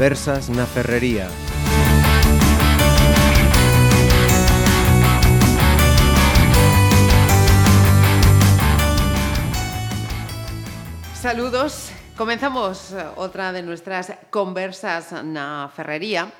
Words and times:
Conversas 0.00 0.48
na 0.48 0.64
Ferrería. 0.64 1.28
Saludos. 11.12 11.92
Comenzamos 12.16 12.92
eh, 12.92 13.04
otra 13.16 13.52
de 13.52 13.60
nuestras 13.60 14.16
conversas 14.30 15.12
na 15.20 15.68
ferrería. 15.68 16.32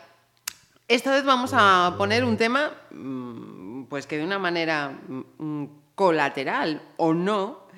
Esta 0.88 1.12
vez 1.12 1.28
vamos 1.28 1.52
a 1.52 1.92
poner 1.98 2.24
un 2.24 2.38
tema 2.38 2.72
mm, 2.88 3.92
pues 3.92 4.06
que 4.06 4.16
de 4.16 4.24
una 4.24 4.38
manera 4.38 4.88
mm, 4.88 5.64
colateral 5.94 6.80
o 6.96 7.12
no 7.12 7.68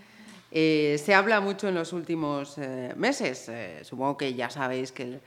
eh, 0.53 0.95
se 1.05 1.13
habla 1.13 1.41
mucho 1.41 1.67
en 1.67 1.75
los 1.75 1.93
últimos 1.93 2.57
eh, 2.59 2.95
meses. 2.95 3.51
Supongo 3.83 4.17
que 4.17 4.35
ya 4.35 4.49
sabéis 4.49 4.93
que 4.93 5.03
el 5.03 5.21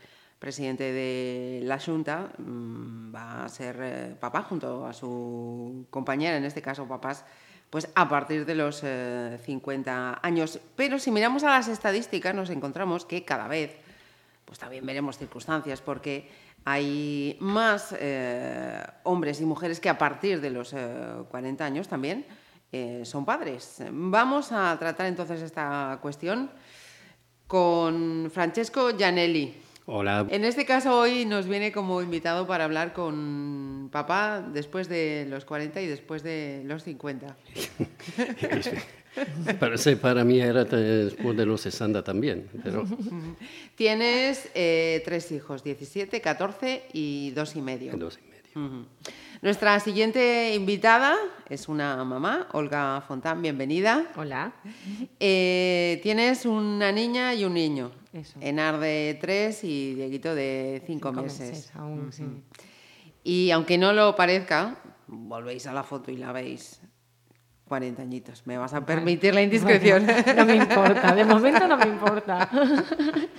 presidente 0.46 0.92
de 0.92 1.60
la 1.64 1.80
Junta 1.80 2.30
mm, 2.38 3.12
va 3.12 3.44
a 3.44 3.48
ser 3.48 3.76
eh, 3.80 4.14
papá 4.20 4.42
junto 4.42 4.86
a 4.86 4.92
su 4.92 5.86
compañera, 5.90 6.36
en 6.36 6.44
este 6.44 6.62
caso 6.62 6.86
papás, 6.86 7.24
pues 7.68 7.88
a 7.96 8.08
partir 8.08 8.46
de 8.46 8.54
los 8.54 8.82
eh, 8.84 9.40
50 9.44 10.20
años. 10.22 10.60
Pero 10.76 11.00
si 11.00 11.10
miramos 11.10 11.42
a 11.42 11.50
las 11.50 11.66
estadísticas 11.66 12.32
nos 12.32 12.50
encontramos 12.50 13.04
que 13.04 13.24
cada 13.24 13.48
vez, 13.48 13.74
pues 14.44 14.60
también 14.60 14.86
veremos 14.86 15.18
circunstancias, 15.18 15.80
porque 15.80 16.30
hay 16.64 17.36
más 17.40 17.92
eh, 17.98 18.84
hombres 19.02 19.40
y 19.40 19.44
mujeres 19.44 19.80
que 19.80 19.88
a 19.88 19.98
partir 19.98 20.40
de 20.40 20.50
los 20.50 20.72
eh, 20.74 21.24
40 21.28 21.64
años 21.64 21.88
también 21.88 22.24
eh, 22.70 23.02
son 23.04 23.24
padres. 23.24 23.82
Vamos 23.90 24.52
a 24.52 24.78
tratar 24.78 25.06
entonces 25.06 25.42
esta 25.42 25.98
cuestión 26.00 26.52
con 27.48 28.30
Francesco 28.32 28.96
Gianelli. 28.96 29.65
Hola. 29.88 30.26
En 30.30 30.44
este 30.44 30.66
caso 30.66 30.98
hoy 30.98 31.24
nos 31.24 31.46
viene 31.46 31.70
como 31.70 32.02
invitado 32.02 32.44
para 32.48 32.64
hablar 32.64 32.92
con 32.92 33.88
papá 33.92 34.44
después 34.52 34.88
de 34.88 35.26
los 35.30 35.44
40 35.44 35.80
y 35.80 35.86
después 35.86 36.24
de 36.24 36.62
los 36.64 36.82
50. 36.82 37.36
Parece 39.60 39.96
para 39.96 40.24
mí 40.24 40.40
era 40.40 40.64
después 40.64 41.36
de 41.36 41.46
los 41.46 41.60
60 41.60 42.02
también, 42.02 42.48
pero 42.64 42.84
Tienes 43.76 44.50
eh, 44.54 45.02
tres 45.04 45.30
hijos, 45.30 45.62
17, 45.62 46.20
14 46.20 46.82
y 46.92 47.30
dos 47.30 47.54
y 47.54 47.62
medio. 47.62 47.96
dos 47.96 48.18
y 48.18 48.22
medio. 48.28 48.86
Nuestra 49.42 49.78
siguiente 49.80 50.54
invitada 50.54 51.14
es 51.48 51.68
una 51.68 52.02
mamá, 52.04 52.48
Olga 52.52 53.02
Fontán, 53.06 53.42
bienvenida. 53.42 54.04
Hola. 54.16 54.52
Eh, 55.20 56.00
tienes 56.02 56.46
una 56.46 56.90
niña 56.92 57.34
y 57.34 57.44
un 57.44 57.54
niño. 57.54 57.90
Eso. 58.12 58.38
Enar 58.40 58.78
de 58.78 59.18
tres 59.20 59.62
y 59.62 59.94
Dieguito 59.94 60.34
de 60.34 60.82
cinco, 60.86 61.10
Cinco 61.10 61.22
meses. 61.22 61.50
meses 61.50 61.72
aún, 61.74 62.12
sí. 62.12 62.24
Y 63.24 63.50
aunque 63.50 63.76
no 63.76 63.92
lo 63.92 64.16
parezca, 64.16 64.76
volvéis 65.06 65.66
a 65.66 65.72
la 65.72 65.82
foto 65.82 66.10
y 66.10 66.16
la 66.16 66.32
veis. 66.32 66.80
40 67.68 68.00
añitos. 68.00 68.46
Me 68.46 68.56
vas 68.56 68.74
a 68.74 68.86
permitir 68.86 69.34
la 69.34 69.42
indiscreción. 69.42 70.06
Bueno, 70.06 70.34
no 70.36 70.44
me 70.46 70.54
importa, 70.54 71.12
de 71.16 71.24
momento 71.24 71.66
no 71.66 71.76
me 71.76 71.86
importa. 71.86 72.48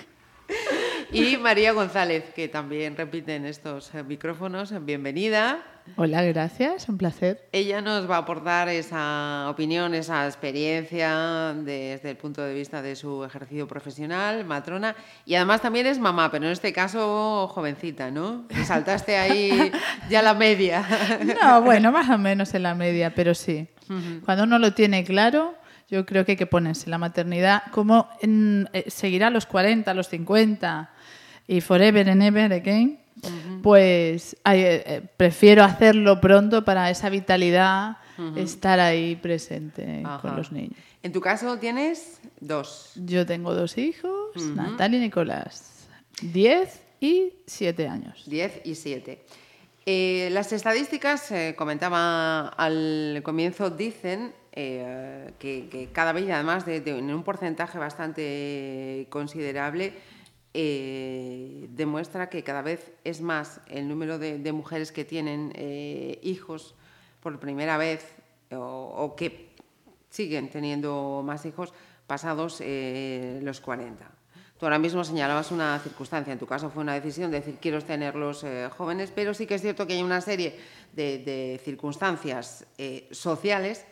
Y 1.11 1.37
María 1.37 1.71
González, 1.71 2.25
que 2.35 2.49
también 2.49 2.97
repite 2.97 3.35
en 3.35 3.45
estos 3.45 3.93
micrófonos. 4.07 4.73
Bienvenida. 4.83 5.59
Hola, 5.95 6.21
gracias, 6.23 6.89
un 6.89 6.97
placer. 6.97 7.47
Ella 7.53 7.81
nos 7.81 8.09
va 8.09 8.17
a 8.17 8.19
aportar 8.19 8.67
esa 8.67 9.47
opinión, 9.49 9.93
esa 9.93 10.25
experiencia 10.25 11.53
desde 11.55 12.09
el 12.09 12.17
punto 12.17 12.41
de 12.41 12.53
vista 12.53 12.81
de 12.81 12.97
su 12.97 13.23
ejercicio 13.23 13.67
profesional, 13.69 14.43
matrona, 14.43 14.95
y 15.25 15.35
además 15.35 15.61
también 15.61 15.85
es 15.85 15.97
mamá, 15.97 16.29
pero 16.29 16.45
en 16.45 16.51
este 16.51 16.73
caso 16.73 17.47
jovencita, 17.47 18.11
¿no? 18.11 18.45
Te 18.47 18.65
Saltaste 18.65 19.17
ahí 19.17 19.71
ya 20.09 20.21
la 20.21 20.33
media. 20.33 20.85
No, 21.41 21.61
bueno, 21.61 21.93
más 21.93 22.09
o 22.09 22.17
menos 22.17 22.53
en 22.53 22.63
la 22.63 22.75
media, 22.75 23.15
pero 23.15 23.33
sí. 23.33 23.67
Cuando 24.25 24.43
uno 24.43 24.59
lo 24.59 24.73
tiene 24.73 25.05
claro, 25.05 25.55
yo 25.89 26.05
creo 26.05 26.25
que 26.25 26.33
hay 26.33 26.37
que 26.37 26.45
ponerse 26.45 26.89
la 26.89 26.97
maternidad 26.97 27.63
como 27.71 28.09
en, 28.21 28.69
eh, 28.73 28.89
seguirá 28.89 29.27
a 29.27 29.29
los 29.29 29.45
40, 29.45 29.89
a 29.89 29.93
los 29.93 30.09
50 30.09 30.91
y 31.47 31.61
forever 31.61 32.09
and 32.09 32.21
ever 32.21 32.51
again. 32.53 32.99
Pues 33.63 34.37
ay, 34.43 34.59
eh, 34.61 34.83
eh, 34.85 35.01
prefiero 35.17 35.63
hacerlo 35.63 36.21
pronto 36.21 36.63
para 36.63 36.89
esa 36.89 37.09
vitalidad, 37.09 37.97
estar 38.35 38.79
ahí 38.79 39.15
presente 39.15 40.01
Ajá. 40.05 40.21
con 40.21 40.35
los 40.35 40.51
niños. 40.51 40.77
En 41.03 41.11
tu 41.11 41.21
caso 41.21 41.57
tienes 41.57 42.19
dos. 42.39 42.91
Yo 42.95 43.25
tengo 43.25 43.53
dos 43.53 43.77
hijos, 43.77 44.35
Natalia 44.55 44.97
y 44.99 45.01
Nicolás, 45.01 45.87
10 46.21 46.81
y 46.99 47.33
7 47.45 47.87
años. 47.87 48.23
10 48.27 48.61
y 48.65 48.75
7. 48.75 49.21
Eh, 49.85 50.29
las 50.31 50.51
estadísticas, 50.51 51.31
eh, 51.31 51.55
comentaba 51.57 52.49
al 52.49 53.21
comienzo, 53.23 53.69
dicen 53.69 54.33
eh, 54.51 55.31
que, 55.39 55.69
que 55.69 55.89
cada 55.93 56.11
vez, 56.11 56.29
además 56.29 56.65
de, 56.65 56.81
de- 56.81 56.97
en 56.97 57.13
un 57.13 57.23
porcentaje 57.23 57.77
bastante 57.77 59.07
considerable, 59.09 59.93
eh, 60.59 61.67
demuestra 61.69 62.29
que 62.31 62.43
cada 62.43 62.63
vez 62.63 62.91
es 63.03 63.21
más 63.21 63.61
el 63.67 63.87
número 63.87 64.17
de, 64.17 64.39
de 64.39 64.51
mujeres 64.51 64.91
que 64.91 65.05
tienen 65.05 65.51
eh, 65.53 66.17
hijos 66.23 66.73
por 67.21 67.39
primera 67.39 67.77
vez 67.77 68.03
o, 68.51 68.57
o 68.57 69.15
que 69.15 69.49
siguen 70.09 70.49
teniendo 70.49 71.21
más 71.23 71.45
hijos 71.45 71.73
pasados 72.07 72.57
eh, 72.61 73.39
los 73.43 73.61
40. 73.61 74.09
Tú 74.57 74.65
ahora 74.65 74.79
mismo 74.79 75.03
señalabas 75.03 75.51
una 75.51 75.77
circunstancia, 75.77 76.33
en 76.33 76.39
tu 76.39 76.47
caso 76.47 76.71
fue 76.71 76.81
una 76.81 76.95
decisión 76.95 77.29
de 77.29 77.41
decir 77.41 77.57
quiero 77.61 77.79
tenerlos 77.83 78.43
jóvenes, 78.75 79.11
pero 79.13 79.35
sí 79.35 79.45
que 79.45 79.53
es 79.53 79.61
cierto 79.61 79.85
que 79.85 79.93
hay 79.93 80.01
una 80.01 80.21
serie 80.21 80.57
de, 80.93 81.19
de 81.19 81.61
circunstancias 81.63 82.65
sociales 83.11 83.85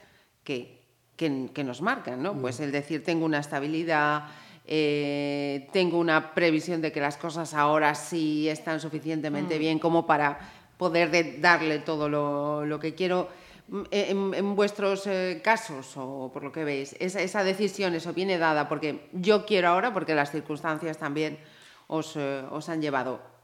que, 0.44 0.82
que- 1.16 1.52
que 1.54 1.64
nos 1.64 1.82
marcan, 1.84 2.24
¿no? 2.24 2.34
Pues 2.42 2.60
el 2.60 2.72
decir 2.72 3.04
tengo 3.04 3.26
una 3.26 3.38
estabilidad, 3.40 4.24
eh, 4.68 5.68
tengo 5.72 6.00
una 6.00 6.34
previsión 6.34 6.82
de 6.82 6.92
que 6.92 7.00
las 7.00 7.18
cosas 7.18 7.54
ahora 7.54 7.94
sí 7.96 8.50
están 8.50 8.80
suficientemente 8.80 9.58
bien 9.60 9.80
como 9.80 10.06
para 10.06 10.40
poder 10.78 11.12
de- 11.12 11.38
darle 11.40 11.80
todo 11.80 12.10
lo, 12.10 12.66
lo 12.66 12.80
que 12.80 12.96
quiero. 12.96 13.30
Mm, 13.68 13.82
En, 13.92 14.34
en 14.34 14.56
vuestros 14.56 15.08
eh, 15.08 15.42
casos, 15.44 15.94
o 15.98 16.30
por 16.34 16.44
lo 16.44 16.52
que 16.52 16.64
veis, 16.64 16.96
esa, 17.00 17.22
esa 17.22 17.44
decisión, 17.44 17.96
eso 17.96 18.14
viene 18.14 18.38
dada 18.38 18.68
porque 18.70 19.08
yo 19.14 19.46
quiero 19.46 19.70
ahora, 19.70 19.92
porque 19.94 20.14
las 20.14 20.32
circunstancias 20.32 20.98
también 20.98 21.40
os, 21.88 22.16
eh, 22.16 22.44
os 22.52 22.70
han 22.70 22.82
llevado. 22.82 23.35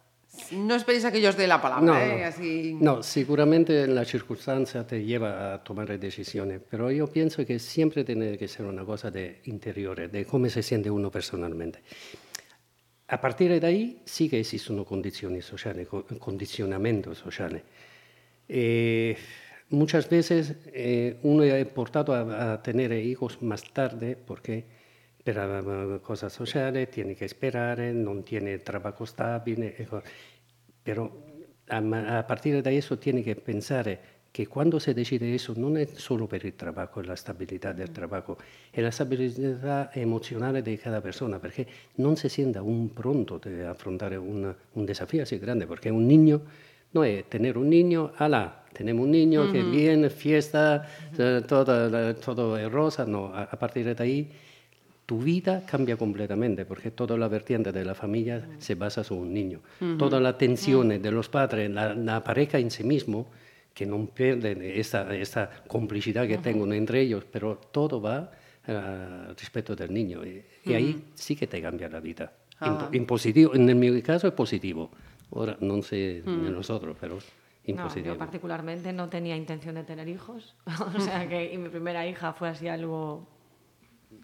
No 0.51 0.75
esperéis 0.75 1.03
a 1.03 1.11
que 1.11 1.19
yo 1.21 1.29
os 1.29 1.35
dé 1.35 1.45
la 1.45 1.59
palabra, 1.61 1.83
No, 1.85 1.97
¿eh? 1.99 2.19
no. 2.21 2.25
Así... 2.25 2.77
No, 2.79 3.03
seguramente 3.03 3.85
la 3.87 4.05
circunstancia 4.05 4.87
te 4.87 5.03
lleva 5.03 5.53
a 5.53 5.63
tomar 5.63 5.97
decisiones, 5.99 6.61
pero 6.69 6.89
yo 6.89 7.07
pienso 7.07 7.45
que 7.45 7.59
siempre 7.59 8.03
tiene 8.05 8.37
que 8.37 8.47
ser 8.47 8.65
una 8.65 8.85
cosa 8.85 9.11
de 9.11 9.41
interior, 9.45 10.09
de 10.09 10.25
cómo 10.25 10.47
se 10.49 10.63
siente 10.63 10.89
uno 10.89 11.11
personalmente. 11.11 11.79
A 13.07 13.19
partir 13.19 13.59
de 13.59 13.67
ahí 13.67 14.01
sí 14.05 14.29
que 14.29 14.39
esistono 14.39 14.85
condizioni 14.85 15.41
sociali, 15.41 15.85
co- 15.85 16.05
condizionamento 16.17 17.13
sociale. 17.13 17.63
Eh, 18.47 19.17
muchas 19.69 20.09
veces 20.09 20.55
eh, 20.73 21.17
uno 21.23 21.43
è 21.43 21.65
portato 21.65 22.13
a, 22.13 22.53
a 22.53 22.61
tener 22.63 22.93
hijos 22.93 23.41
más 23.41 23.63
tarde 23.73 24.15
porque 24.15 24.63
per 25.23 25.37
eh, 25.37 25.99
cosas 26.01 26.33
sociales 26.33 26.89
tiene 26.89 27.15
que 27.15 27.25
esperar, 27.25 27.79
non 27.79 28.23
tiene 28.23 28.59
trabajo 28.59 29.05
stabile, 29.05 29.75
ecco. 29.77 30.01
pero 30.83 31.25
a, 31.67 32.25
partir 32.27 32.61
de 32.61 32.77
eso 32.77 32.97
tiene 32.97 33.23
que 33.23 33.35
pensar 33.35 33.99
que 34.31 34.47
cuando 34.47 34.79
se 34.79 34.93
decide 34.93 35.35
eso 35.35 35.53
non 35.57 35.77
è 35.77 35.85
solo 35.85 36.25
per 36.25 36.45
il 36.45 36.55
trabajo, 36.55 37.01
la 37.01 37.15
stabilità 37.15 37.73
del 37.73 37.91
trabajo, 37.91 38.37
è 38.71 38.81
la 38.81 38.91
stabilità 38.91 39.91
emozionale 39.93 40.61
di 40.61 40.77
cada 40.77 41.01
persona, 41.01 41.37
perché 41.37 41.67
non 41.95 42.15
si 42.15 42.29
sienta 42.29 42.59
aún 42.59 42.93
pronto 42.93 43.37
de 43.37 43.65
affrontare 43.65 44.15
un, 44.15 44.53
un 44.73 44.85
desafío 44.85 45.23
así 45.23 45.37
grande, 45.37 45.67
porque 45.67 45.91
un 45.91 46.07
niño 46.07 46.41
no 46.93 47.03
es 47.03 47.29
tener 47.29 47.57
un 47.57 47.69
niño, 47.69 48.11
ala, 48.17 48.63
tenemos 48.71 49.05
un 49.05 49.11
niño 49.11 49.51
que 49.51 49.63
viene, 49.63 50.09
fiesta, 50.09 50.87
eh, 51.17 51.41
todo, 51.45 51.89
la- 51.89 52.13
todo 52.15 52.57
es 52.57 52.71
rosa, 52.71 53.05
no, 53.05 53.33
a, 53.33 53.43
a 53.43 53.59
partir 53.59 53.93
de 53.93 54.03
ahí 54.03 54.31
tu 55.05 55.19
vida 55.19 55.65
cambia 55.65 55.97
completamente 55.97 56.65
porque 56.65 56.91
toda 56.91 57.17
la 57.17 57.27
vertiente 57.27 57.71
de 57.71 57.83
la 57.83 57.93
familia 57.95 58.47
se 58.59 58.75
basa 58.75 59.03
sobre 59.03 59.21
un 59.21 59.33
niño. 59.33 59.59
Toda 59.97 60.19
la 60.19 60.37
tensión 60.37 60.87
de 60.89 61.11
los 61.11 61.27
padres, 61.29 61.69
la, 61.69 61.93
la 61.93 62.23
pareja 62.23 62.59
en 62.59 62.71
sí 62.71 62.83
mismo, 62.83 63.27
que 63.73 63.85
no 63.85 64.05
pierden 64.05 64.61
esta, 64.61 65.13
esta 65.15 65.49
complicidad 65.67 66.27
que 66.27 66.37
tengo 66.37 66.71
entre 66.73 67.01
ellos, 67.01 67.25
pero 67.31 67.55
todo 67.71 68.01
va 68.01 68.31
al 68.67 69.35
respecto 69.37 69.75
del 69.75 69.93
niño. 69.93 70.23
Y, 70.25 70.43
y 70.65 70.73
ahí 70.73 71.05
sí 71.15 71.35
que 71.35 71.47
te 71.47 71.61
cambia 71.61 71.89
la 71.89 71.99
vida. 71.99 72.31
En, 72.61 72.77
po- 72.77 72.89
en 72.91 73.05
positivo, 73.05 73.55
en 73.55 73.79
mi 73.79 74.01
caso 74.01 74.27
es 74.27 74.33
positivo. 74.33 74.91
Ahora 75.33 75.57
no 75.61 75.81
sé 75.81 76.21
de 76.25 76.51
nosotros, 76.51 76.95
pero 77.01 77.17
en 77.65 77.75
No, 77.75 77.83
yo 77.83 78.17
particularmente 78.17 78.93
no 78.93 79.09
tenía 79.09 79.35
intención 79.35 79.75
de 79.75 79.83
tener 79.83 80.07
hijos. 80.07 80.55
o 80.95 80.99
sea 80.99 81.27
que 81.27 81.53
y 81.53 81.57
mi 81.57 81.69
primera 81.69 82.05
hija 82.07 82.33
fue 82.33 82.49
así 82.49 82.67
algo 82.67 83.27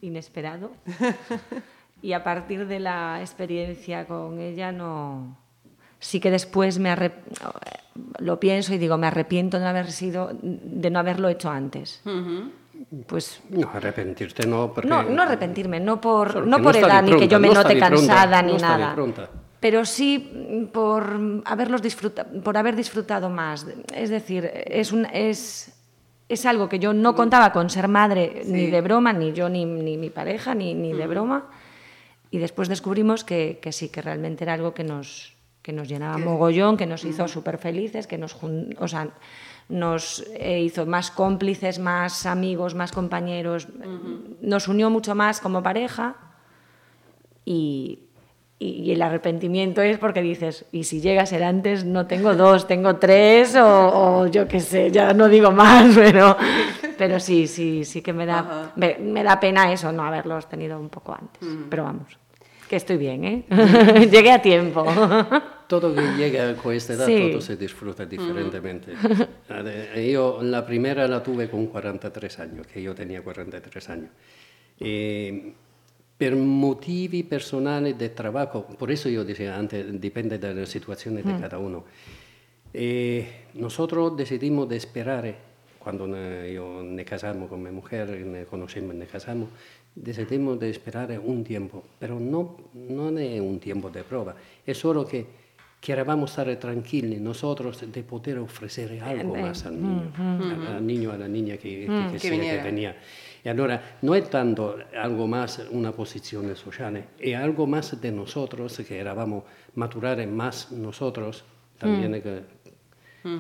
inesperado. 0.02 0.72
y 2.02 2.14
a 2.14 2.24
partir 2.24 2.68
de 2.68 2.80
la 2.80 3.20
experiencia 3.22 4.06
con 4.06 4.40
ella 4.40 4.72
no, 4.72 5.38
sí 6.00 6.20
que 6.20 6.32
después 6.32 6.80
me 6.80 6.96
lo 8.20 8.40
pienso 8.40 8.74
y 8.74 8.78
digo, 8.78 8.98
me 8.98 9.08
arrepiento 9.08 9.58
de 9.58 9.64
no, 9.64 9.70
haber 9.70 9.92
sido, 9.92 10.32
de 10.42 10.90
no 10.90 11.00
haberlo 11.00 11.30
hecho 11.30 11.50
antes. 11.50 12.02
Pues 13.08 13.42
no 13.50 13.70
arrepentirte 13.74 14.46
no 14.46 14.72
porque... 14.72 14.88
no 14.88 15.02
no 15.02 15.24
arrepentirme 15.24 15.80
no 15.80 16.00
por 16.00 16.46
no 16.46 16.62
por 16.62 16.76
edad 16.76 17.02
ni 17.02 17.18
que 17.18 17.28
yo 17.28 17.40
me 17.40 17.50
note 17.50 17.78
cansada 17.78 18.42
ni 18.44 18.56
nada 18.56 18.96
pero 19.60 19.84
sí 19.84 20.70
por 20.72 21.42
haberlos 21.46 21.82
disfrutado 21.82 22.42
por 22.42 22.56
haber 22.56 22.76
disfrutado 22.76 23.32
más 23.32 23.66
es 23.94 24.10
decir 24.12 24.50
es 24.54 24.92
un 24.92 25.06
es 25.08 25.77
es 26.30 26.46
algo 26.46 26.70
que 26.70 26.80
yo 26.80 26.94
no 26.94 27.16
contaba 27.16 27.52
con 27.52 27.70
ser 27.70 27.88
madre 27.88 28.44
ni 28.46 28.68
de 28.68 28.82
broma 28.82 29.14
ni 29.14 29.34
yo 29.34 29.50
ni, 29.50 29.66
ni 29.66 29.98
mi 29.98 30.10
pareja 30.10 30.54
ni, 30.56 30.74
ni 30.74 30.94
de 30.94 31.08
broma. 31.08 31.50
Y 32.30 32.40
después 32.40 32.68
descubrimos 32.68 33.24
que, 33.24 33.60
que 33.62 33.72
sí 33.72 33.90
que 33.90 34.02
realmente 34.02 34.44
era 34.44 34.54
algo 34.54 34.74
que 34.74 34.84
nos 34.84 35.38
que 35.68 35.74
nos 35.74 35.90
llenaba 35.90 36.18
mogollón, 36.18 36.78
que 36.78 36.86
nos 36.86 37.04
hizo 37.04 37.28
súper 37.28 37.58
felices, 37.58 38.08
que 38.08 38.18
nos, 38.18 38.38
o 38.80 38.88
sea, 38.88 39.10
nos 39.68 40.26
eh, 40.36 40.62
hizo 40.62 40.86
más 40.86 41.12
cómplices, 41.12 41.78
más 41.78 42.26
amigos, 42.26 42.74
más 42.74 42.94
compañeros, 42.94 43.68
nos 44.40 44.70
unió 44.70 44.90
mucho 44.90 45.14
más 45.14 45.42
como 45.42 45.62
pareja 45.62 46.16
y, 47.44 48.07
y, 48.60 48.92
el 48.92 49.02
arrepentimiento 49.02 49.82
es 49.82 49.98
porque 49.98 50.22
dices, 50.22 50.66
y 50.72 50.84
si 50.86 51.00
llega 51.02 51.24
a 51.24 51.26
ser 51.26 51.44
antes, 51.44 51.86
no 51.86 52.08
tengo 52.08 52.36
dos, 52.36 52.68
tengo 52.68 52.96
tres 52.96 53.56
o, 53.56 54.28
yo 54.28 54.48
qué 54.48 54.60
sé, 54.60 54.92
ya 54.92 55.14
no 55.14 55.30
digo 55.30 55.52
más, 55.52 55.94
pero, 55.96 56.36
pero 56.98 57.20
sí, 57.20 57.48
sí, 57.48 57.86
sí 57.86 58.02
que 58.02 58.14
me 58.14 58.26
da, 58.26 58.74
me, 58.76 59.24
da 59.24 59.40
pena 59.40 59.72
eso, 59.72 59.92
no 59.92 60.04
haberlos 60.04 60.50
tenido 60.50 60.80
un 60.80 60.90
poco 60.90 61.14
antes, 61.14 61.48
pero 61.70 61.84
vamos. 61.84 62.18
Que 62.68 62.76
estoy 62.76 62.98
bien, 62.98 63.24
¿eh? 63.24 63.46
Llegué 64.12 64.32
a 64.32 64.42
tiempo. 64.42 64.86
Todo 65.68 65.94
que 65.94 66.02
llega 66.18 66.54
con 66.56 66.74
esta 66.74 66.94
edad, 66.94 67.08
todo 67.08 67.42
se 67.42 67.58
disfruta 67.58 68.06
diferentemente. 68.06 68.94
Yo 70.10 70.40
la 70.42 70.66
primera 70.66 71.10
la 71.10 71.22
tuve 71.22 71.50
con 71.50 71.68
43 71.68 72.40
años, 72.40 72.68
que 72.68 72.82
yo 72.82 72.96
tenía 72.96 73.22
43 73.22 73.90
años. 73.90 74.10
Eh, 74.80 75.54
per 76.18 76.36
motivi 76.36 77.24
personali 77.24 77.94
de 77.94 78.10
trabajo, 78.10 78.66
por 78.66 78.92
eso 78.92 79.08
yo 79.08 79.24
decía 79.24 79.56
antes, 79.56 79.86
depende 80.02 80.40
de 80.40 80.54
las 80.54 80.70
situaciones 80.70 81.24
de 81.24 81.34
mm. 81.34 81.42
cada 81.42 81.60
uno. 81.60 81.84
Eh, 82.74 83.46
nosotros 83.54 84.18
decidimos 84.18 84.68
de 84.68 84.78
esperar, 84.78 85.36
cuando 85.80 86.08
yo 86.46 86.84
me 86.84 87.06
casamos 87.06 87.50
con 87.50 87.62
mi 87.62 87.70
mujer, 87.70 88.10
me 88.26 88.46
conocimos, 88.46 88.96
me 88.96 89.06
casamos, 89.06 89.50
decidimos 89.96 90.60
de 90.60 90.72
esperar 90.72 91.20
un 91.20 91.44
tiempo, 91.44 91.84
pero 92.00 92.20
no, 92.20 92.58
no 92.74 93.18
es 93.18 93.40
un 93.40 93.60
tiempo 93.60 93.90
de 93.90 94.04
prueba, 94.04 94.36
es 94.66 94.78
solo 94.78 95.06
que 95.08 95.47
queríamos 95.80 96.32
estar 96.32 96.56
tranquilos 96.58 97.20
nosotros 97.20 97.84
de 97.92 98.04
poder 98.04 98.40
ofrecer 98.40 99.02
algo 99.02 99.36
más 99.36 99.66
al 99.66 99.82
niño, 99.82 100.12
al 100.70 100.86
niño, 100.86 101.12
a 101.12 101.18
la 101.18 101.28
niña 101.28 101.58
que, 101.58 101.88
que, 102.12 102.18
que, 102.20 102.30
que 102.30 102.62
venía. 102.64 102.98
Y 103.44 103.50
ahora 103.50 103.98
no 104.02 104.14
es 104.14 104.30
tanto 104.30 104.78
algo 105.00 105.28
más 105.28 105.60
una 105.72 105.92
posición 105.92 106.54
social, 106.56 107.06
es 107.18 107.36
algo 107.36 107.66
más 107.66 108.00
de 108.02 108.12
nosotros, 108.12 108.82
que 108.86 109.00
éramos 109.00 109.44
maturar 109.76 110.26
más 110.28 110.72
nosotros, 110.72 111.46
también 111.78 112.12
mm. 112.12 112.22
que, 112.22 112.42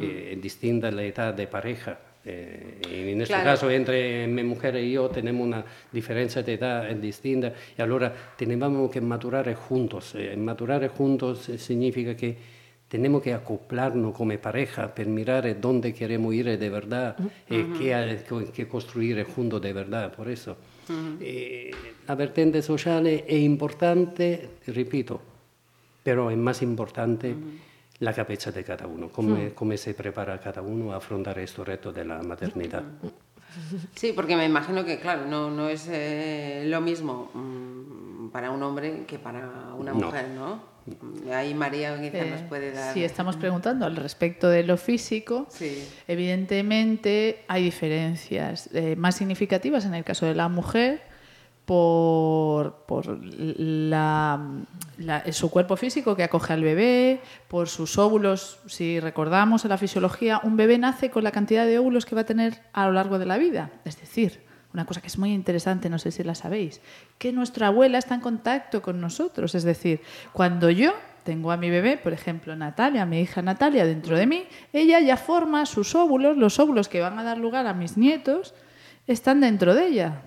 eh, 0.02 0.40
distinta 0.42 0.92
la 0.92 1.04
edad 1.04 1.34
de 1.34 1.48
pareja. 1.48 2.00
Eh, 2.30 3.12
en 3.12 3.22
este 3.22 3.34
caso, 3.34 3.72
entre 3.72 4.28
mi 4.28 4.44
mujer 4.44 4.76
y 4.76 4.92
yo 4.92 5.08
tenemos 5.08 5.48
una 5.48 5.64
diferencia 5.92 6.44
de 6.44 6.54
edad 6.56 6.90
distinta. 6.96 7.54
Y 7.78 7.82
ahora 7.82 8.14
tenemos 8.36 8.92
que 8.92 9.00
maturar 9.00 9.54
juntos. 9.56 10.14
Eh, 10.16 10.36
maturar 10.36 10.86
juntos 10.90 11.50
significa 11.58 12.18
que 12.18 12.36
tenemos 12.90 13.22
que 13.22 13.34
acoplarnos 13.34 14.14
como 14.14 14.38
pareja 14.40 14.94
para 14.94 15.10
mirar 15.10 15.60
dónde 15.60 15.94
queremos 15.94 16.34
ir 16.34 16.58
de 16.58 16.70
verdad 16.70 17.16
y 17.50 17.64
qué, 17.78 18.20
que 18.54 18.68
construir 18.68 19.24
juntos 19.24 19.62
de 19.62 19.74
verdad. 19.74 20.14
Por 20.14 20.30
eso, 20.30 20.58
la 22.08 22.16
vertiente 22.16 22.62
social 22.62 23.08
es 23.08 23.40
importante, 23.40 24.50
repito, 24.68 25.22
pero 26.04 26.32
es 26.32 26.38
más 26.38 26.62
importante 26.62 27.36
la 28.00 28.14
cabeza 28.14 28.52
de 28.52 28.64
cada 28.64 28.86
uno, 28.88 29.10
cómo, 29.10 29.38
cómo 29.56 29.76
se 29.78 29.94
prepara 29.94 30.40
cada 30.40 30.62
uno 30.62 30.94
a 30.94 30.98
afrontar 30.98 31.40
este 31.40 31.64
reto 31.64 31.92
de 31.92 32.06
la 32.06 32.22
maternidad. 32.22 32.84
Sí, 33.96 34.14
porque 34.14 34.36
me 34.36 34.46
imagino 34.46 34.86
que, 34.86 35.00
claro, 35.00 35.26
no, 35.26 35.50
no 35.50 35.70
es 35.70 35.88
eh, 35.90 36.64
lo 36.68 36.80
mismo 36.82 37.32
mm, 37.34 38.30
para 38.30 38.52
un 38.52 38.62
hombre 38.62 39.06
que 39.08 39.18
para 39.18 39.74
una 39.76 39.94
mujer, 39.94 40.28
¿no? 40.30 40.78
Ahí 41.34 41.54
María 41.54 42.00
quizá 42.00 42.24
nos 42.24 42.42
eh, 42.42 42.46
puede 42.48 42.72
dar... 42.72 42.94
Si 42.94 43.04
estamos 43.04 43.36
preguntando 43.36 43.86
al 43.86 43.96
respecto 43.96 44.48
de 44.48 44.64
lo 44.64 44.78
físico, 44.78 45.48
evidentemente 46.08 47.44
hay 47.48 47.64
diferencias 47.64 48.70
eh, 48.74 48.96
más 48.96 49.16
significativas 49.16 49.86
en 49.86 49.96
el 49.96 50.04
caso 50.04 50.26
de 50.26 50.36
la 50.36 50.48
mujer 50.48 51.02
por, 51.68 52.86
por 52.86 53.20
la, 53.22 54.40
su 55.32 55.52
cuerpo 55.52 55.76
físico 55.76 56.16
que 56.16 56.24
acoge 56.24 56.54
al 56.54 56.64
bebé, 56.64 57.20
por 57.50 57.68
sus 57.68 57.98
óvulos. 57.98 58.60
Si 58.68 59.02
recordamos 59.02 59.66
en 59.66 59.70
la 59.72 59.78
fisiología, 59.78 60.40
un 60.46 60.56
bebé 60.56 60.78
nace 60.78 61.10
con 61.10 61.26
la 61.26 61.32
cantidad 61.32 61.66
de 61.66 61.78
óvulos 61.78 62.06
que 62.06 62.16
va 62.16 62.22
a 62.22 62.26
tener 62.26 62.62
a 62.72 62.86
lo 62.86 62.94
largo 62.94 63.20
de 63.20 63.26
la 63.26 63.38
vida. 63.38 63.70
Es 63.84 64.00
decir, 64.00 64.40
una 64.74 64.86
cosa 64.86 65.02
que 65.02 65.08
es 65.08 65.18
muy 65.18 65.34
interesante, 65.34 65.90
no 65.90 66.00
sé 66.00 66.12
si 66.12 66.24
la 66.24 66.36
sabéis, 66.36 66.80
que 67.18 67.34
nuestra 67.34 67.68
abuela 67.68 67.98
está 67.98 68.16
en 68.16 68.22
contacto 68.22 68.82
con 68.82 69.02
nosotros. 69.02 69.54
Es 69.54 69.64
decir, 69.64 70.00
cuando 70.32 70.70
yo 70.70 70.94
tengo 71.26 71.52
a 71.52 71.58
mi 71.58 71.70
bebé, 71.70 71.98
por 71.98 72.14
ejemplo, 72.14 72.56
Natalia, 72.56 73.06
mi 73.06 73.20
hija 73.20 73.42
Natalia, 73.42 73.86
dentro 73.86 74.18
de 74.18 74.26
mí, 74.26 74.46
ella 74.72 75.02
ya 75.02 75.18
forma 75.18 75.66
sus 75.66 75.96
óvulos, 75.96 76.38
los 76.38 76.60
óvulos 76.60 76.88
que 76.88 77.02
van 77.02 77.20
a 77.20 77.24
dar 77.24 77.38
lugar 77.38 77.68
a 77.68 77.74
mis 77.74 77.98
nietos, 77.98 78.54
están 79.06 79.42
dentro 79.42 79.76
de 79.76 79.88
ella. 79.88 80.22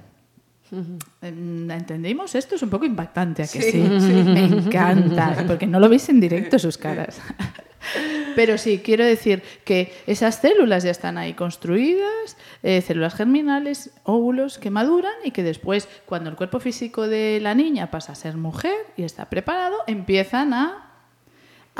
¿Entendimos? 1.20 2.34
Esto 2.34 2.54
es 2.54 2.62
un 2.62 2.70
poco 2.70 2.84
impactante, 2.84 3.42
¿a 3.42 3.46
que 3.46 3.62
sí? 3.62 3.78
Me 3.78 4.44
encanta, 4.44 5.44
porque 5.46 5.66
no 5.66 5.80
lo 5.80 5.88
veis 5.88 6.08
en 6.08 6.20
directo 6.20 6.58
sus 6.58 6.78
caras. 6.78 7.20
Pero 8.36 8.58
sí, 8.58 8.80
quiero 8.84 9.04
decir 9.04 9.42
que 9.64 9.92
esas 10.06 10.36
células 10.36 10.84
ya 10.84 10.90
están 10.90 11.18
ahí 11.18 11.34
construidas, 11.34 12.36
eh, 12.62 12.80
células 12.80 13.14
germinales, 13.14 13.90
óvulos 14.04 14.58
que 14.58 14.70
maduran 14.70 15.12
y 15.24 15.32
que 15.32 15.42
después, 15.42 15.88
cuando 16.06 16.30
el 16.30 16.36
cuerpo 16.36 16.60
físico 16.60 17.08
de 17.08 17.40
la 17.40 17.54
niña 17.54 17.90
pasa 17.90 18.12
a 18.12 18.14
ser 18.14 18.36
mujer 18.36 18.76
y 18.96 19.02
está 19.02 19.28
preparado, 19.28 19.76
empiezan 19.86 20.54
a 20.54 20.86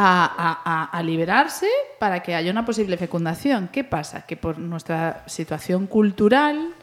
a, 0.03 0.89
a, 0.93 1.03
liberarse 1.03 1.67
para 1.99 2.21
que 2.21 2.35
haya 2.35 2.51
una 2.51 2.65
posible 2.65 2.97
fecundación. 2.97 3.69
¿Qué 3.71 3.85
pasa? 3.85 4.25
Que 4.25 4.37
por 4.37 4.59
nuestra 4.59 5.25
situación 5.27 5.87
cultural, 5.87 6.75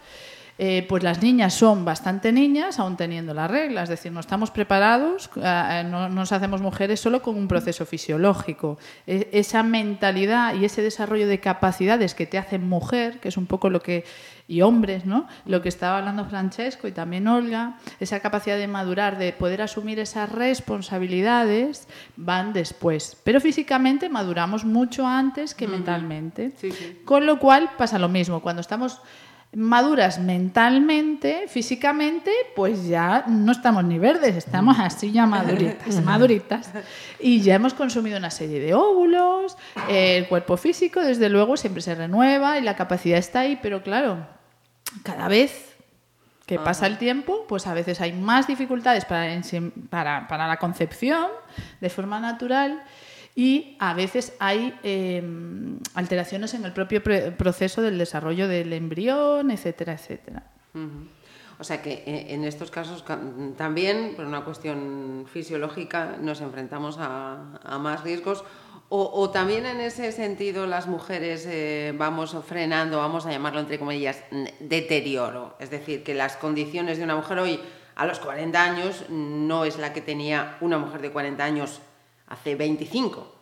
eh, 0.60 0.86
pues 0.90 1.04
las 1.04 1.22
niñas 1.22 1.54
son 1.54 1.86
bastante 1.86 2.32
niñas, 2.32 2.80
aún 2.80 2.98
teniendo 2.98 3.34
la 3.34 3.48
regla, 3.48 3.84
es 3.84 3.90
decir, 3.90 4.12
no 4.12 4.20
estamos 4.20 4.50
preparados, 4.50 5.30
eh, 5.36 5.42
eh, 5.44 5.84
no, 5.84 6.10
nos 6.10 6.32
hacemos 6.32 6.62
mujeres 6.62 7.00
solo 7.00 7.22
con 7.22 7.36
un 7.36 7.48
proceso 7.48 7.86
fisiológico. 7.86 8.80
E, 9.06 9.30
esa 9.34 9.62
mentalidad 9.62 10.56
y 10.56 10.66
ese 10.66 10.82
desarrollo 10.82 11.28
de 11.28 11.40
capacidades 11.40 12.16
que 12.16 12.26
te 12.26 12.38
hacen 12.38 12.68
mujer, 12.68 13.20
que 13.20 13.30
es 13.30 13.38
un 13.38 13.46
poco 13.46 13.70
lo 13.70 13.82
que 13.82 14.04
y 14.48 14.62
hombres, 14.62 15.06
¿no? 15.06 15.28
Lo 15.46 15.62
que 15.62 15.70
estaba 15.70 15.98
hablando 15.98 16.26
Francesco 16.26 16.88
y 16.88 16.94
también 16.94 17.28
Olga, 17.28 17.78
esa 18.00 18.22
capacidad 18.22 18.58
de 18.58 18.68
madurar, 18.68 19.18
de 19.18 19.34
poder 19.34 19.62
asumir 19.62 20.00
esas 20.00 20.32
responsabilidades, 20.32 21.88
van 22.16 22.54
después. 22.54 23.18
Pero 23.24 23.42
físicamente 23.42 24.08
maduramos 24.10 24.64
mucho 24.64 25.06
antes 25.06 25.54
que 25.54 25.68
mentalmente. 25.68 26.54
Con 27.04 27.26
lo 27.26 27.40
cual 27.40 27.72
pasa 27.78 28.00
lo 28.00 28.08
mismo. 28.08 28.42
Cuando 28.42 28.62
estamos 28.62 29.02
maduras 29.54 30.20
mentalmente, 30.20 31.48
físicamente, 31.48 32.32
pues 32.56 32.88
ya 32.88 33.26
no 33.28 33.52
estamos 33.52 33.84
ni 33.84 33.98
verdes, 33.98 34.36
estamos 34.36 34.78
así 34.80 35.12
ya 35.12 35.26
maduritas, 35.26 36.02
maduritas. 36.04 36.72
Y 37.20 37.42
ya 37.42 37.56
hemos 37.56 37.74
consumido 37.74 38.18
una 38.18 38.30
serie 38.30 38.60
de 38.60 38.74
óvulos, 38.74 39.58
el 39.90 40.28
cuerpo 40.28 40.58
físico, 40.58 41.02
desde 41.02 41.30
luego, 41.30 41.58
siempre 41.58 41.82
se 41.82 41.96
renueva 41.96 42.58
y 42.58 42.62
la 42.62 42.76
capacidad 42.76 43.18
está 43.18 43.42
ahí, 43.42 43.58
pero 43.62 43.82
claro, 43.82 44.28
cada 45.04 45.28
vez 45.28 45.76
que 46.46 46.60
pasa 46.60 46.88
el 46.88 46.98
tiempo, 46.98 47.46
pues 47.48 47.68
a 47.68 47.74
veces 47.74 48.00
hay 48.00 48.14
más 48.14 48.48
dificultades 48.48 49.04
para, 49.06 49.42
para, 49.90 50.28
para 50.28 50.48
la 50.48 50.58
concepción 50.58 51.28
de 51.82 51.90
forma 51.90 52.20
natural 52.22 52.84
y 53.38 53.78
a 53.78 53.94
veces 53.94 54.34
hay 54.40 54.74
em, 54.82 55.78
alteraciones 55.94 56.56
en 56.56 56.66
el 56.66 56.74
propio 56.74 57.04
proceso 57.38 57.84
del 57.84 58.00
desarrollo 58.00 58.48
del 58.48 58.74
embrión, 58.74 59.52
etcétera, 59.52 59.94
etcétera. 59.94 60.44
O 61.60 61.64
sea 61.64 61.84
que 61.84 62.04
eh, 62.08 62.34
en 62.34 62.44
estos 62.44 62.72
casos 62.72 63.06
también, 63.56 64.14
por 64.16 64.26
una 64.26 64.44
cuestión 64.44 65.28
fisiológica, 65.32 66.18
nos 66.20 66.42
enfrentamos 66.42 66.98
a, 67.00 67.78
más 67.80 68.04
riesgos. 68.04 68.44
O, 68.90 69.30
también 69.30 69.68
en 69.68 69.82
ese 69.82 70.12
sentido 70.14 70.66
las 70.66 70.88
mujeres 70.88 71.46
eh, 71.46 71.94
vamos 71.96 72.36
frenando, 72.44 72.98
vamos 72.98 73.28
a 73.28 73.32
llamarlo 73.32 73.60
entre 73.60 73.78
comillas, 73.78 74.24
deterioro. 74.62 75.56
Es 75.60 75.70
decir, 75.70 76.04
que 76.04 76.16
las 76.16 76.38
condiciones 76.38 76.98
de 76.98 77.04
una 77.04 77.16
mujer 77.16 77.38
hoy 77.38 77.60
a 77.96 78.08
los 78.08 78.18
40 78.18 78.64
años 78.64 79.06
no 79.10 79.64
es 79.64 79.78
la 79.78 79.94
que 79.94 80.02
tenía 80.02 80.58
una 80.60 80.80
mujer 80.80 81.02
de 81.04 81.12
40 81.12 81.44
años 81.44 81.82
hace 82.28 82.56
25. 82.56 83.36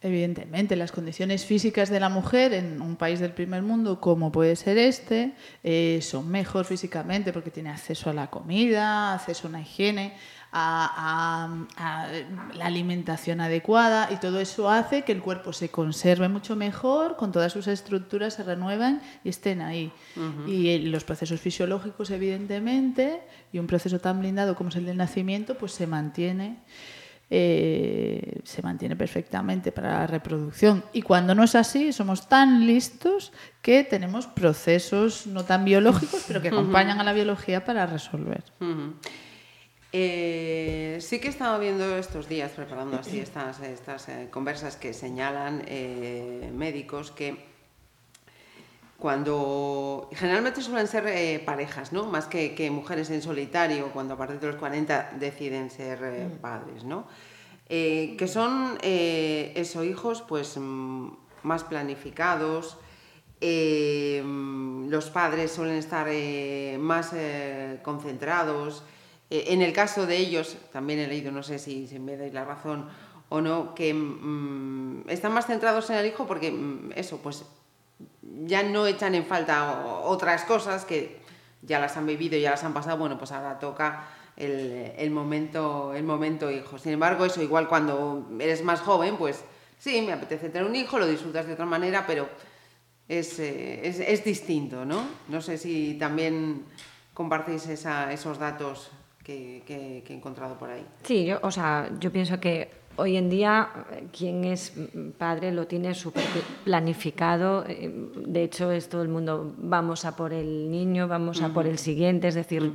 Evidentemente, 0.00 0.76
las 0.76 0.92
condiciones 0.92 1.44
físicas 1.44 1.90
de 1.90 1.98
la 1.98 2.08
mujer 2.08 2.52
en 2.54 2.80
un 2.80 2.94
país 2.94 3.18
del 3.18 3.32
primer 3.32 3.62
mundo, 3.62 4.00
como 4.00 4.30
puede 4.30 4.54
ser 4.54 4.78
este, 4.78 5.32
eh, 5.64 5.98
son 6.02 6.30
mejor 6.30 6.66
físicamente 6.66 7.32
porque 7.32 7.50
tiene 7.50 7.70
acceso 7.70 8.08
a 8.08 8.12
la 8.12 8.28
comida, 8.28 9.14
acceso 9.14 9.48
a 9.48 9.50
una 9.50 9.60
higiene, 9.60 10.14
a, 10.52 11.66
la 12.54 12.66
alimentación 12.66 13.40
adecuada 13.40 14.08
y 14.12 14.16
todo 14.16 14.40
eso 14.40 14.70
hace 14.70 15.02
que 15.02 15.12
el 15.12 15.20
cuerpo 15.20 15.52
se 15.52 15.68
conserve 15.68 16.28
mucho 16.28 16.54
mejor, 16.54 17.16
con 17.16 17.32
todas 17.32 17.52
sus 17.52 17.66
estructuras 17.66 18.34
se 18.34 18.44
renuevan 18.44 19.02
y 19.24 19.30
estén 19.30 19.60
ahí. 19.60 19.92
Y 20.46 20.78
los 20.78 21.02
procesos 21.02 21.40
fisiológicos, 21.40 22.10
evidentemente, 22.10 23.20
y 23.52 23.58
un 23.58 23.66
proceso 23.66 23.98
tan 23.98 24.20
blindado 24.20 24.54
como 24.54 24.70
es 24.70 24.76
el 24.76 24.86
del 24.86 24.96
nacimiento, 24.96 25.56
pues 25.56 25.72
se 25.72 25.88
mantiene. 25.88 26.58
Eh, 27.30 28.40
se 28.44 28.62
mantiene 28.62 28.96
perfectamente 28.96 29.70
para 29.70 29.98
la 29.98 30.06
reproducción. 30.06 30.82
Y 30.94 31.02
cuando 31.02 31.34
no 31.34 31.44
es 31.44 31.54
así, 31.54 31.92
somos 31.92 32.26
tan 32.26 32.66
listos 32.66 33.32
que 33.60 33.84
tenemos 33.84 34.26
procesos 34.26 35.26
no 35.26 35.44
tan 35.44 35.64
biológicos, 35.66 36.24
pero 36.26 36.40
que 36.40 36.48
acompañan 36.52 37.00
a 37.00 37.04
la 37.04 37.12
biología 37.12 37.66
para 37.66 37.84
resolver. 37.84 38.44
Eh, 39.92 40.98
sí 41.02 41.18
que 41.18 41.26
he 41.26 41.30
estado 41.30 41.58
viendo 41.60 41.98
estos 41.98 42.28
días, 42.28 42.52
preparando 42.52 42.98
así 42.98 43.20
estas, 43.20 43.60
estas 43.60 44.08
eh, 44.08 44.28
conversas 44.30 44.76
que 44.76 44.94
señalan 44.94 45.62
médicos 46.54 47.10
que 47.10 47.57
cuando 48.98 50.08
generalmente 50.12 50.60
suelen 50.60 50.88
ser 50.88 51.44
parejas, 51.44 51.92
¿no? 51.92 52.06
Más 52.06 52.26
que, 52.26 52.54
que, 52.54 52.70
mujeres 52.70 53.10
en 53.10 53.22
solitario, 53.22 53.90
cuando 53.92 54.14
a 54.14 54.16
partir 54.16 54.40
de 54.40 54.48
los 54.48 54.56
40 54.56 55.12
deciden 55.18 55.70
ser 55.70 56.00
mm. 56.00 56.38
padres, 56.40 56.84
¿no? 56.84 57.06
Eh, 57.70 58.16
que 58.18 58.26
son 58.26 58.78
eh, 58.80 59.52
esos 59.54 59.84
hijos 59.84 60.22
pues 60.22 60.56
mm, 60.56 61.08
más 61.42 61.64
planificados, 61.64 62.78
eh, 63.42 64.22
los 64.24 65.10
padres 65.10 65.52
suelen 65.52 65.76
estar 65.76 66.08
más 66.78 67.12
concentrados. 67.82 68.82
en 69.30 69.60
el 69.60 69.72
caso 69.74 70.06
de 70.06 70.16
ellos, 70.16 70.56
también 70.72 70.98
he 70.98 71.06
leído, 71.06 71.30
no 71.30 71.42
sé 71.42 71.58
si, 71.58 71.86
me 72.00 72.16
dais 72.16 72.32
la 72.32 72.44
razón 72.46 72.88
o 73.28 73.42
no, 73.42 73.74
que 73.74 73.92
mm, 73.92 75.04
están 75.08 75.32
más 75.34 75.46
centrados 75.46 75.90
en 75.90 75.96
el 75.96 76.06
hijo 76.06 76.26
porque 76.26 76.50
eso, 76.96 77.18
pues 77.18 77.44
ya 78.44 78.62
no 78.62 78.86
echan 78.86 79.14
en 79.14 79.24
falta 79.24 79.84
otras 80.04 80.44
cosas 80.44 80.84
que 80.84 81.18
ya 81.62 81.78
las 81.78 81.96
han 81.96 82.06
vivido, 82.06 82.38
ya 82.38 82.50
las 82.50 82.64
han 82.64 82.74
pasado, 82.74 82.98
bueno, 82.98 83.18
pues 83.18 83.32
ahora 83.32 83.58
toca 83.58 84.08
el, 84.36 85.10
momento, 85.10 85.92
el 85.94 86.04
momento 86.04 86.50
hijo. 86.50 86.78
Sin 86.78 86.92
embargo, 86.92 87.24
eso 87.24 87.42
igual 87.42 87.68
cuando 87.68 88.28
eres 88.38 88.62
más 88.62 88.80
joven, 88.80 89.16
pues 89.16 89.44
sí, 89.78 90.02
me 90.02 90.12
apetece 90.12 90.48
tener 90.48 90.68
un 90.68 90.76
hijo, 90.76 90.98
lo 90.98 91.06
disfrutas 91.06 91.46
de 91.46 91.54
otra 91.54 91.66
manera, 91.66 92.04
pero 92.06 92.28
es, 93.08 93.38
eh, 93.38 93.80
es, 93.84 94.24
distinto, 94.24 94.84
¿no? 94.84 95.04
No 95.28 95.40
sé 95.40 95.58
si 95.58 95.94
también 95.94 96.64
compartís 97.14 97.66
esos 97.66 98.38
datos 98.38 98.90
que, 99.24 99.62
que, 99.66 100.04
he 100.06 100.14
encontrado 100.14 100.56
por 100.56 100.70
ahí. 100.70 100.86
Sí, 101.02 101.24
yo, 101.24 101.40
o 101.42 101.50
sea, 101.50 101.90
yo 101.98 102.12
pienso 102.12 102.38
que 102.38 102.70
hoy 102.98 103.16
en 103.16 103.30
día 103.30 103.70
quien 104.12 104.44
es 104.44 104.72
padre 105.16 105.52
lo 105.52 105.66
tiene 105.66 105.94
súper 105.94 106.24
planificado. 106.64 107.64
Eh, 107.66 107.90
de 108.26 108.42
hecho, 108.42 108.70
es 108.70 108.88
todo 108.88 109.02
el 109.02 109.08
mundo, 109.08 109.54
vamos 109.56 110.04
a 110.04 110.16
por 110.16 110.32
el 110.32 110.70
niño, 110.70 111.08
vamos 111.08 111.40
a 111.40 111.48
por 111.50 111.66
el 111.66 111.78
siguiente, 111.78 112.28
es 112.28 112.34
decir, 112.34 112.72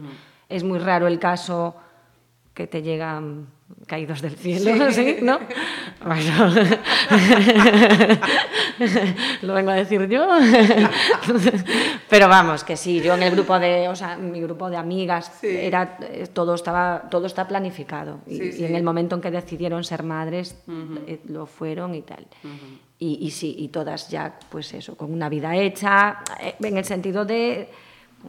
es 0.50 0.64
muy 0.64 0.80
raro 0.80 1.08
el 1.08 1.20
caso 1.20 1.76
que 2.54 2.68
te 2.68 2.82
llegan 2.82 3.48
caídos 3.88 4.22
del 4.22 4.36
cielo, 4.36 4.92
sí. 4.92 5.18
¿no? 5.22 5.40
Bueno, 6.04 6.54
lo 9.42 9.54
vengo 9.54 9.72
a 9.72 9.76
decir 9.76 10.08
yo. 10.08 10.28
Pero 12.10 12.28
vamos, 12.28 12.64
que 12.64 12.78
sí, 12.78 13.02
yo 13.02 13.16
en 13.16 13.24
el 13.24 13.32
grupo 13.32 13.60
de, 13.60 13.88
o 13.88 13.96
sea, 13.96 14.18
mi 14.18 14.42
grupo 14.42 14.70
de 14.70 14.78
amigas, 14.78 15.44
era, 15.44 15.98
eh, 16.02 16.28
todo, 16.32 16.56
estaba, 16.56 17.04
todo 17.10 17.28
está 17.28 17.48
planificado. 17.48 18.20
Y, 18.28 18.64
en 18.64 18.76
el 18.76 18.84
momento 18.84 19.16
en 19.16 19.22
que 19.22 19.32
decidieron 19.32 19.84
ser 19.84 20.04
madres, 20.04 20.56
eh, 21.08 21.20
lo 21.28 21.46
fueron 21.46 21.96
y 21.96 22.02
tal. 22.02 22.26
y, 23.00 23.20
y, 23.26 23.32
sí, 23.32 23.56
y 23.58 23.70
todas 23.70 24.10
ya, 24.10 24.38
pues 24.50 24.74
eso, 24.74 24.96
con 24.96 25.12
una 25.12 25.30
vida 25.30 25.56
hecha, 25.56 26.24
eh, 26.40 26.56
en 26.62 26.78
el 26.78 26.86
sentido 26.86 27.26
de 27.26 27.70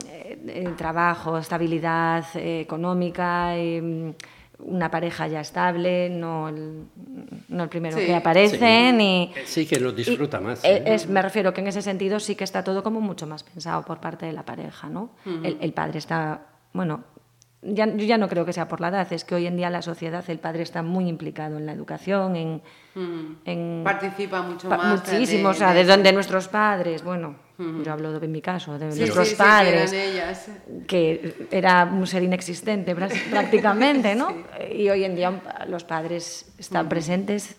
eh, 0.08 0.74
trabajo, 0.76 1.38
estabilidad 1.38 2.24
eh, 2.34 2.60
económica, 2.60 3.54
mm, 3.54 4.10
una 4.58 4.90
pareja 4.90 5.26
ya 5.26 5.40
estable, 5.40 6.08
no 6.08 6.48
el, 6.48 6.84
no 7.48 7.64
el 7.64 7.68
primero 7.68 7.96
que 7.96 8.14
aparece. 8.14 8.58
Sí, 8.58 9.32
sí 9.44 9.66
que 9.66 9.80
lo 9.80 9.92
disfruta 9.92 10.40
más. 10.40 10.64
¿eh? 10.64 10.82
Es, 10.86 11.08
me 11.08 11.22
refiero 11.22 11.52
que 11.52 11.60
en 11.60 11.68
ese 11.68 11.82
sentido 11.82 12.20
sí 12.20 12.34
que 12.34 12.44
está 12.44 12.62
todo 12.62 12.82
como 12.82 13.00
mucho 13.00 13.26
más 13.26 13.42
pensado 13.42 13.84
por 13.84 14.00
parte 14.00 14.26
de 14.26 14.32
la 14.32 14.44
pareja. 14.44 14.88
¿no? 14.88 15.10
el, 15.24 15.58
el, 15.60 15.72
padre 15.72 15.98
está, 15.98 16.46
bueno, 16.72 17.04
ya, 17.64 17.86
yo 17.86 18.04
ya 18.04 18.18
no 18.18 18.28
creo 18.28 18.44
que 18.44 18.52
sea 18.52 18.68
por 18.68 18.80
la 18.80 18.88
edad, 18.88 19.12
es 19.12 19.24
que 19.24 19.34
hoy 19.34 19.46
en 19.46 19.56
día 19.56 19.70
la 19.70 19.82
sociedad, 19.82 20.24
el 20.28 20.38
padre 20.38 20.62
está 20.62 20.82
muy 20.82 21.08
implicado 21.08 21.56
en 21.56 21.66
la 21.66 21.72
educación, 21.72 22.36
en... 22.36 22.62
en 23.44 23.82
Participa 23.84 24.42
mucho 24.42 24.68
más. 24.68 25.00
Muchísimo, 25.00 25.50
o 25.50 25.54
sea, 25.54 25.72
de, 25.72 25.84
donde 25.84 26.12
nuestros 26.12 26.48
padres, 26.48 27.02
bueno, 27.02 27.36
yo 27.56 27.92
hablo 27.92 28.18
de 28.18 28.28
mi 28.28 28.40
caso, 28.40 28.78
de 28.78 28.86
nuestros 28.86 29.34
padres, 29.34 29.94
que 30.86 31.48
era 31.50 31.84
un 31.84 32.06
ser 32.06 32.22
inexistente 32.22 32.94
prácticamente, 33.30 34.14
¿no? 34.14 34.28
Y 34.72 34.88
hoy 34.90 35.04
en 35.04 35.14
día 35.14 35.40
los 35.68 35.84
padres 35.84 36.52
están 36.58 36.88
presentes 36.88 37.56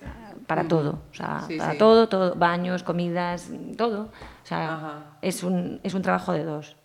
para 0.48 0.68
todo, 0.68 1.02
o 1.12 1.14
sea, 1.14 1.48
para 1.58 1.78
todo, 1.78 2.08
todo, 2.10 2.36
baños, 2.36 2.84
comidas, 2.84 3.50
todo. 3.78 4.12
O 4.44 4.48
sea, 4.48 5.18
es 5.22 5.44
un, 5.44 5.80
es 5.84 5.94
un 5.94 6.02
trabajo 6.02 6.34
de 6.34 6.44
dos. 6.44 6.76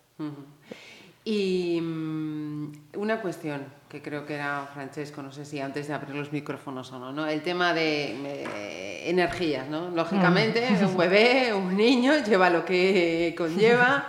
Y 1.31 1.81
mm, 1.81 2.73
una 2.97 3.21
cuestión 3.21 3.63
que 3.89 4.03
creo 4.03 4.27
que 4.27 4.35
era 4.35 4.69
Francesco, 4.75 5.23
no 5.23 5.31
sé 5.31 5.45
si 5.45 5.61
antes 5.61 5.87
de 5.87 5.95
abrir 5.95 6.17
los 6.17 6.33
micrófonos 6.33 6.91
o 6.91 6.99
no, 6.99 7.13
¿no? 7.13 7.25
el 7.25 7.43
tema 7.43 7.73
de 7.73 8.17
eh, 8.25 9.09
energías, 9.09 9.69
¿no? 9.69 9.91
Lógicamente, 9.91 10.69
mm. 10.69 10.87
un 10.89 10.97
bebé, 10.97 11.55
un 11.55 11.77
niño, 11.77 12.15
lleva 12.25 12.51
lo 12.51 12.65
que 12.65 13.33
conlleva 13.39 14.09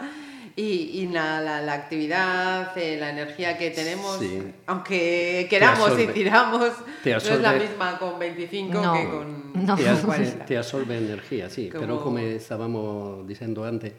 y, 0.55 1.07
la, 1.11 1.41
la, 1.41 1.73
actividad, 1.73 2.75
eh, 2.75 2.97
la 2.99 3.11
energía 3.11 3.55
que 3.55 3.69
tenemos, 3.69 4.19
aunque 4.65 5.45
queramos 5.47 5.99
y 5.99 6.07
tiramos, 6.07 6.71
no 7.05 7.17
es 7.17 7.39
la 7.39 7.53
misma 7.53 7.99
con 7.99 8.17
25 8.17 8.71
que 8.71 9.09
con, 9.09 9.65
no. 9.65 9.75
te 9.75 9.83
40. 9.83 10.45
Te 10.45 10.57
absorbe 10.57 10.97
energía, 10.97 11.51
sí, 11.51 11.69
pero 11.71 12.01
como 12.01 12.17
estábamos 12.17 13.27
diciendo 13.27 13.63
antes, 13.63 13.93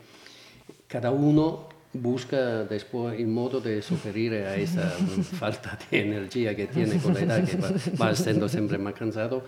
cada 0.88 1.12
uno 1.12 1.68
busca 1.94 2.64
después 2.64 3.18
el 3.18 3.26
modo 3.26 3.60
de 3.60 3.82
sufrir 3.82 4.32
a 4.34 4.56
esa 4.56 4.82
falta 5.38 5.78
de 5.90 6.00
energía 6.00 6.56
que 6.56 6.66
tiene 6.66 6.96
con 6.96 7.14
la 7.14 7.20
edad, 7.20 7.44
que 7.44 7.56
va, 7.96 8.14
siendo 8.14 8.48
siempre 8.48 8.78
más 8.78 8.94
cansado, 8.94 9.44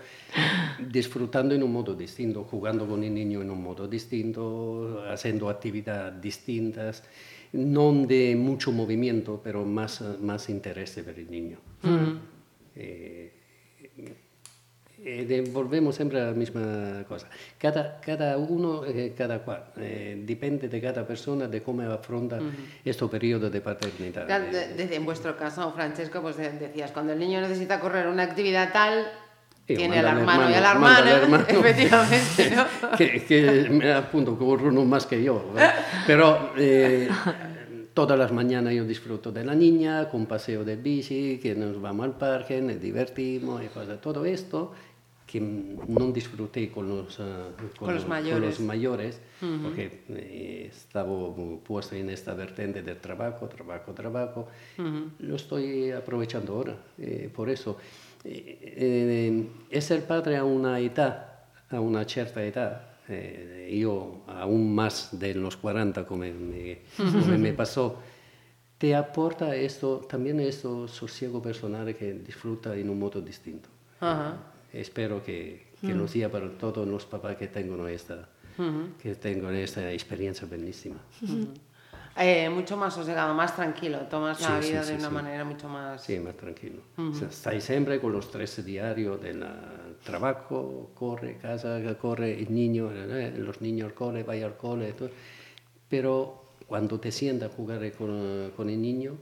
disfrutando 0.89 1.55
en 1.55 1.63
un 1.63 1.71
modo 1.71 1.95
distinto, 1.95 2.43
jugando 2.43 2.87
con 2.87 3.03
el 3.03 3.13
niño 3.13 3.41
en 3.41 3.49
un 3.49 3.63
modo 3.63 3.87
distinto, 3.87 5.03
haciendo 5.09 5.49
actividades 5.49 6.21
distintas, 6.21 7.03
no 7.53 7.93
de 8.05 8.35
mucho 8.35 8.71
movimiento, 8.71 9.41
pero 9.43 9.65
más, 9.65 10.03
más 10.21 10.49
interés 10.49 10.99
para 11.03 11.17
el 11.17 11.31
niño. 11.31 11.57
Eh, 12.75 13.34
volvemos 15.51 15.95
siempre 15.95 16.19
a 16.19 16.25
la 16.25 16.31
misma 16.31 17.03
cosa. 17.07 17.27
Cada, 17.57 17.99
cada 18.01 18.37
uno, 18.37 18.83
eh, 18.85 19.13
cada 19.15 19.39
cual, 19.39 19.65
eh, 19.77 20.23
depende 20.25 20.67
de 20.67 20.81
cada 20.81 21.05
persona 21.05 21.47
de 21.47 21.61
cómo 21.61 21.83
afronta 21.83 22.39
este 22.83 23.07
periodo 23.07 23.49
de 23.49 23.61
paternidad. 23.61 24.27
En 24.77 25.05
vuestro 25.05 25.37
caso, 25.37 25.71
Francesco, 25.73 26.21
pues 26.21 26.37
decías, 26.37 26.91
cuando 26.91 27.13
el 27.13 27.19
niño 27.19 27.41
necesita 27.41 27.79
correr 27.79 28.07
una 28.07 28.23
actividad 28.23 28.71
tal, 28.73 29.05
tiene 29.65 29.99
al 29.99 30.19
hermano, 30.19 30.49
y 30.49 30.53
a 30.53 30.61
la 30.61 30.71
hermana, 30.71 31.45
efectivamente, 31.47 32.55
¿no? 32.55 32.97
que, 32.97 33.67
me 33.71 33.93
apunto, 33.93 34.37
corre 34.37 34.67
uno 34.67 34.85
más 34.85 35.05
que 35.05 35.23
yo. 35.23 35.53
Pero 36.05 36.51
todas 37.93 38.19
las 38.19 38.31
mañanas 38.31 38.73
yo 38.73 38.83
disfruto 38.83 39.31
de 39.31 39.43
la 39.43 39.55
niña, 39.55 40.09
con 40.09 40.25
paseo 40.25 40.63
de 40.63 40.75
bici, 40.75 41.39
que 41.41 41.55
nos 41.55 41.81
vamos 41.81 42.05
al 42.05 42.17
parque, 42.17 42.61
nos 42.61 42.79
divertimos 42.79 43.63
y 43.63 43.67
cosas. 43.67 44.01
Todo 44.01 44.25
esto 44.25 44.73
que 45.35 45.41
no 45.41 46.11
disfruté 46.13 46.71
con 46.71 46.87
los, 46.87 47.19
uh, 47.19 47.51
con, 47.57 47.87
con, 47.87 47.93
los 47.93 48.07
mayores, 48.07 48.55
con 48.55 48.67
mayores 48.67 49.19
uh 49.41 49.45
-huh. 49.45 49.63
porque 49.63 49.83
eh, 50.09 50.69
estaba 50.71 51.11
puesto 51.67 51.93
en 51.95 52.09
esta 52.09 52.33
vertiente 52.33 52.81
de 52.81 52.95
trabajo, 52.95 53.45
trabajo, 53.47 53.91
trabajo. 53.91 54.47
Uh 54.77 54.81
-huh. 54.81 55.09
Lo 55.19 55.35
estoy 55.35 55.91
aprovechando 55.91 56.53
ahora. 56.53 56.77
Eh, 56.97 57.29
por 57.35 57.49
eso, 57.49 57.77
eh, 58.23 58.59
eh, 58.77 59.47
es 59.69 59.91
el 59.91 60.03
padre 60.03 60.37
a 60.37 60.45
una 60.45 60.79
edad, 60.79 61.15
a 61.69 61.79
una 61.81 62.05
cierta 62.05 62.41
edad, 62.41 62.73
yo 63.69 64.23
aún 64.27 64.73
más 64.73 65.09
de 65.19 65.35
los 65.35 65.57
40 65.57 66.07
como 66.07 66.23
me, 66.23 66.79
como 66.97 67.37
me 67.37 67.53
pasó, 67.61 67.99
te 68.77 68.95
aporta 68.95 69.53
esto, 69.53 69.97
también 70.09 70.39
esto 70.39 70.87
sosiego 70.87 71.41
personal 71.41 71.93
que 71.93 72.13
disfruta 72.13 72.73
en 72.73 72.89
un 72.89 72.99
modo 72.99 73.19
distinto. 73.21 73.67
-huh. 73.99 74.54
Espero 74.75 75.23
que, 75.23 75.67
que 75.79 75.93
lo 75.93 76.07
sea 76.07 76.29
para 76.29 76.49
todos 76.49 76.85
los 76.87 77.05
papás 77.05 77.37
que 77.37 77.47
tengan 77.47 77.87
esta, 77.87 78.27
que 79.01 79.15
tengan 79.15 79.55
esta 79.55 79.91
experiencia 79.91 80.45
bellísima. 80.47 80.97
Eh, 82.17 82.49
mucho 82.49 82.77
más 82.77 82.93
sosegado, 82.93 83.33
más 83.33 83.55
tranquilo, 83.55 83.99
tomas 84.09 84.39
la 84.41 84.59
vida 84.59 84.85
de 84.85 84.95
una 84.95 85.09
manera 85.09 85.43
mucho 85.43 85.67
más... 85.67 86.01
Sí, 86.01 86.17
más 86.19 86.35
tranquilo. 86.35 86.81
estáis 87.29 87.63
siempre 87.63 87.99
con 87.99 88.11
los 88.13 88.31
tres 88.31 88.63
diarios 88.65 89.21
del 89.21 89.45
trabajo, 90.03 90.91
corre, 90.93 91.37
casa, 91.37 91.81
corre, 91.97 92.39
el 92.39 92.53
niño, 92.53 92.89
los 93.37 93.61
niños 93.61 93.93
cole, 93.93 94.23
vaya 94.23 94.45
al 94.45 94.55
cole, 94.55 94.93
todo. 94.93 95.09
pero 95.89 96.43
cuando 96.67 96.99
te 96.99 97.11
sientas 97.11 97.51
a 97.51 97.53
jugar 97.53 97.91
con, 97.93 98.51
con 98.55 98.69
el 98.69 98.81
niño, 98.81 99.17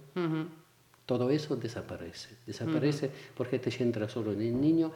todo 1.05 1.29
eso 1.29 1.55
desaparece. 1.55 2.29
Desaparece 2.45 3.09
porque 3.35 3.59
te 3.59 3.71
centras 3.71 4.11
solo 4.11 4.31
en 4.31 4.41
el 4.41 4.61
niño 4.61 4.91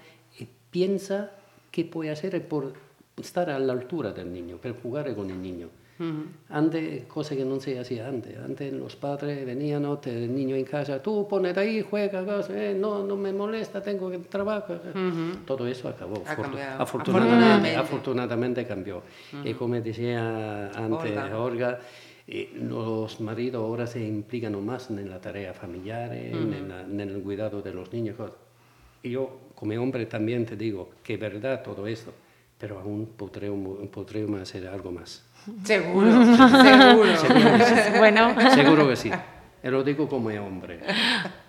piensa 0.72 1.32
qué 1.72 1.86
puede 1.86 2.12
hacer 2.12 2.48
por 2.48 2.74
estar 3.18 3.50
a 3.50 3.60
la 3.60 3.74
altura 3.74 4.12
del 4.12 4.32
niño, 4.32 4.58
para 4.58 4.74
jugar 4.74 5.14
con 5.16 5.30
el 5.30 5.42
niño. 5.42 5.70
Antes, 6.50 7.06
cosa 7.06 7.36
que 7.36 7.44
no 7.44 7.60
se 7.60 7.80
hacía 7.80 8.08
antes. 8.08 8.38
Antes 8.38 8.72
los 8.72 8.96
padres 8.96 9.44
venían, 9.44 9.82
¿no? 9.82 10.00
el 10.06 10.34
niño 10.34 10.56
en 10.56 10.64
casa, 10.64 11.02
tú 11.02 11.28
ponete 11.28 11.60
ahí, 11.60 11.82
juega, 11.82 12.24
eh, 12.52 12.76
no, 12.80 13.04
no 13.04 13.16
me 13.16 13.34
molesta, 13.34 13.82
tengo 13.82 14.12
que 14.12 14.20
trabajar. 14.20 14.80
Todo 15.46 15.66
eso 15.66 15.90
acabó. 15.90 16.24
afortunadamente, 16.78 17.76
afortunadamente, 17.76 18.68
cambió. 18.68 19.02
Y 19.44 19.54
como 19.54 19.74
decía 19.76 20.70
antes 20.70 21.18
Olga, 21.34 21.80
eh, 22.28 22.52
los 22.62 23.20
maridos 23.22 23.64
ahora 23.64 23.88
se 23.88 24.06
implican 24.06 24.64
más 24.64 24.92
en 24.92 25.10
la 25.10 25.20
tarea 25.20 25.54
familiar, 25.54 26.14
en, 26.14 27.00
el 27.02 27.22
cuidado 27.24 27.62
de 27.62 27.74
los 27.74 27.92
niños. 27.92 28.18
Yo, 29.02 29.40
como 29.58 29.74
hombre, 29.82 30.06
también 30.06 30.46
te 30.46 30.56
digo 30.56 30.92
que 31.04 31.16
es 31.16 31.20
verdad 31.20 31.64
todo 31.64 31.88
eso, 31.88 32.14
pero 32.60 32.80
aún 32.80 33.08
podríamos 33.18 34.40
hacer 34.42 34.68
algo 34.68 34.92
más. 34.92 35.24
Seguro, 35.64 36.12
seguro. 36.38 37.18
seguro 37.18 37.98
bueno. 37.98 38.36
Seguro 38.54 38.88
que 38.88 38.96
sí. 38.96 39.12
Y 39.64 39.68
lo 39.70 39.84
digo 39.84 40.08
como 40.08 40.30
hombre. 40.30 40.82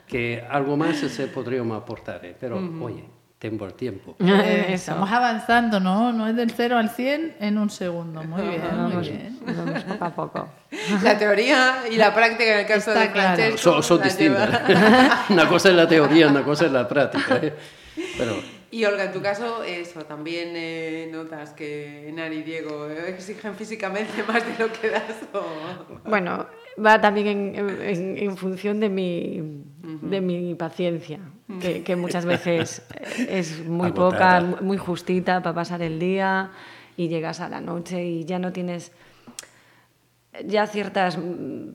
Que 0.06 0.42
algo 0.48 0.74
más 0.74 0.96
se 0.96 1.26
podría 1.26 1.60
aportar, 1.60 2.24
¿eh? 2.24 2.34
pero 2.40 2.56
oye, 2.80 3.04
tiempo 3.38 3.66
al 3.66 3.74
tiempo. 3.74 4.16
Eh, 4.20 4.66
estamos 4.70 5.10
avanzando, 5.10 5.78
¿no? 5.78 6.10
No 6.10 6.26
es 6.26 6.34
del 6.34 6.50
0 6.50 6.78
al 6.78 6.88
100 6.88 7.36
en 7.40 7.58
un 7.58 7.68
segundo. 7.68 8.22
Muy 8.24 8.42
bien, 8.42 8.62
muy 8.90 9.06
bien. 9.06 9.38
poco 9.86 10.04
a 10.04 10.14
poco. 10.14 10.48
La 11.02 11.18
teoría 11.18 11.82
y 11.90 11.96
la 11.96 12.14
práctica 12.14 12.54
en 12.54 12.60
el 12.60 12.66
caso 12.66 12.92
de 12.92 13.08
Francesco. 13.10 13.82
Son, 13.82 14.02
distintas. 14.02 14.62
una 15.30 15.46
cosa 15.46 15.68
es 15.68 15.74
la 15.74 15.86
teoría, 15.86 16.28
una 16.28 16.42
cosa 16.42 16.66
es 16.66 16.72
la 16.72 16.88
práctica. 16.88 17.36
¿eh? 17.36 17.54
Pero 18.18 18.34
y 18.70 18.84
Olga, 18.84 19.04
en 19.04 19.12
tu 19.12 19.22
caso, 19.22 19.62
eso, 19.64 20.04
también 20.04 20.50
eh, 20.54 21.08
notas 21.10 21.52
que 21.52 22.12
Nari 22.14 22.38
y 22.38 22.42
Diego 22.42 22.86
exigen 22.90 23.54
físicamente 23.54 24.22
más 24.28 24.44
de 24.44 24.62
lo 24.62 24.70
que 24.70 24.90
das. 24.90 25.14
Bueno, 26.04 26.46
va 26.84 27.00
también 27.00 27.54
en, 27.54 28.18
en, 28.18 28.36
función 28.36 28.78
de 28.78 28.90
mi, 28.90 29.64
de 30.02 30.20
mi 30.20 30.54
paciencia, 30.54 31.18
que, 31.62 31.82
que, 31.82 31.96
muchas 31.96 32.26
veces 32.26 32.82
es 33.16 33.64
muy 33.64 33.92
poca, 33.92 34.42
muy 34.60 34.76
justita 34.76 35.42
para 35.42 35.54
pasar 35.54 35.80
el 35.80 35.98
día 35.98 36.50
y 36.98 37.08
llegas 37.08 37.40
a 37.40 37.48
la 37.48 37.62
noche 37.62 38.04
y 38.04 38.26
ya 38.26 38.38
no 38.38 38.52
tienes 38.52 38.92
ya 40.44 40.66
ciertas 40.66 41.16
mm, 41.16 41.70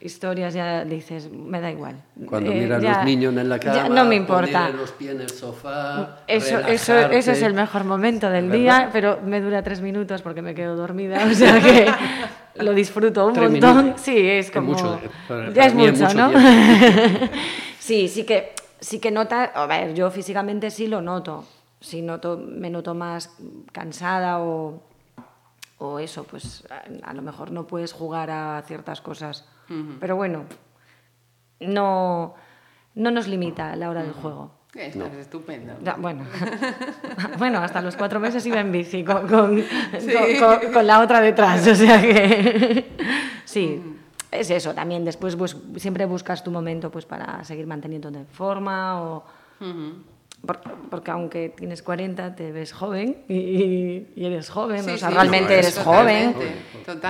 historias 0.00 0.54
ya 0.54 0.84
dices, 0.84 1.30
me 1.30 1.60
da 1.60 1.70
igual. 1.70 1.96
Cuando 2.26 2.52
eh, 2.52 2.60
miras 2.60 2.84
a 2.84 2.98
los 2.98 3.04
niños 3.04 3.36
en 3.36 3.48
la 3.48 3.58
cama, 3.58 3.88
no 3.88 4.04
me 4.04 4.16
importa. 4.16 4.68
los 4.70 4.92
pies 4.92 5.12
en 5.12 5.20
el 5.20 5.30
sofá. 5.30 6.20
Eso, 6.26 6.58
eso, 6.60 6.96
eso, 6.98 7.32
es 7.32 7.42
el 7.42 7.54
mejor 7.54 7.84
momento 7.84 8.30
del 8.30 8.50
día, 8.50 8.90
pero 8.92 9.20
me 9.24 9.40
dura 9.40 9.62
tres 9.62 9.80
minutos 9.80 10.22
porque 10.22 10.42
me 10.42 10.54
quedo 10.54 10.76
dormida, 10.76 11.24
o 11.30 11.34
sea 11.34 11.60
que 11.60 11.86
lo 12.62 12.74
disfruto 12.74 13.26
un 13.26 13.34
montón. 13.34 13.94
Sí, 13.96 14.16
es 14.16 14.50
como. 14.50 14.72
mucho, 14.72 15.00
ya 15.54 15.66
es 15.66 15.74
mucho, 15.74 16.12
¿no? 16.14 16.30
sí, 17.78 18.08
sí 18.08 18.24
que, 18.24 18.52
sí 18.80 18.98
que 19.00 19.10
nota. 19.10 19.44
A 19.44 19.66
ver, 19.66 19.94
yo 19.94 20.10
físicamente 20.10 20.70
sí 20.70 20.86
lo 20.86 21.00
noto. 21.00 21.44
Sí 21.80 22.02
noto, 22.02 22.36
me 22.38 22.70
noto 22.70 22.92
más 22.94 23.30
cansada 23.70 24.40
o 24.40 24.82
o 25.78 25.98
eso, 25.98 26.24
pues 26.24 26.64
a, 27.02 27.12
lo 27.14 27.22
mejor 27.22 27.50
no 27.50 27.66
puedes 27.66 27.92
jugar 27.92 28.30
a 28.30 28.62
ciertas 28.66 29.00
cosas. 29.00 29.46
Pero 30.00 30.16
bueno, 30.16 30.44
no, 31.60 32.34
no 32.94 33.10
nos 33.10 33.28
limita 33.28 33.76
la 33.76 33.90
hora 33.90 34.02
del 34.02 34.12
juego. 34.12 34.58
Es 34.74 34.94
estupendo. 34.96 35.74
bueno. 35.98 36.24
bueno, 37.38 37.58
hasta 37.58 37.80
los 37.80 37.96
cuatro 37.96 38.20
meses 38.20 38.44
iba 38.46 38.60
en 38.60 38.70
bici 38.70 39.02
con, 39.02 39.26
con, 39.26 39.64
con, 40.72 40.86
la 40.86 41.00
otra 41.00 41.20
detrás. 41.20 41.66
O 41.66 41.74
sea 41.74 42.00
que 42.00 42.92
sí, 43.44 43.82
es 44.30 44.50
eso. 44.50 44.74
También 44.74 45.04
después 45.04 45.36
pues, 45.36 45.56
siempre 45.76 46.04
buscas 46.04 46.44
tu 46.44 46.50
momento 46.50 46.90
pues, 46.90 47.06
para 47.06 47.42
seguir 47.44 47.66
manteniéndote 47.66 48.18
en 48.18 48.26
forma 48.26 49.02
o 49.02 49.24
porque, 50.90 51.10
aunque 51.10 51.48
tienes 51.50 51.82
40 51.82 52.34
te 52.34 52.52
ves 52.52 52.72
joven 52.72 53.24
y, 53.28 54.06
eres 54.16 54.48
joven, 54.48 54.88
o 54.88 54.96
sea, 54.96 55.10
realmente 55.10 55.58
eres 55.58 55.78
joven. 55.78 56.34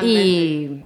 Y, 0.02 0.82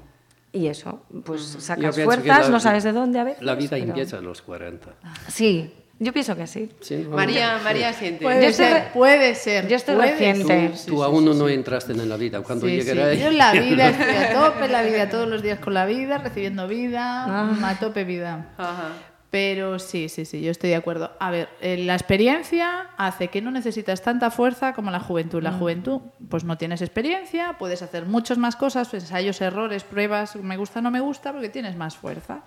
y, 0.53 0.67
eso, 0.67 1.03
pues 1.25 1.43
sacas 1.61 1.99
fuerzas, 1.99 2.51
no 2.51 2.61
sabes 2.61 2.85
de 2.85 2.93
dónde 2.93 3.21
a 3.21 3.25
veces. 3.25 3.43
La 3.43 3.55
vida 3.55 3.79
empieza 3.79 4.19
a 4.19 4.21
los 4.21 4.43
40. 4.43 4.89
Sí, 5.29 5.73
yo 5.99 6.13
pienso 6.13 6.37
que 6.37 6.49
sí. 6.49 6.69
María, 7.09 7.61
María 7.63 7.93
siente. 7.93 8.25
Puede 8.25 8.53
ser, 8.53 8.93
puede 8.93 9.35
ser. 9.37 9.69
Yo 9.69 9.77
estoy 9.77 9.95
reciente. 9.95 10.73
Tú, 10.87 11.05
aún 11.05 11.25
no 11.25 11.49
entraste 11.49 11.93
en 11.93 12.09
la 12.09 12.17
vida. 12.17 12.43
Cuando 12.43 12.67
llegará 12.67 13.15
Yo 13.15 13.29
en 13.29 13.39
la 13.39 13.53
vida 13.53 13.91
estoy 13.91 14.17
a 14.17 14.33
tope, 14.35 14.69
la 14.69 14.83
vida 14.83 15.09
todos 15.09 15.29
los 15.29 15.43
días 15.43 15.61
con 15.61 15.75
la 15.75 15.87
vida, 15.87 16.19
recibiendo 16.19 16.67
vida, 16.67 17.25
ah. 17.25 17.71
a 17.71 17.79
tope 17.79 18.03
vida. 18.03 18.53
Ajá. 18.59 19.12
Pero 19.33 19.79
sí, 19.79 20.11
sí, 20.11 20.27
sí, 20.27 20.43
yo 20.43 20.51
estoy 20.51 20.69
de 20.69 20.77
acuerdo. 20.77 21.11
A 21.19 21.31
ver, 21.31 21.49
eh, 21.63 21.79
la 21.79 21.95
experiencia 21.95 22.91
hace 22.99 23.29
que 23.29 23.41
no 23.41 23.51
necesitas 23.51 24.03
tanta 24.03 24.31
fuerza 24.31 24.75
como 24.75 24.91
la 24.91 25.01
juventud. 25.01 25.43
La 25.43 25.53
mm. 25.53 25.59
juventud, 25.59 26.01
pues 26.29 26.45
no 26.45 26.59
tienes 26.59 26.83
experiencia, 26.83 27.57
puedes 27.59 27.81
hacer 27.81 28.05
muchas 28.05 28.37
más 28.37 28.57
cosas, 28.57 28.93
ensayos, 28.93 29.41
errores, 29.41 29.85
pruebas, 29.85 30.37
me 30.37 30.59
gusta, 30.59 30.83
no 30.83 30.91
me 30.91 31.01
gusta, 31.01 31.33
porque 31.33 31.49
tienes 31.49 31.77
más 31.77 31.97
fuerza. 31.97 32.43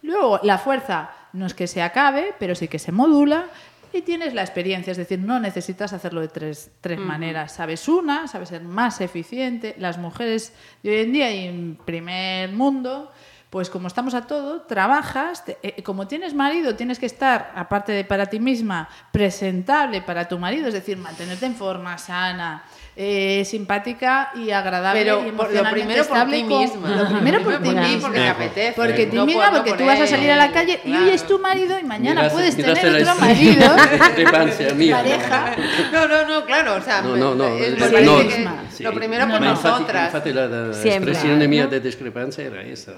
Luego, 0.00 0.40
la 0.42 0.56
fuerza 0.56 1.10
no 1.34 1.44
es 1.44 1.52
que 1.52 1.66
se 1.66 1.82
acabe, 1.82 2.34
pero 2.38 2.54
sí 2.54 2.68
que 2.68 2.78
se 2.78 2.90
modula 2.90 3.44
y 3.92 4.00
tienes 4.00 4.32
la 4.32 4.40
experiencia, 4.40 4.92
es 4.92 4.96
decir, 4.96 5.18
no 5.18 5.38
necesitas 5.38 5.92
hacerlo 5.92 6.22
de 6.22 6.28
tres, 6.28 6.70
tres 6.80 6.98
maneras. 6.98 7.52
Sabes 7.52 7.86
una, 7.86 8.28
sabes 8.28 8.48
ser 8.48 8.62
más 8.62 9.02
eficiente. 9.02 9.74
Las 9.78 9.98
mujeres 9.98 10.54
de 10.82 10.90
hoy 10.90 10.96
en 11.02 11.12
día 11.12 11.30
y 11.30 11.46
en 11.48 11.76
primer 11.84 12.50
mundo 12.50 13.12
pues 13.54 13.70
como 13.70 13.86
estamos 13.86 14.14
a 14.14 14.26
todo, 14.26 14.62
trabajas, 14.62 15.44
eh, 15.62 15.80
como 15.84 16.08
tienes 16.08 16.34
marido, 16.34 16.74
tienes 16.74 16.98
que 16.98 17.06
estar, 17.06 17.52
aparte 17.54 17.92
de 17.92 18.02
para 18.02 18.26
ti 18.26 18.40
misma, 18.40 18.88
presentable 19.12 20.02
para 20.02 20.26
tu 20.26 20.40
marido, 20.40 20.66
es 20.66 20.74
decir, 20.74 20.98
mantenerte 20.98 21.46
en 21.46 21.54
forma 21.54 21.96
sana, 21.96 22.64
eh, 22.96 23.44
simpática 23.44 24.30
y 24.36 24.52
agradable 24.52 25.00
Pero 25.00 25.26
y 25.26 25.32
lo 25.32 25.64
primero 25.68 26.04
por 26.04 26.30
ti 26.30 26.44
misma. 26.44 26.88
Lo 26.90 27.08
primero 27.08 27.42
por 27.42 27.58
ti 27.62 27.70
misma. 27.70 28.00
Porque 28.00 28.20
te 28.20 28.28
apetece. 28.28 28.72
Porque 28.76 29.06
misma, 29.06 29.50
porque 29.50 29.72
tú 29.72 29.84
vas 29.84 30.00
a 30.00 30.06
salir 30.06 30.30
a 30.30 30.36
la 30.36 30.52
calle 30.52 30.80
y 30.84 30.94
hoy 30.94 31.08
es 31.10 31.24
tu 31.24 31.40
marido 31.40 31.76
y 31.76 31.82
mañana 31.82 32.28
puedes 32.28 32.56
tener 32.56 33.02
otro 33.02 33.16
marido. 33.16 33.66
pareja. 34.92 35.56
No, 35.92 36.06
no, 36.06 36.28
no, 36.28 36.44
claro. 36.46 36.76
O 36.76 36.80
sea, 36.80 37.02
no, 37.02 37.16
no, 37.16 37.34
no, 37.34 37.48
es 37.48 37.76
lo, 37.78 38.90
lo 38.90 38.92
primero 38.94 39.28
por 39.28 39.40
nosotras. 39.40 40.06
Infatti 40.06 40.32
la, 40.32 40.46
la 40.46 40.70
espressione 40.70 41.48
mia 41.48 41.66
di 41.66 41.80
discrepanza 41.80 42.42
era 42.42 42.62
esa. 42.62 42.92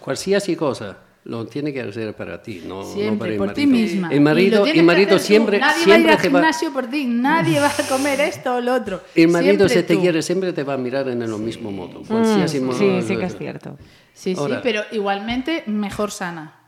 Qualsiasi 0.00 0.56
cosa 0.56 0.98
lo 1.24 1.46
tiene 1.46 1.72
que 1.72 1.82
hacer 1.82 2.14
para 2.14 2.42
ti, 2.42 2.62
no, 2.66 2.82
siempre, 2.82 3.10
no 3.10 3.18
para 3.18 3.32
el 3.32 3.38
por 3.38 3.46
marido. 3.48 3.54
ti 3.54 3.66
misma. 3.66 4.08
El 4.10 4.20
marido, 4.20 4.64
el 4.64 4.82
marido 4.82 5.18
siempre, 5.18 5.58
nadie 5.58 5.84
siempre 5.84 6.02
va 6.02 6.10
a 6.10 6.14
ir 6.14 6.18
al 6.18 6.20
gimnasio 6.20 6.72
por 6.72 6.86
ti, 6.86 7.04
nadie 7.04 7.60
va 7.60 7.68
a 7.68 7.88
comer 7.88 8.20
esto 8.20 8.54
o 8.54 8.60
lo 8.60 8.74
otro. 8.74 9.02
El 9.14 9.28
marido 9.28 9.68
se 9.68 9.82
te 9.82 9.98
quiere 9.98 10.22
siempre 10.22 10.52
te 10.52 10.62
va 10.62 10.74
a 10.74 10.78
mirar 10.78 11.08
en 11.08 11.22
el 11.22 11.30
mismo 11.38 11.70
modo. 11.70 12.00
Mm, 12.00 12.48
sí, 12.48 12.58
sí, 12.58 13.02
sí 13.06 13.16
que 13.16 13.24
es 13.24 13.36
cierto. 13.36 13.76
Sí, 14.14 14.34
sí, 14.34 14.54
pero 14.62 14.82
igualmente 14.92 15.62
mejor 15.66 16.10
sana. 16.10 16.59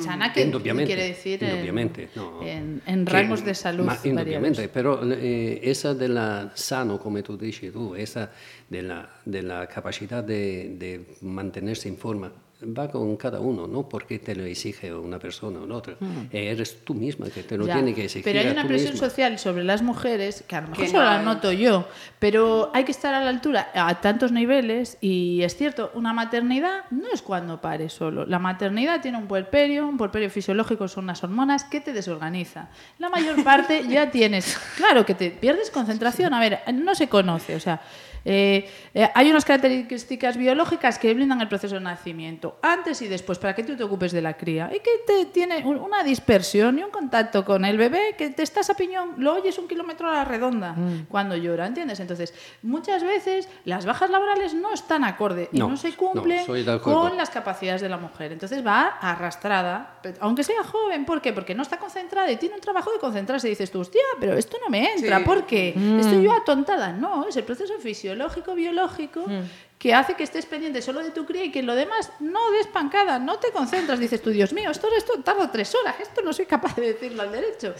Sana 0.00 0.32
que 0.32 0.50
quiere 0.50 1.08
decir 1.08 1.42
indubbiamente, 1.42 2.08
en, 2.42 2.82
en, 2.86 3.06
rangos 3.06 3.44
de 3.44 3.54
salud. 3.54 3.84
Ma, 3.84 3.98
indubbiamente, 4.02 4.68
pero 4.68 5.00
eh, 5.12 5.60
esa 5.62 5.94
de 5.94 6.08
la 6.08 6.52
sano, 6.54 6.98
como 6.98 7.22
tú 7.22 7.36
dices 7.36 7.72
tú, 7.72 7.94
esa 7.94 8.30
de 8.68 8.82
la, 8.82 9.08
de 9.24 9.42
la 9.42 9.66
capacidad 9.66 10.22
de, 10.22 10.76
de 10.78 11.06
mantenerse 11.22 11.88
en 11.88 11.96
forma, 11.96 12.32
va 12.62 12.90
con 12.90 13.16
cada 13.16 13.40
uno, 13.40 13.66
no 13.66 13.88
porque 13.88 14.18
te 14.18 14.34
lo 14.34 14.44
exige 14.44 14.92
una 14.92 15.18
persona 15.18 15.60
o 15.60 15.74
otra. 15.74 15.96
Mm. 16.00 16.28
Eres 16.30 16.84
tú 16.84 16.94
misma 16.94 17.28
que 17.28 17.42
te 17.42 17.56
lo 17.56 17.66
tiene 17.66 17.94
que 17.94 18.04
exigir. 18.04 18.24
Pero 18.24 18.40
hay 18.40 18.48
una 18.48 18.66
presión 18.66 18.96
social 18.96 19.38
sobre 19.38 19.62
las 19.62 19.82
mujeres 19.82 20.44
que 20.46 20.56
a 20.56 20.62
lo 20.62 20.68
mejor 20.68 20.86
solo 20.88 21.04
la 21.04 21.22
noto 21.22 21.52
yo, 21.52 21.86
pero 22.18 22.70
hay 22.74 22.84
que 22.84 22.92
estar 22.92 23.14
a 23.14 23.20
la 23.20 23.30
altura 23.30 23.70
a 23.74 24.00
tantos 24.00 24.32
niveles 24.32 24.96
y 25.00 25.42
es 25.42 25.56
cierto, 25.56 25.90
una 25.94 26.12
maternidad 26.12 26.84
no 26.90 27.08
es 27.12 27.20
cuando 27.20 27.60
pare 27.60 27.88
solo. 27.90 28.24
La 28.24 28.38
maternidad 28.38 29.02
tiene 29.02 29.18
un 29.18 29.26
puerperio, 29.26 29.86
un 29.86 29.98
puerperio 29.98 30.30
fisiológico 30.30 30.88
son 30.88 31.04
unas 31.04 31.22
hormonas 31.22 31.64
que 31.64 31.80
te 31.80 31.92
desorganiza. 31.92 32.68
La 32.98 33.10
mayor 33.10 33.42
parte 33.44 33.84
ya 33.88 34.10
tienes, 34.16 34.58
claro 34.76 35.04
que 35.04 35.14
te 35.14 35.30
pierdes 35.30 35.70
concentración, 35.70 36.32
a 36.32 36.40
ver, 36.40 36.60
no 36.72 36.94
se 36.94 37.08
conoce, 37.08 37.54
o 37.54 37.60
sea, 37.60 37.82
eh, 38.28 38.68
eh, 38.92 39.08
hay 39.14 39.30
unas 39.30 39.44
características 39.44 40.36
biológicas 40.36 40.98
que 40.98 41.14
blindan 41.14 41.40
el 41.40 41.46
proceso 41.46 41.76
de 41.76 41.80
nacimiento, 41.80 42.58
antes 42.60 43.00
y 43.00 43.06
después, 43.06 43.38
para 43.38 43.54
que 43.54 43.62
tú 43.62 43.76
te 43.76 43.84
ocupes 43.84 44.10
de 44.10 44.20
la 44.20 44.36
cría. 44.36 44.68
Y 44.74 44.80
que 44.80 44.90
te 45.06 45.26
tiene 45.26 45.64
una 45.64 46.02
dispersión 46.02 46.76
y 46.80 46.82
un 46.82 46.90
contacto 46.90 47.44
con 47.44 47.64
el 47.64 47.78
bebé 47.78 48.16
que 48.18 48.30
te 48.30 48.42
estás 48.42 48.68
a 48.68 48.74
piñón, 48.74 49.14
lo 49.18 49.34
oyes 49.34 49.56
un 49.58 49.68
kilómetro 49.68 50.08
a 50.08 50.14
la 50.14 50.24
redonda 50.24 50.72
mm. 50.72 51.06
cuando 51.08 51.36
llora, 51.36 51.68
¿entiendes? 51.68 52.00
Entonces, 52.00 52.34
muchas 52.62 53.04
veces 53.04 53.48
las 53.64 53.86
bajas 53.86 54.10
laborales 54.10 54.54
no 54.54 54.74
están 54.74 55.04
acorde 55.04 55.48
y 55.52 55.58
no, 55.58 55.76
se 55.76 55.94
cumplen 55.94 56.44
con 56.82 57.16
las 57.16 57.30
capacidades 57.30 57.80
de 57.80 57.88
la 57.88 57.96
mujer. 57.96 58.32
Entonces 58.32 58.66
va 58.66 58.98
arrastrada, 59.00 60.00
aunque 60.18 60.42
sea 60.42 60.64
joven. 60.64 61.04
¿Por 61.04 61.22
qué? 61.22 61.32
Porque 61.32 61.54
no 61.54 61.62
está 61.62 61.78
concentrada 61.78 62.28
y 62.32 62.36
tiene 62.38 62.56
un 62.56 62.60
trabajo 62.60 62.90
de 62.90 62.98
concentrarse. 62.98 63.46
Y 63.46 63.50
dices 63.50 63.70
tú, 63.70 63.80
hostia, 63.80 64.02
pero 64.18 64.32
esto 64.36 64.56
no 64.60 64.68
me 64.68 64.94
entra. 64.94 65.22
¿Por 65.22 65.46
qué? 65.46 65.74
Mm. 65.76 66.00
Estoy 66.00 66.24
yo 66.24 66.32
atontada. 66.32 66.90
No, 66.90 67.28
es 67.28 67.36
el 67.36 67.44
proceso 67.44 67.74
fisiológico 67.78 68.15
lógico 68.16 68.54
biológico, 68.54 69.20
mm. 69.26 69.78
que 69.78 69.94
hace 69.94 70.14
que 70.14 70.24
estés 70.24 70.46
pendiente 70.46 70.82
solo 70.82 71.02
de 71.02 71.10
tu 71.10 71.24
cría 71.26 71.44
y 71.44 71.52
que 71.52 71.62
lo 71.62 71.74
demás 71.74 72.10
no 72.20 72.50
des 72.50 72.66
pancada, 72.66 73.18
no 73.18 73.38
te 73.38 73.50
concentras. 73.52 73.98
Dices 73.98 74.22
tú, 74.22 74.30
Dios 74.30 74.52
mío, 74.52 74.70
esto, 74.70 74.88
esto 74.96 75.20
tarda 75.22 75.50
tres 75.52 75.74
horas, 75.74 75.96
esto 76.00 76.22
no 76.22 76.32
soy 76.32 76.46
capaz 76.46 76.74
de 76.76 76.94
decirlo 76.94 77.22
al 77.22 77.32
derecho. 77.32 77.74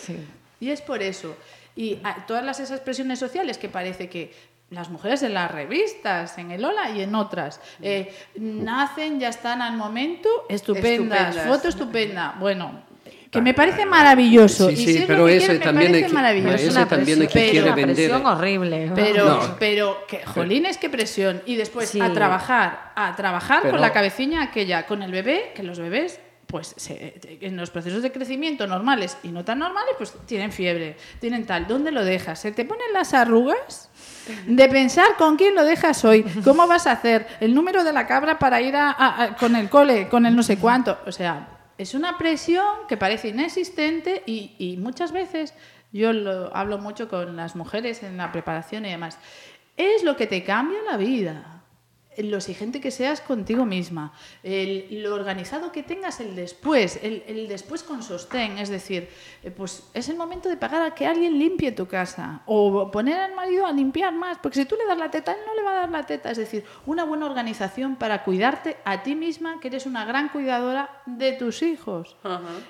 Y 0.61 0.71
es 0.71 0.81
por 0.81 1.03
eso. 1.03 1.37
Y 1.75 1.99
todas 2.27 2.45
las, 2.45 2.61
esas 2.61 2.81
presiones 2.81 3.19
sociales 3.19 3.59
que 3.59 3.69
parece 3.69 4.09
que 4.09 4.33
las 4.71 4.89
mujeres 4.89 5.23
en 5.23 5.35
las 5.35 5.51
revistas, 5.51 6.39
en 6.39 6.51
el 6.51 6.65
Hola 6.65 6.91
y 6.91 7.03
en 7.03 7.15
otras, 7.15 7.61
eh, 7.81 8.13
nacen, 8.37 9.21
ya 9.21 9.29
están 9.29 9.63
al 9.63 9.77
momento, 9.77 10.29
estupendas, 10.49 11.37
foto 11.47 11.69
estupenda. 11.69 12.35
Bueno, 12.41 12.83
que 13.31 13.41
me 13.41 13.55
parece 13.55 13.87
maravilloso. 13.87 14.71
Sí, 14.71 14.77
sí, 14.77 15.05
pero 15.07 15.29
ese 15.29 15.59
también 15.59 15.95
es 15.95 16.13
maravilloso. 16.13 16.87
también 16.87 17.23
es 17.23 17.29
que 17.29 17.51
quiere 17.51 17.73
vender. 17.73 17.97
presión 17.97 18.27
horrible. 18.27 18.93
Pero, 18.95 19.57
pero 19.59 20.07
que, 20.07 20.25
jolines, 20.25 20.79
qué 20.79 20.89
presión. 20.89 21.43
Y 21.47 21.57
después 21.57 21.95
a 22.01 22.13
trabajar, 22.13 22.93
a 22.95 23.15
trabajar 23.17 23.69
con 23.69 23.81
la 23.81 23.93
cabecilla 23.93 24.43
aquella, 24.43 24.87
con 24.87 25.03
el 25.03 25.13
bebé, 25.13 25.53
que 25.55 25.63
los 25.63 25.79
bebés 25.79 26.21
pues 26.47 26.77
en 26.89 27.57
los 27.57 27.71
procesos 27.71 28.03
de 28.03 28.13
crecimiento 28.13 28.69
normales 28.69 29.19
y 29.25 29.29
no 29.29 29.45
tan 29.45 29.59
normales, 29.59 29.95
pues 29.99 30.15
tienen 30.27 30.53
fiebre, 30.53 30.97
tienen 31.21 31.45
tal. 31.45 31.67
¿Dónde 31.67 31.91
lo 31.91 32.05
dejas? 32.05 32.41
¿Se 32.41 32.53
te 32.53 32.65
ponen 32.65 32.87
las 32.93 33.15
arrugas? 33.15 33.91
De 34.47 34.69
pensar 34.69 35.17
con 35.19 35.37
quién 35.37 35.55
lo 35.55 35.65
dejas 35.65 36.05
hoy, 36.05 36.25
cómo 36.45 36.67
vas 36.67 36.87
a 36.87 36.93
hacer, 36.93 37.27
el 37.41 37.55
número 37.55 37.85
de 37.85 37.93
la 37.93 38.07
cabra 38.07 38.39
para 38.39 38.61
ir 38.61 38.75
a, 38.77 39.37
con 39.39 39.57
el 39.57 39.69
cole, 39.69 40.09
con 40.09 40.25
el 40.27 40.35
no 40.35 40.43
sé 40.43 40.59
cuánto. 40.59 40.99
O 41.07 41.13
sea, 41.13 41.49
es 41.79 41.95
una 41.95 42.19
presión 42.19 42.67
que 42.89 42.97
parece 42.97 43.29
inexistente 43.29 44.23
y, 44.27 44.77
muchas 44.81 45.13
veces, 45.13 45.55
yo 45.93 46.13
lo 46.13 46.55
hablo 46.55 46.79
mucho 46.79 47.09
con 47.09 47.37
las 47.37 47.57
mujeres 47.57 48.03
en 48.03 48.17
la 48.17 48.33
preparación 48.33 48.87
y 48.87 48.91
demás, 48.91 49.19
es 49.77 50.03
lo 50.03 50.17
que 50.17 50.27
te 50.27 50.43
cambia 50.43 50.79
la 50.91 50.97
vida 50.97 51.56
lo 52.19 52.37
exigente 52.37 52.81
que 52.81 52.91
seas 52.91 53.21
contigo 53.21 53.65
misma, 53.65 54.13
lo 54.43 55.15
organizado 55.15 55.73
que 55.73 55.83
tengas 55.83 56.21
el 56.21 56.35
después, 56.35 56.99
el, 57.03 57.49
después 57.49 57.83
con 57.83 58.03
sostén, 58.03 58.59
es 58.59 58.69
decir, 58.69 59.09
eh, 59.43 59.51
pues 59.51 59.85
es 59.95 60.09
el 60.09 60.17
momento 60.17 60.49
de 60.49 60.57
pagar 60.57 60.83
a 60.83 60.95
que 60.95 61.07
alguien 61.07 61.39
limpie 61.39 61.73
tu 61.73 61.87
casa 61.87 62.43
o 62.47 62.91
poner 62.91 63.19
al 63.19 63.35
marido 63.35 63.67
a 63.67 63.73
limpiar 63.73 64.15
más, 64.15 64.39
porque 64.39 64.61
si 64.61 64.65
tú 64.67 64.77
le 64.77 64.87
das 64.87 64.99
la 64.99 65.11
teta, 65.11 65.33
él 65.33 65.39
no 65.47 65.55
le 65.55 65.63
va 65.63 65.73
a 65.73 65.81
dar 65.81 65.91
la 65.91 66.07
teta, 66.07 66.31
es 66.31 66.39
decir, 66.39 66.65
una 66.87 67.05
buena 67.05 67.27
organización 67.27 67.97
para 67.97 68.25
cuidarte 68.25 68.77
a 68.85 69.03
ti 69.03 69.15
misma, 69.15 69.61
que 69.61 69.69
eres 69.69 69.87
una 69.87 70.05
gran 70.05 70.29
cuidadora 70.29 71.03
de 71.07 71.33
tus 71.33 71.63
hijos 71.63 72.17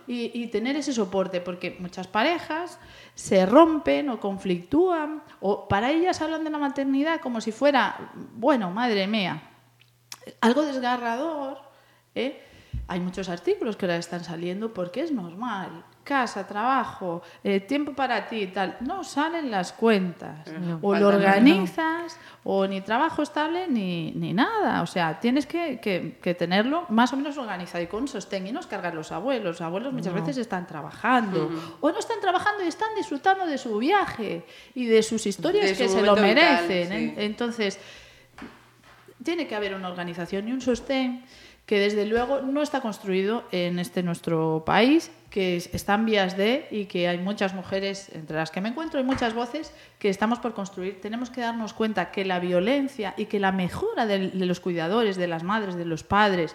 y, 0.06 0.30
y 0.34 0.48
tener 0.48 0.76
ese 0.76 0.92
soporte, 0.92 1.40
porque 1.40 1.76
muchas 1.78 2.06
parejas 2.06 2.78
se 3.16 3.46
rompen 3.46 4.10
o 4.12 4.20
conflictúan, 4.20 5.24
o 5.40 5.66
para 5.66 5.90
ellas 5.90 6.20
hablan 6.20 6.44
de 6.44 6.50
la 6.50 6.58
maternidad 6.58 7.18
como 7.18 7.40
si 7.40 7.50
fuera, 7.50 8.12
bueno, 8.36 8.70
madre 8.70 9.06
mía, 9.06 9.42
algo 10.42 10.62
desgarrador. 10.62 11.58
¿eh? 12.14 12.44
Hay 12.88 13.00
muchos 13.00 13.30
artículos 13.30 13.76
que 13.76 13.86
ahora 13.86 13.96
están 13.96 14.22
saliendo 14.22 14.74
porque 14.74 15.00
es 15.00 15.12
normal 15.12 15.86
casa, 16.06 16.46
trabajo, 16.46 17.20
eh, 17.42 17.58
tiempo 17.60 17.92
para 17.92 18.28
ti 18.28 18.42
y 18.42 18.46
tal, 18.46 18.76
no 18.80 19.02
salen 19.02 19.50
las 19.50 19.72
cuentas. 19.72 20.48
o 20.80 20.94
lo 20.94 21.08
organizas, 21.08 22.16
o 22.44 22.66
ni 22.66 22.80
trabajo 22.80 23.22
estable 23.22 23.66
ni, 23.68 24.12
ni 24.12 24.32
nada. 24.32 24.82
O 24.82 24.86
sea, 24.86 25.18
tienes 25.18 25.46
que, 25.46 25.80
que, 25.80 26.34
tenerlo 26.34 26.86
más 26.90 27.12
o 27.12 27.16
menos 27.16 27.36
organizado 27.36 27.82
y 27.82 27.88
con 27.88 28.06
sostén 28.06 28.46
y 28.46 28.52
no 28.52 28.60
es 28.60 28.66
cargar 28.66 28.94
los 28.94 29.10
abuelos. 29.10 29.56
Los 29.56 29.60
abuelos 29.60 29.92
muchas 29.92 30.14
veces 30.14 30.38
están 30.38 30.66
trabajando 30.66 31.50
o 31.80 31.90
no 31.90 31.98
están 31.98 32.20
trabajando 32.20 32.62
y 32.64 32.68
están 32.68 32.94
disfrutando 32.96 33.44
de 33.44 33.58
su 33.58 33.76
viaje 33.78 34.46
y 34.74 34.86
de 34.86 35.02
sus 35.02 35.26
historias 35.26 35.76
que 35.76 35.88
se 35.88 36.02
lo 36.02 36.14
merecen. 36.14 37.14
Entonces, 37.18 37.80
tiene 39.24 39.48
que 39.48 39.56
haber 39.56 39.74
una 39.74 39.88
organización 39.88 40.46
y 40.48 40.52
un 40.52 40.60
sostén 40.60 41.24
que 41.66 41.80
desde 41.80 42.06
luego 42.06 42.42
no 42.42 42.62
está 42.62 42.80
construido 42.80 43.42
en 43.50 43.80
este 43.80 44.04
nuestro 44.04 44.62
país, 44.64 45.10
que 45.30 45.56
está 45.56 45.94
en 45.94 46.06
vías 46.06 46.36
de 46.36 46.68
y 46.70 46.84
que 46.84 47.08
hay 47.08 47.18
muchas 47.18 47.54
mujeres, 47.54 48.08
entre 48.14 48.36
las 48.36 48.52
que 48.52 48.60
me 48.60 48.68
encuentro, 48.68 49.00
y 49.00 49.02
muchas 49.02 49.34
voces 49.34 49.72
que 49.98 50.08
estamos 50.08 50.38
por 50.38 50.54
construir. 50.54 51.00
Tenemos 51.00 51.28
que 51.28 51.40
darnos 51.40 51.74
cuenta 51.74 52.12
que 52.12 52.24
la 52.24 52.38
violencia 52.38 53.14
y 53.16 53.26
que 53.26 53.40
la 53.40 53.50
mejora 53.50 54.06
de, 54.06 54.30
los 54.32 54.60
cuidadores, 54.60 55.16
de 55.16 55.26
las 55.26 55.42
madres, 55.42 55.74
de 55.74 55.84
los 55.84 56.04
padres, 56.04 56.54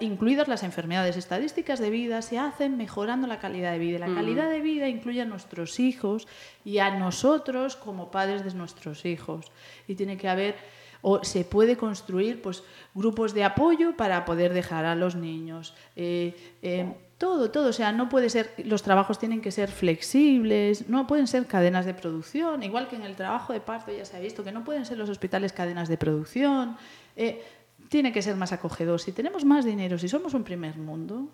incluidas 0.00 0.48
las 0.48 0.62
enfermedades 0.64 1.16
estadísticas 1.16 1.80
de 1.80 1.88
vida, 1.88 2.20
se 2.20 2.38
hacen 2.38 2.76
mejorando 2.76 3.26
la 3.26 3.38
calidad 3.38 3.72
de 3.72 3.78
vida. 3.78 4.06
La 4.06 4.14
calidad 4.14 4.50
de 4.50 4.60
vida 4.60 4.86
incluye 4.86 5.22
a 5.22 5.24
nuestros 5.24 5.80
hijos 5.80 6.28
y 6.62 6.76
a 6.78 6.90
nosotros 6.98 7.76
como 7.76 8.10
padres 8.10 8.44
de 8.44 8.52
nuestros 8.52 9.06
hijos. 9.06 9.50
Y 9.88 9.94
tiene 9.94 10.18
que 10.18 10.28
haber 10.28 10.56
o 11.02 11.24
se 11.24 11.44
puede 11.44 11.76
construir 11.76 12.40
pues, 12.40 12.62
grupos 12.94 13.34
de 13.34 13.44
apoyo 13.44 13.96
para 13.96 14.24
poder 14.24 14.54
dejar 14.54 14.84
a 14.84 14.94
los 14.94 15.16
niños. 15.16 15.74
Eh, 15.96 16.34
eh, 16.62 16.94
todo, 17.18 17.50
todo, 17.50 17.68
o 17.68 17.72
sea, 17.72 17.92
no 17.92 18.08
puede 18.08 18.30
ser, 18.30 18.52
los 18.64 18.82
trabajos 18.82 19.18
tienen 19.18 19.40
que 19.40 19.50
ser 19.50 19.70
flexibles, 19.70 20.88
no 20.88 21.06
pueden 21.06 21.26
ser 21.26 21.46
cadenas 21.46 21.86
de 21.86 21.94
producción, 21.94 22.62
igual 22.62 22.88
que 22.88 22.96
en 22.96 23.02
el 23.02 23.14
trabajo 23.14 23.52
de 23.52 23.60
parto 23.60 23.92
ya 23.92 24.04
se 24.04 24.16
ha 24.16 24.20
visto 24.20 24.42
que 24.42 24.50
no 24.50 24.64
pueden 24.64 24.84
ser 24.86 24.98
los 24.98 25.08
hospitales 25.08 25.52
cadenas 25.52 25.88
de 25.88 25.96
producción, 25.96 26.76
eh, 27.14 27.42
tiene 27.88 28.12
que 28.12 28.22
ser 28.22 28.36
más 28.36 28.52
acogedor. 28.52 29.00
Si 29.00 29.12
tenemos 29.12 29.44
más 29.44 29.64
dinero, 29.64 29.98
si 29.98 30.08
somos 30.08 30.34
un 30.34 30.44
primer 30.44 30.76
mundo, 30.78 31.28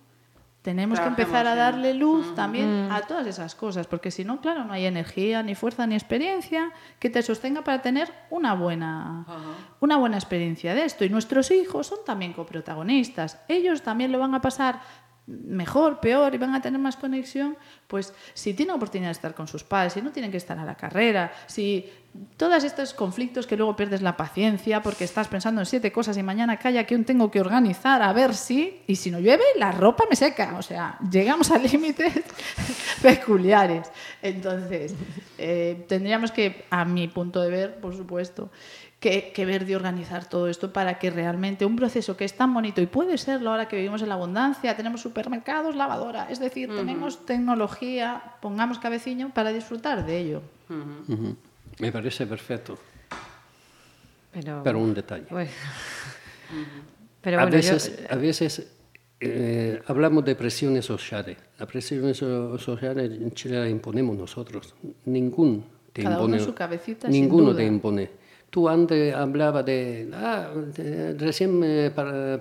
tenemos 0.62 0.98
que 0.98 1.06
empezar 1.06 1.46
a 1.46 1.54
darle 1.54 1.94
luz 1.94 2.34
también 2.34 2.88
mm. 2.88 2.92
a 2.92 3.02
todas 3.02 3.26
esas 3.26 3.54
cosas, 3.54 3.86
porque 3.86 4.10
si 4.10 4.24
no, 4.24 4.40
claro, 4.40 4.64
no 4.64 4.72
hay 4.72 4.86
energía, 4.86 5.42
ni 5.42 5.54
fuerza, 5.54 5.86
ni 5.86 5.94
experiencia 5.94 6.72
que 6.98 7.10
te 7.10 7.22
sostenga 7.22 7.62
para 7.62 7.80
tener 7.80 8.12
una 8.30 8.54
buena, 8.54 9.24
una 9.80 9.96
buena 9.96 10.16
experiencia 10.16 10.74
de 10.74 10.84
esto. 10.84 11.04
Y 11.04 11.10
nuestros 11.10 11.50
hijos 11.52 11.86
son 11.86 11.98
también 12.04 12.32
coprotagonistas. 12.32 13.40
Ellos 13.48 13.82
también 13.82 14.10
lo 14.10 14.18
van 14.18 14.34
a 14.34 14.40
pasar 14.40 14.80
mejor, 15.28 16.00
peor 16.00 16.34
y 16.34 16.38
van 16.38 16.54
a 16.54 16.62
tener 16.62 16.80
más 16.80 16.96
conexión, 16.96 17.56
pues 17.86 18.14
si 18.32 18.54
tienen 18.54 18.74
oportunidad 18.74 19.08
de 19.08 19.12
estar 19.12 19.34
con 19.34 19.46
sus 19.46 19.62
padres, 19.62 19.92
si 19.92 20.02
no 20.02 20.10
tienen 20.10 20.30
que 20.30 20.38
estar 20.38 20.58
a 20.58 20.64
la 20.64 20.74
carrera, 20.74 21.32
si 21.46 21.86
todos 22.36 22.64
estos 22.64 22.94
conflictos 22.94 23.46
que 23.46 23.56
luego 23.56 23.76
pierdes 23.76 24.00
la 24.00 24.16
paciencia 24.16 24.82
porque 24.82 25.04
estás 25.04 25.28
pensando 25.28 25.60
en 25.60 25.66
siete 25.66 25.92
cosas 25.92 26.16
y 26.16 26.22
mañana 26.22 26.56
calla 26.56 26.84
que 26.84 26.94
aún 26.94 27.04
tengo 27.04 27.30
que 27.30 27.40
organizar 27.40 28.00
a 28.02 28.12
ver 28.12 28.34
si, 28.34 28.80
y 28.86 28.96
si 28.96 29.10
no 29.10 29.20
llueve, 29.20 29.44
la 29.56 29.70
ropa 29.72 30.04
me 30.08 30.16
seca. 30.16 30.56
O 30.58 30.62
sea, 30.62 30.98
llegamos 31.10 31.50
a 31.50 31.58
límites 31.58 32.24
peculiares. 33.02 33.90
Entonces, 34.22 34.94
eh, 35.36 35.84
tendríamos 35.88 36.32
que, 36.32 36.64
a 36.70 36.84
mi 36.84 37.08
punto 37.08 37.42
de 37.42 37.50
ver, 37.50 37.80
por 37.80 37.94
supuesto, 37.94 38.50
que, 39.00 39.44
ver 39.46 39.64
de 39.64 39.76
organizar 39.76 40.28
todo 40.28 40.48
esto 40.48 40.72
para 40.72 40.98
que 40.98 41.10
realmente 41.10 41.64
un 41.64 41.76
proceso 41.76 42.16
que 42.16 42.24
es 42.24 42.34
tan 42.34 42.52
bonito 42.52 42.80
y 42.80 42.86
puede 42.86 43.16
serlo 43.16 43.50
ahora 43.50 43.68
que 43.68 43.76
vivimos 43.76 44.02
en 44.02 44.08
la 44.08 44.14
abundancia, 44.14 44.76
tenemos 44.76 45.00
supermercados, 45.00 45.76
lavadora, 45.76 46.28
es 46.30 46.40
decir, 46.40 46.68
tenemos 46.68 47.24
tecnología, 47.24 48.34
pongamos 48.40 48.78
cabeciño 48.78 49.30
para 49.32 49.52
disfrutar 49.52 50.04
de 50.04 50.18
ello. 50.18 50.42
Me 51.78 51.92
parece 51.92 52.26
perfecto. 52.26 52.76
Pero, 54.32 54.78
un 54.78 54.94
detalle. 54.94 55.26
Pero 57.20 57.40
a 57.40 57.44
veces, 57.46 58.04
a 58.10 58.16
veces 58.16 58.66
eh, 59.20 59.80
hablamos 59.86 60.24
de 60.24 60.34
presiones 60.34 60.84
sociales. 60.84 61.36
Las 61.58 61.68
presiones 61.68 62.16
sociales 62.18 63.10
en 63.12 63.30
Chile 63.32 63.60
las 63.60 63.70
imponemos 63.70 64.16
nosotros. 64.16 64.74
Ningún 65.06 65.64
te 65.92 66.02
Cada 66.02 66.16
impone. 66.16 66.36
Uno 66.36 66.44
su 66.44 66.54
cabecita, 66.54 67.08
ninguno 67.08 67.54
te 67.54 67.64
impone 67.64 68.27
Tú 68.50 68.68
antes 68.68 69.14
hablabas 69.14 69.64
de, 69.64 70.08
ah, 70.14 70.50
recién 71.18 71.62
eh, 71.62 71.90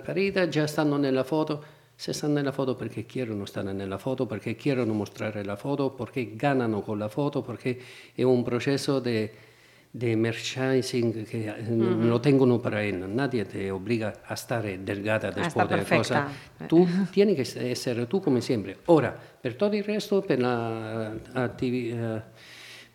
parida, 0.04 0.46
ya 0.46 0.64
estando 0.64 0.96
en 0.96 1.14
la 1.14 1.24
foto. 1.24 1.60
Se 1.96 2.12
están 2.12 2.38
en 2.38 2.44
la 2.44 2.52
foto 2.52 2.78
perché 2.78 3.06
quieren 3.06 3.42
estar 3.42 3.66
en 3.66 3.90
la 3.90 3.98
foto, 3.98 4.26
perché 4.26 4.56
quieren 4.56 4.88
mostrar 4.96 5.34
la 5.44 5.56
foto, 5.56 5.96
perché 5.96 6.36
ganano 6.36 6.80
con 6.80 6.98
la 6.98 7.08
foto, 7.08 7.42
perché 7.42 7.78
è 8.14 8.22
un 8.22 8.44
processo 8.44 9.00
di 9.00 9.28
de 9.90 10.14
merchandising 10.16 11.24
che 11.24 11.52
mm-hmm. 11.60 12.08
lo 12.08 12.20
tengono 12.20 12.58
para 12.58 12.82
él. 12.82 12.98
Nadie 13.08 13.46
te 13.46 13.70
obliga 13.70 14.20
a 14.22 14.34
stare 14.36 14.84
delgata 14.84 15.30
después 15.30 15.68
de 15.68 15.84
cosas. 15.84 16.30
Tú 16.68 16.86
tienes 17.10 17.36
que 17.36 17.70
essere 17.70 18.06
tu 18.06 18.20
come 18.20 18.40
sempre. 18.40 18.78
Ora, 18.86 19.16
per 19.40 19.54
tutto 19.54 19.74
il 19.74 19.82
resto, 19.82 20.20
per 20.20 20.40
la 20.40 21.12
attività 21.32 22.30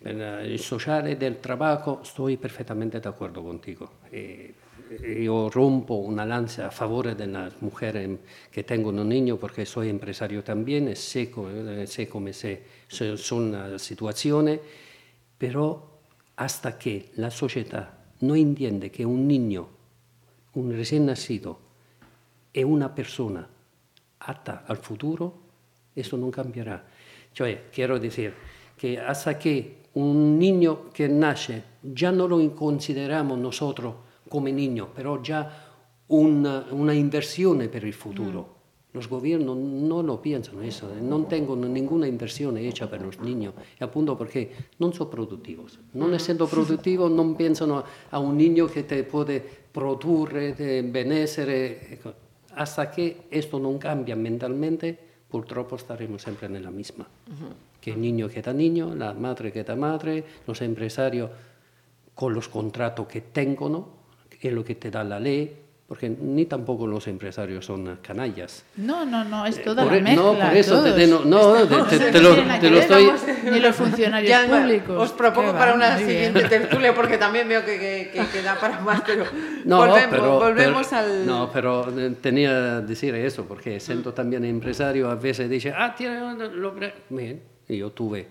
il 0.04 0.60
sociale 0.60 1.16
del 1.16 1.38
trabajo, 1.38 2.00
estoy 2.02 2.36
perfectamente 2.36 3.00
de 3.00 3.08
acuerdo 3.08 3.42
contigo. 3.42 3.90
Eh, 4.10 4.54
yo 5.22 5.48
rompo 5.48 5.94
una 5.94 6.26
lanza 6.26 6.66
a 6.66 6.70
favor 6.70 7.16
de 7.16 7.26
las 7.26 7.60
mujeres 7.62 8.18
que 8.50 8.64
tengan 8.64 8.98
un 8.98 9.08
niño 9.08 9.38
porque 9.38 9.64
soy 9.64 9.88
empresario 9.88 10.44
también, 10.44 10.94
sé, 10.94 11.32
sé 11.86 12.08
cómo 12.08 12.28
son 13.16 13.52
las 13.52 13.82
situaciones, 13.82 14.60
pero 15.38 15.88
hasta 16.36 16.78
que 16.78 17.10
la 17.16 17.30
sociedad 17.30 17.94
no 18.20 18.36
entiende 18.36 18.90
que 18.90 19.06
un 19.06 19.26
niño, 19.26 19.68
un 20.54 20.72
recién 20.72 21.06
nacido, 21.06 21.58
es 22.52 22.64
una 22.64 22.94
persona 22.94 23.48
apta 24.20 24.64
al 24.68 24.76
futuro, 24.76 25.34
eso 25.96 26.16
no 26.16 26.30
cambiará. 26.30 26.84
Cioè, 27.34 27.64
quiero 27.72 27.98
decir 27.98 28.32
que 28.84 29.00
hasta 29.00 29.38
que 29.38 29.88
un 29.94 30.38
niño 30.38 30.92
que 30.92 31.08
nace 31.08 31.64
ya 31.80 32.12
no 32.12 32.28
lo 32.28 32.36
consideramos 32.54 33.38
nosotros 33.38 33.94
come 34.28 34.52
niño, 34.52 34.88
però 34.92 35.22
già 35.22 35.48
una, 36.08 36.66
una 36.68 36.92
inversione 36.92 37.68
per 37.68 37.84
il 37.84 37.94
futuro. 37.94 38.40
Mm. 38.40 38.52
Los 38.92 39.08
gobiernos 39.08 39.56
no 39.56 40.02
lo 40.02 40.20
piensan 40.20 40.62
eso, 40.62 40.86
no 41.00 41.24
tengono 41.24 41.66
ninguna 41.66 42.06
inversión 42.06 42.58
hecha 42.58 42.86
per 42.86 43.00
los 43.00 43.18
niños, 43.20 43.54
appunto 43.78 44.16
perché 44.16 44.50
non 44.76 44.92
sono 44.92 45.08
produttivi. 45.08 45.64
Non 45.92 46.12
essendo 46.12 46.46
produttivi 46.46 47.08
non 47.08 47.34
pensano 47.36 47.84
a 48.10 48.18
un 48.18 48.36
niño 48.36 48.66
che 48.66 48.84
te 48.84 49.02
può 49.02 49.24
produrre 49.70 50.82
benessere. 50.84 51.98
Hasta 52.56 52.88
che 52.90 53.24
questo 53.28 53.58
non 53.58 53.78
cambia 53.78 54.14
mentalmente, 54.14 55.13
purtroppo 55.34 55.76
staremo 55.76 56.16
sempre 56.16 56.46
nella 56.46 56.70
misma. 56.70 57.02
Mm-hmm. 57.02 57.80
Que 57.80 57.90
el 57.90 57.98
niño 57.98 58.28
queda 58.28 58.52
niño, 58.52 58.94
la 58.94 59.12
madre 59.14 59.50
queda 59.50 59.74
madre, 59.74 60.22
los 60.46 60.62
empresarios 60.62 61.28
con 62.14 62.32
los 62.32 62.46
contratos 62.46 63.08
que 63.08 63.20
tengono, 63.20 63.88
es 64.30 64.52
lo 64.52 64.62
que 64.62 64.76
te 64.76 64.92
da 64.92 65.02
la 65.02 65.18
ley, 65.18 65.63
porque 65.94 66.08
ni 66.08 66.44
tampoco 66.46 66.88
los 66.88 67.06
empresarios 67.06 67.66
son 67.66 68.00
canallas. 68.02 68.64
No, 68.74 69.04
no, 69.04 69.22
no, 69.22 69.46
es 69.46 69.62
toda 69.62 69.84
la 69.84 69.92
mezcla. 69.92 70.16
No, 70.16 70.32
por 70.32 70.56
eso 70.56 70.82
te, 70.82 71.06
no, 71.06 71.24
no, 71.24 71.68
te, 71.86 71.98
te, 71.98 72.10
te, 72.10 72.20
lo, 72.20 72.34
te 72.34 72.68
lo 72.68 72.78
estoy... 72.80 73.12
Ni 73.44 73.60
los 73.60 73.76
funcionarios 73.76 74.28
ya, 74.28 74.44
públicos. 74.44 75.00
Os 75.00 75.12
propongo 75.12 75.52
para 75.52 75.72
una 75.72 75.96
siguiente 75.96 76.48
tertulia, 76.48 76.92
porque 76.92 77.16
también 77.16 77.46
veo 77.48 77.64
que, 77.64 77.78
que, 77.78 78.10
que, 78.12 78.26
que, 78.32 78.42
da 78.42 78.58
para 78.58 78.80
más, 78.80 79.02
pero, 79.06 79.24
no, 79.64 79.76
volvemos, 79.76 80.08
pero 80.10 80.38
volvemos 80.40 80.86
pero, 80.88 81.00
al... 81.00 81.26
No, 81.26 81.50
pero 81.52 81.86
eh, 81.96 82.16
tenía 82.20 82.80
que 82.80 82.86
decir 82.88 83.14
eso, 83.14 83.44
porque 83.44 83.78
siendo 83.78 84.12
también 84.12 84.44
empresario, 84.44 85.08
a 85.08 85.14
veces 85.14 85.48
dice, 85.48 85.72
ah, 85.76 85.94
tiene... 85.96 86.18
Lo... 86.56 86.74
Bien, 87.08 87.40
y 87.68 87.76
yo 87.76 87.92
tuve 87.92 88.26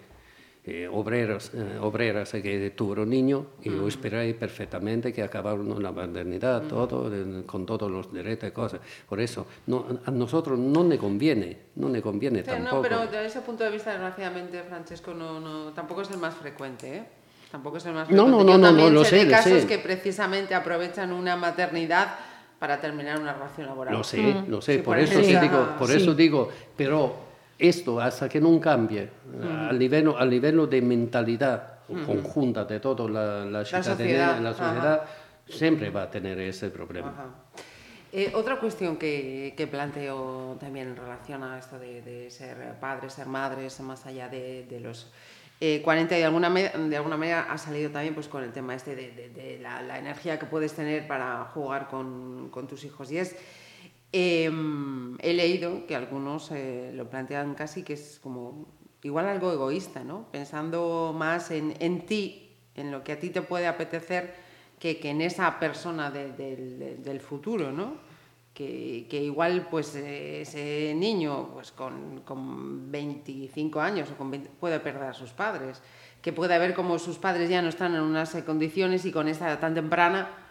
eh, 0.66 0.88
obreros, 0.90 1.52
eh, 1.54 1.78
obreras 1.82 2.32
que 2.32 2.70
tuvieron 2.70 3.10
niños 3.10 3.44
y 3.64 3.70
yo 3.70 3.86
esperé 3.86 4.34
perfectamente 4.34 5.12
que 5.12 5.22
acabaron 5.22 5.84
la 5.84 5.92
maternidad, 5.92 6.62
todo, 6.64 7.12
con 7.46 7.66
todos 7.66 7.92
los 7.92 8.14
derechos 8.14 8.48
y 8.48 8.52
cosas. 8.54 8.80
Por 9.10 9.20
eso, 9.20 9.46
no, 9.68 9.86
a 10.06 10.12
nosotros 10.12 10.58
no 10.58 10.86
nos 10.86 10.98
conviene, 11.00 11.58
no 11.76 11.90
nos 11.90 12.02
conviene 12.02 12.44
pero 12.44 12.56
tampoco. 12.56 12.76
No, 12.78 12.82
pero 12.82 13.00
desde 13.02 13.26
ese 13.26 13.42
punto 13.42 13.66
de 13.66 13.72
vista, 13.72 13.92
desgraciadamente, 13.92 14.64
Francesco, 14.64 15.14
no, 15.14 15.42
no, 15.42 15.74
tampoco 15.74 16.02
es 16.02 16.12
el 16.12 16.18
más 16.18 16.34
frecuente, 16.34 16.96
¿eh? 16.96 17.04
Tampoco 17.52 17.76
es 17.76 17.86
el 17.86 17.94
más 17.94 18.08
frecuente. 18.08 18.32
No, 18.32 18.44
no, 18.44 18.58
no, 18.58 18.58
no, 18.58 18.72
no, 18.72 18.90
lo 18.90 19.04
sé, 19.04 19.28
casos 19.28 19.52
lo 19.52 19.60
sé. 19.60 19.68
que 19.68 19.80
precisamente 19.80 20.56
aprovechan 20.56 21.12
una 21.12 21.36
maternidad 21.36 22.16
para 22.58 22.80
terminar 22.80 23.20
una 23.20 23.34
relación 23.34 23.68
laboral. 23.68 23.94
Lo 23.94 24.04
sé, 24.06 24.22
mm. 24.22 24.46
lo 24.48 24.62
sé, 24.62 24.76
sí, 24.76 24.78
por, 24.78 24.96
por, 24.96 25.00
eso, 25.00 25.22
sí, 25.22 25.36
digo, 25.36 25.76
por 25.78 25.90
sí. 25.90 25.98
eso 25.98 26.16
digo, 26.16 26.50
pero 26.78 27.33
esto 27.58 28.00
hasta 28.00 28.28
que 28.28 28.40
no 28.42 28.60
cambie 28.60 29.04
uh-huh. 29.04 29.70
a, 29.70 29.74
livello, 29.74 30.18
a, 30.18 30.26
livello, 30.26 30.68
de 30.68 30.82
mentalidad 30.82 31.80
uh-huh. 31.88 32.06
conjunta 32.06 32.66
de 32.66 32.80
toda 32.80 33.10
la, 33.10 33.46
la 33.46 33.60
la 33.60 33.84
sociedad, 33.84 35.02
uh-huh. 35.02 35.54
siempre 35.54 35.90
va 35.90 36.04
a 36.04 36.12
tener 36.12 36.40
ese 36.40 36.70
problema. 36.70 37.14
Eh, 38.12 38.32
otra 38.36 38.60
cuestión 38.60 38.98
que, 38.98 39.56
que, 39.58 39.66
planteo 39.66 40.56
también 40.60 40.90
en 40.90 40.96
relación 40.96 41.42
a 41.44 41.58
esto 41.58 41.80
de, 41.80 42.04
de 42.04 42.30
ser 42.30 42.76
padres, 42.80 43.14
ser 43.14 43.26
madres, 43.26 43.80
más 43.80 44.06
allá 44.06 44.30
de, 44.30 44.68
de 44.70 44.80
los 44.80 45.12
eh, 45.60 45.82
40 45.82 46.16
y 46.16 46.20
de 46.20 46.26
alguna, 46.26 46.50
de 46.50 46.98
alguna 46.98 47.18
manera 47.18 47.48
ha 47.50 47.58
salido 47.58 47.90
también 47.90 48.14
pues, 48.14 48.28
con 48.28 48.44
el 48.44 48.52
tema 48.52 48.76
este 48.76 48.96
de, 48.96 49.30
de 49.30 49.60
la, 49.60 49.82
la, 49.82 49.98
energía 49.98 50.38
que 50.38 50.46
puedes 50.46 50.74
tener 50.74 51.08
para 51.08 51.46
jugar 51.54 51.88
con, 51.88 52.50
con 52.50 52.68
tus 52.68 52.84
hijos. 52.84 53.12
Y 53.12 53.18
es 53.18 53.36
Eh, 54.16 54.52
he 55.24 55.34
leído 55.34 55.88
que 55.88 55.96
algunos 55.96 56.52
eh, 56.52 56.92
lo 56.94 57.10
plantean 57.10 57.56
casi 57.56 57.82
que 57.82 57.94
es 57.94 58.20
como 58.22 58.68
igual 59.02 59.28
algo 59.28 59.52
egoísta, 59.52 60.04
¿no? 60.04 60.28
Pensando 60.32 61.16
más 61.18 61.50
en, 61.50 61.74
en, 61.80 62.06
ti, 62.06 62.56
en 62.76 62.92
lo 62.92 63.04
que 63.04 63.14
a 63.14 63.20
ti 63.20 63.32
te 63.32 63.42
puede 63.42 63.66
apetecer, 63.66 64.36
que, 64.78 65.00
que 65.00 65.10
en 65.10 65.22
esa 65.22 65.60
persona 65.60 66.12
de, 66.12 66.32
de, 66.32 66.98
del 66.98 67.22
futuro, 67.22 67.72
¿no? 67.72 67.96
Que, 68.54 69.08
que, 69.10 69.20
igual 69.20 69.68
pues 69.72 69.96
ese 69.96 70.94
niño 70.96 71.50
pues 71.52 71.72
con, 71.72 72.22
con 72.22 72.92
25 72.92 73.82
años 73.82 74.12
o 74.12 74.16
con 74.16 74.30
20, 74.30 74.52
puede 74.60 74.80
perder 74.80 75.06
a 75.06 75.14
sus 75.14 75.32
padres, 75.32 75.82
que 76.22 76.32
puede 76.34 76.60
ver 76.60 76.76
como 76.76 77.00
sus 77.00 77.18
padres 77.18 77.50
ya 77.50 77.64
no 77.64 77.70
están 77.70 77.96
en 77.96 78.02
unas 78.02 78.32
condiciones 78.46 79.06
y 79.06 79.12
con 79.12 79.28
esta 79.28 79.60
tan 79.60 79.74
temprana 79.74 80.43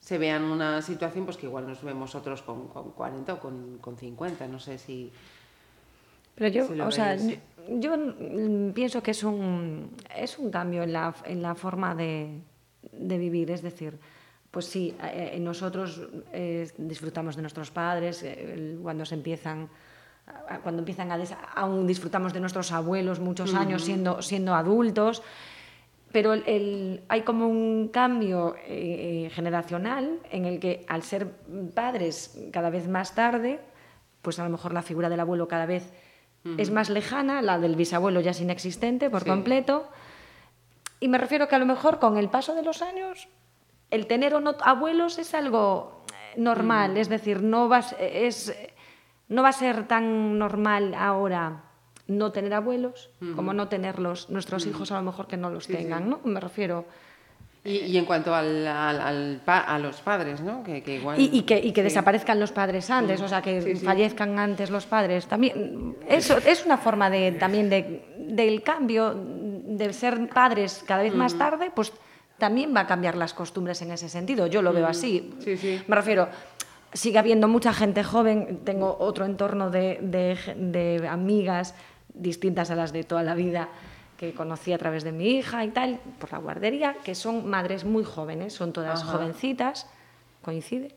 se 0.00 0.18
vean 0.18 0.44
una 0.44 0.82
situación 0.82 1.24
pues 1.24 1.36
que 1.36 1.46
igual 1.46 1.66
nos 1.66 1.82
vemos 1.82 2.14
otros 2.14 2.42
con, 2.42 2.68
con 2.68 2.92
40 2.92 3.34
o 3.34 3.40
con, 3.40 3.78
con, 3.78 3.96
50, 3.96 4.48
no 4.48 4.58
sé 4.58 4.78
si... 4.78 5.12
Pero 6.34 6.48
yo, 6.48 6.66
si 6.66 6.80
o 6.80 6.90
sea, 6.90 7.16
yo, 7.16 7.36
yo, 7.68 8.72
pienso 8.72 9.02
que 9.02 9.10
es 9.10 9.22
un, 9.22 9.90
es 10.16 10.38
un 10.38 10.50
cambio 10.50 10.82
en 10.82 10.92
la, 10.94 11.14
en 11.24 11.42
la 11.42 11.54
forma 11.54 11.94
de, 11.94 12.40
de 12.92 13.18
vivir, 13.18 13.50
es 13.50 13.60
decir, 13.60 13.98
pues 14.50 14.64
sí, 14.66 14.96
eh, 15.02 15.38
nosotros 15.40 16.00
eh, 16.32 16.68
disfrutamos 16.78 17.36
de 17.36 17.42
nuestros 17.42 17.70
padres, 17.70 18.22
eh, 18.22 18.78
cuando 18.82 19.04
se 19.04 19.14
empiezan 19.14 19.68
cuando 20.62 20.80
empiezan 20.80 21.10
a 21.10 21.18
aún 21.56 21.88
disfrutamos 21.88 22.32
de 22.32 22.38
nuestros 22.38 22.70
abuelos 22.70 23.18
muchos 23.18 23.52
años 23.52 23.82
uh 23.82 23.84
-huh. 23.84 23.86
siendo 23.86 24.22
siendo 24.22 24.54
adultos 24.54 25.22
pero 26.12 26.32
el, 26.32 26.42
el, 26.46 27.02
hay 27.08 27.22
como 27.22 27.46
un 27.46 27.88
cambio 27.88 28.56
eh, 28.66 29.30
generacional 29.32 30.18
en 30.30 30.44
el 30.44 30.58
que 30.58 30.84
al 30.88 31.02
ser 31.02 31.30
padres 31.74 32.36
cada 32.52 32.70
vez 32.70 32.88
más 32.88 33.14
tarde, 33.14 33.60
pues 34.22 34.38
a 34.38 34.44
lo 34.44 34.50
mejor 34.50 34.72
la 34.72 34.82
figura 34.82 35.08
del 35.08 35.20
abuelo 35.20 35.46
cada 35.46 35.66
vez 35.66 35.92
uh 36.44 36.48
-huh. 36.48 36.60
es 36.60 36.70
más 36.70 36.90
lejana, 36.90 37.42
la 37.42 37.58
del 37.58 37.76
bisabuelo 37.76 38.20
ya 38.20 38.32
es 38.32 38.40
inexistente 38.40 39.08
por 39.08 39.22
sí. 39.22 39.28
completo. 39.28 39.88
Y 40.98 41.08
me 41.08 41.18
refiero 41.18 41.46
que 41.48 41.54
a 41.54 41.58
lo 41.58 41.66
mejor 41.66 41.98
con 41.98 42.18
el 42.18 42.28
paso 42.28 42.54
de 42.54 42.62
los 42.62 42.82
años, 42.82 43.28
el 43.90 44.06
tener 44.06 44.34
o 44.34 44.40
no 44.40 44.56
abuelos 44.62 45.18
es 45.18 45.32
algo 45.34 46.04
normal, 46.36 46.90
uh 46.90 46.94
-huh. 46.94 47.00
es 47.00 47.08
decir, 47.08 47.42
no 47.42 47.68
va, 47.68 47.80
es, 48.00 48.52
no 49.28 49.42
va 49.42 49.50
a 49.50 49.52
ser 49.52 49.86
tan 49.86 50.38
normal 50.38 50.94
ahora 50.94 51.69
no 52.10 52.32
tener 52.32 52.52
abuelos, 52.54 53.10
uh 53.20 53.24
-huh. 53.24 53.36
como 53.36 53.54
no 53.54 53.68
tenerlos 53.68 54.28
nuestros 54.30 54.66
hijos, 54.66 54.90
a 54.90 54.96
lo 54.96 55.02
mejor 55.02 55.26
que 55.26 55.36
no 55.36 55.48
los 55.48 55.64
sí, 55.64 55.72
tengan, 55.72 56.02
sí. 56.04 56.10
¿no? 56.10 56.20
Me 56.24 56.40
refiero. 56.40 56.84
Y, 57.62 57.76
y, 57.92 57.98
en 57.98 58.06
cuanto 58.06 58.34
al, 58.34 58.66
al, 58.66 59.00
al 59.00 59.40
pa, 59.44 59.58
a 59.60 59.78
los 59.78 60.00
padres, 60.00 60.40
¿no? 60.40 60.64
Que, 60.64 60.82
que 60.82 60.96
igual... 60.96 61.20
y, 61.20 61.28
y, 61.30 61.42
que, 61.42 61.58
y 61.58 61.72
que 61.72 61.82
sí. 61.82 61.84
desaparezcan 61.84 62.40
los 62.40 62.52
padres 62.52 62.90
antes, 62.90 63.20
o 63.20 63.28
sea, 63.28 63.42
que 63.42 63.76
fallezcan 63.76 64.38
antes 64.38 64.70
los 64.70 64.86
padres. 64.86 65.26
También 65.26 65.96
eso 66.08 66.38
es 66.38 66.64
una 66.64 66.78
forma 66.78 67.10
de, 67.10 67.32
también 67.32 67.68
de, 67.68 68.02
del 68.16 68.62
cambio, 68.62 69.14
de 69.14 69.92
ser 69.92 70.28
padres 70.30 70.82
cada 70.86 71.02
vez 71.02 71.14
más 71.14 71.36
tarde, 71.36 71.70
pues 71.74 71.92
también 72.38 72.74
va 72.74 72.80
a 72.80 72.86
cambiar 72.86 73.14
las 73.14 73.34
costumbres 73.34 73.82
en 73.82 73.90
ese 73.92 74.08
sentido. 74.08 74.46
Yo 74.46 74.62
lo 74.62 74.72
veo 74.72 74.86
así. 74.86 75.30
Me 75.86 75.94
refiero, 75.94 76.28
sigue 76.94 77.18
habiendo 77.18 77.46
mucha 77.46 77.74
gente 77.74 78.02
joven, 78.02 78.60
tengo 78.64 78.96
otro 78.98 79.26
entorno 79.26 79.68
de, 79.68 79.98
de, 80.00 80.38
de 80.56 81.06
amigas 81.06 81.74
distintas 82.20 82.70
a 82.70 82.76
las 82.76 82.92
de 82.92 83.04
toda 83.04 83.22
la 83.22 83.34
vida 83.34 83.68
que 84.16 84.34
conocí 84.34 84.72
a 84.72 84.78
través 84.78 85.02
de 85.02 85.12
mi 85.12 85.30
hija 85.30 85.64
y 85.64 85.70
tal, 85.70 85.98
por 86.18 86.30
la 86.30 86.38
guardería, 86.38 86.96
que 87.02 87.14
son 87.14 87.48
madres 87.48 87.84
muy 87.84 88.04
jóvenes, 88.04 88.52
son 88.52 88.72
todas 88.72 89.02
Ajá. 89.02 89.12
jovencitas, 89.12 89.86
coincide. 90.42 90.94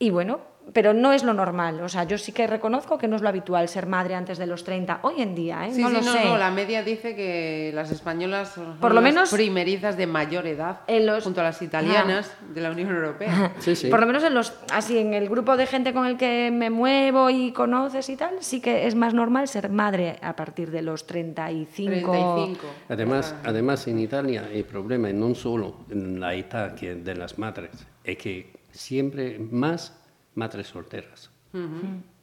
Y 0.00 0.10
bueno, 0.10 0.40
pero 0.72 0.94
no 0.94 1.12
es 1.12 1.22
lo 1.22 1.34
normal. 1.34 1.80
O 1.82 1.88
sea, 1.88 2.04
yo 2.04 2.16
sí 2.18 2.32
que 2.32 2.46
reconozco 2.46 2.96
que 2.98 3.06
no 3.06 3.16
es 3.16 3.22
lo 3.22 3.28
habitual 3.28 3.68
ser 3.68 3.86
madre 3.86 4.14
antes 4.14 4.38
de 4.38 4.46
los 4.46 4.64
30 4.64 5.00
hoy 5.02 5.20
en 5.22 5.34
día. 5.34 5.66
¿eh? 5.68 5.72
Sí, 5.74 5.82
no 5.82 5.88
sí, 5.88 5.94
lo 5.94 6.00
no, 6.02 6.12
sé. 6.12 6.24
no, 6.24 6.36
la 6.38 6.50
media 6.50 6.82
dice 6.82 7.14
que 7.14 7.70
las 7.74 7.90
españolas 7.90 8.48
son 8.54 8.78
Por 8.78 8.92
lo 8.94 9.00
las 9.00 9.04
menos- 9.12 9.30
primerizas 9.30 9.96
de 9.96 10.06
mayor 10.06 10.46
edad 10.46 10.80
En 10.86 11.06
los- 11.06 11.22
junto 11.22 11.40
a 11.40 11.44
las 11.44 11.60
italianas 11.62 12.32
de 12.54 12.60
la 12.60 12.70
Unión 12.70 12.88
Europea. 12.88 13.52
Sí, 13.60 13.76
sí. 13.76 13.88
Por 13.88 14.00
lo 14.00 14.06
menos 14.06 14.24
en 14.24 14.34
los, 14.34 14.52
así 14.72 14.98
en 14.98 15.14
el 15.14 15.28
grupo 15.28 15.56
de 15.56 15.66
gente 15.66 15.92
con 15.92 16.06
el 16.06 16.16
que 16.16 16.50
me 16.50 16.70
muevo 16.70 17.30
y 17.30 17.52
conoces 17.52 18.08
y 18.08 18.16
tal, 18.16 18.36
sí 18.40 18.60
que 18.60 18.86
es 18.86 18.94
más 18.94 19.12
normal 19.14 19.48
ser 19.48 19.68
madre 19.68 20.16
a 20.22 20.34
partir 20.34 20.70
de 20.70 20.82
los 20.82 21.06
35. 21.06 22.10
35. 22.10 22.60
Además, 22.88 23.34
además 23.44 23.86
en 23.86 23.98
Italia 23.98 24.48
el 24.52 24.64
problema 24.64 25.08
es 25.08 25.14
no 25.14 25.34
solo 25.34 25.76
en 25.90 26.18
la 26.20 26.34
edad 26.34 26.74
que 26.74 26.94
de 26.94 27.14
las 27.14 27.38
madres, 27.38 27.70
es 28.02 28.16
que 28.18 28.52
siempre 28.72 29.38
más 29.38 30.00
madres 30.34 30.66
solteras. 30.66 31.30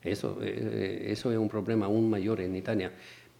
Eso, 0.01 0.39
eh, 0.41 1.05
eso 1.07 1.31
es 1.31 1.37
un 1.37 1.47
problema 1.47 1.85
aún 1.85 2.09
mayor 2.09 2.41
en 2.41 2.55
Italia. 2.55 2.91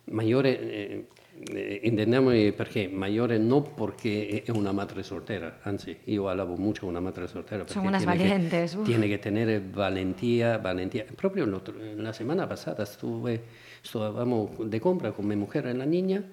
Mayores, 0.08 0.58
eh, 0.60 1.06
eh, 1.54 1.82
entendiamo 1.84 2.32
perché, 2.56 2.88
maggiore 2.88 3.38
non 3.38 3.74
perché 3.74 4.44
è 4.44 4.52
una 4.52 4.72
madre 4.72 5.04
soltera, 5.04 5.60
anzi 5.64 5.96
io 6.06 6.28
alabo 6.28 6.56
mucho 6.56 6.86
a 6.86 6.90
una 6.90 7.00
madre 7.00 7.28
soltera. 7.28 7.68
Son 7.68 7.86
unas 7.86 8.04
tiene 8.04 8.18
valientes, 8.18 8.76
Que, 8.76 8.84
tiene 8.84 9.08
que 9.08 9.18
tener 9.18 9.62
valentía, 9.62 10.58
valentía. 10.58 11.06
Proprio 11.16 11.46
la 11.46 12.14
semana 12.14 12.48
pasada 12.48 12.84
estuve, 12.84 13.42
estábamos 13.84 14.70
de 14.70 14.80
compra 14.80 15.12
con 15.12 15.28
mi 15.28 15.36
mujer 15.36 15.68
y 15.74 15.78
la 15.78 15.86
niña 15.86 16.24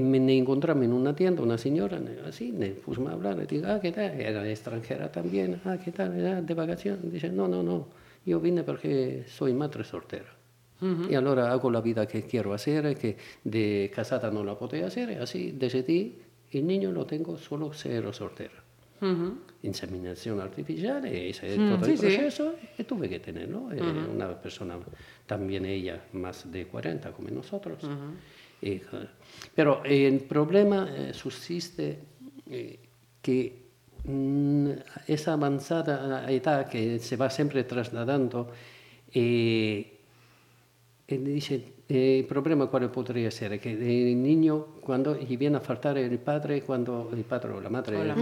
me 0.00 0.18
ne 0.20 0.38
encontramos 0.38 0.84
en 0.84 0.92
una 0.92 1.14
tienda 1.14 1.42
una 1.42 1.58
señora, 1.58 2.00
así, 2.26 2.50
nos 2.52 2.68
pusimos 2.84 3.10
a 3.10 3.14
hablar, 3.14 3.36
le 3.36 3.46
digo, 3.46 3.66
ah, 3.68 3.78
¿qué 3.80 3.92
tal? 3.92 4.18
Era 4.20 4.48
extranjera 4.48 5.10
también, 5.12 5.60
ah, 5.64 5.76
¿qué 5.82 5.92
tal? 5.92 6.18
Era 6.18 6.40
de 6.40 6.54
vacaciones. 6.54 7.12
Dice, 7.12 7.28
no, 7.30 7.46
no, 7.48 7.62
no, 7.62 7.88
yo 8.24 8.40
vine 8.40 8.62
porque 8.62 9.24
soy 9.28 9.52
madre 9.52 9.84
soltera. 9.84 10.36
Y 11.08 11.14
allora 11.14 11.52
hago 11.52 11.70
la 11.70 11.80
vida 11.80 12.06
que 12.08 12.22
quiero 12.22 12.52
hacer, 12.54 12.96
que 12.96 13.16
de 13.44 13.88
casada 13.94 14.32
no 14.32 14.42
la 14.42 14.58
puedo 14.58 14.84
hacer, 14.84 15.20
así 15.22 15.52
decidí, 15.52 16.18
el 16.50 16.66
niño 16.66 16.90
lo 16.90 17.06
tengo 17.06 17.36
solo 17.38 17.72
ser 17.72 18.12
soltera. 18.12 18.54
Inseminación 19.62 20.40
artificial, 20.40 21.04
ese 21.06 21.54
es 21.54 21.56
todo 21.56 21.84
Sí, 21.84 21.92
el 21.92 21.98
sí. 21.98 22.06
proceso, 22.06 22.54
y 22.78 22.82
tuve 22.84 23.08
que 23.08 23.20
tenerlo. 23.20 23.70
eh, 23.72 23.80
Una 24.12 24.40
persona, 24.40 24.76
también 25.26 25.64
ella, 25.66 26.02
más 26.14 26.50
de 26.50 26.66
40 26.66 27.12
como 27.12 27.28
nosotros. 27.30 27.78
Y, 28.62 28.80
pero 29.54 29.82
el 29.84 30.20
problema 30.20 30.88
eh, 30.88 31.12
subsiste 31.12 31.98
eh, 32.48 32.78
que 33.20 33.62
mm, 34.04 34.70
esa 35.08 35.32
avanzada 35.32 36.30
edad 36.30 36.68
que 36.68 36.98
se 37.00 37.16
va 37.16 37.28
siempre 37.28 37.64
trasladando, 37.64 38.48
eh, 39.12 39.98
dice, 41.06 41.72
eh, 41.86 42.18
il 42.18 42.24
problema 42.24 42.66
quale 42.66 42.88
potrebbe 42.88 43.26
essere? 43.26 43.58
Che 43.58 43.68
il 43.68 44.16
niño 44.16 44.78
quando 44.80 45.14
gli 45.14 45.36
viene 45.36 45.56
a 45.56 45.60
faltare 45.60 46.00
il 46.00 46.18
padre, 46.18 46.62
quando 46.62 47.10
il 47.12 47.24
padre 47.24 47.52
o 47.52 47.60
la 47.60 47.68
madre, 47.68 47.96
O 47.96 48.04
la 48.04 48.14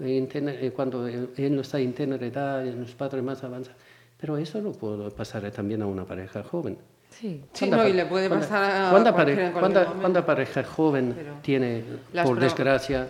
eh, 0.00 0.72
quando 0.74 1.06
él 1.06 1.54
no 1.54 1.60
está 1.60 1.78
en 1.80 1.92
tenera 1.92 2.24
edad, 2.24 2.64
los 2.64 2.94
padres 2.94 3.22
más 3.22 3.42
avanzados. 3.44 3.78
Pero 4.16 4.36
eso 4.36 4.60
lo 4.60 4.72
puede 4.72 5.10
pasar 5.10 5.50
también 5.50 5.82
a 5.82 5.86
una 5.86 6.04
pareja 6.04 6.42
joven. 6.42 6.78
Sí, 7.18 7.42
sí 7.52 7.68
no, 7.68 7.82
y 7.86 7.92
le 7.92 8.06
puede 8.06 8.30
pasar 8.30 8.90
¿cuánta, 8.90 9.14
pareja, 9.14 9.52
¿cuánta, 9.52 9.86
¿cuánta 9.86 10.24
pareja 10.24 10.62
joven 10.62 11.14
Pero 11.16 11.34
tiene, 11.42 11.82
por 12.22 12.36
pro... 12.36 12.40
desgracia, 12.40 13.08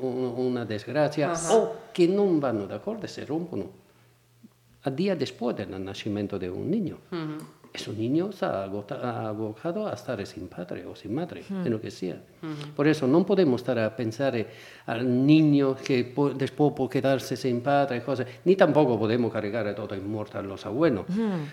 una 0.00 0.64
desgracia 0.64 1.32
Ajá. 1.32 1.54
o 1.58 1.90
que 1.90 2.06
non 2.06 2.38
vanno 2.38 2.70
d'accordo 2.70 3.10
se 3.10 3.26
rompono 3.26 3.66
a 4.86 4.90
día 4.94 5.18
después 5.18 5.56
do 5.58 5.66
nacimiento 5.66 6.38
de 6.38 6.48
un 6.48 6.70
niño. 6.70 6.98
Uh 7.10 7.16
-huh. 7.16 7.38
Está 7.78 8.64
agota- 8.64 9.28
abocado 9.28 9.86
a 9.86 9.92
estar 9.94 10.24
sin 10.26 10.48
padre 10.48 10.84
o 10.86 10.94
sin 10.96 11.14
madre, 11.14 11.42
en 11.48 11.70
lo 11.70 11.80
que 11.80 11.90
sea. 11.90 12.16
Por 12.76 12.86
eso 12.86 13.06
no 13.06 13.24
podemos 13.24 13.60
estar 13.62 13.78
a 13.78 13.94
pensar 13.94 14.36
eh, 14.36 14.46
al 14.86 15.04
niño 15.26 15.74
que 15.76 16.04
po- 16.04 16.30
después 16.30 16.72
puede 16.76 16.90
quedarse 16.90 17.36
sin 17.36 17.60
padre, 17.60 18.02
cosas, 18.02 18.26
ni 18.44 18.54
tampoco 18.56 18.98
podemos 18.98 19.32
cargar 19.32 19.74
todo 19.74 19.94
en 19.94 20.08
muerte 20.10 20.38
a 20.38 20.42
los 20.42 20.64
abuelos. 20.66 21.06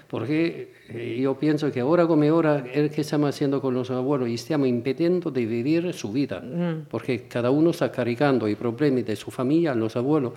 Porque 0.07 0.73
eh, 0.89 1.19
yo 1.21 1.35
pienso 1.37 1.71
que 1.71 1.79
ahora 1.81 2.05
como 2.07 2.23
ahora, 2.23 2.63
el 2.73 2.89
que 2.89 3.01
estamos 3.01 3.29
haciendo 3.29 3.61
con 3.61 3.73
los 3.73 3.89
abuelos, 3.91 4.29
y 4.29 4.35
estamos 4.35 4.67
impidiendo 4.67 5.31
de 5.31 5.45
vivir 5.45 5.93
su 5.93 6.11
vida. 6.11 6.41
Porque 6.89 7.27
cada 7.27 7.49
uno 7.51 7.69
está 7.71 7.91
cargando 7.91 8.47
i 8.47 8.55
problemi 8.55 9.01
de 9.03 9.15
su 9.15 9.31
familia 9.31 9.71
a 9.71 9.75
los 9.75 9.95
abuelos. 9.95 10.33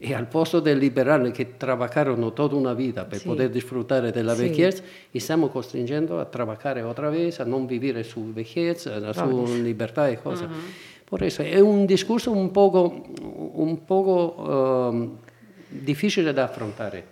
E 0.00 0.14
al 0.14 0.28
posto 0.28 0.60
de 0.60 0.74
liberarle 0.74 1.32
che 1.32 1.56
trabajaron 1.56 2.32
toda 2.32 2.54
una 2.54 2.72
vida 2.72 3.04
per 3.04 3.18
Sì. 3.18 3.26
poter 3.26 3.50
disfrutar 3.50 4.10
della 4.12 4.34
Sì. 4.36 4.42
vejez, 4.48 4.82
y 5.12 5.18
stiamo 5.18 5.48
costringendo 5.48 6.20
a 6.20 6.24
trabajare 6.24 6.82
otra 6.82 7.10
vez, 7.10 7.40
a 7.40 7.44
non 7.44 7.66
vivere 7.66 8.04
su 8.04 8.32
vejez, 8.32 8.86
a 8.86 8.98
la 9.00 9.12
su 9.12 9.60
libertà 9.60 10.06
e 10.08 10.20
cose. 10.22 10.48
Eso 11.20 11.42
è 11.42 11.58
un 11.58 11.84
discorso 11.84 12.30
un 12.30 12.50
poco, 12.52 13.06
un 13.54 13.84
poco 13.84 14.88
ehm, 14.92 15.16
difficile 15.68 16.32
da 16.32 16.44
affrontare, 16.44 17.04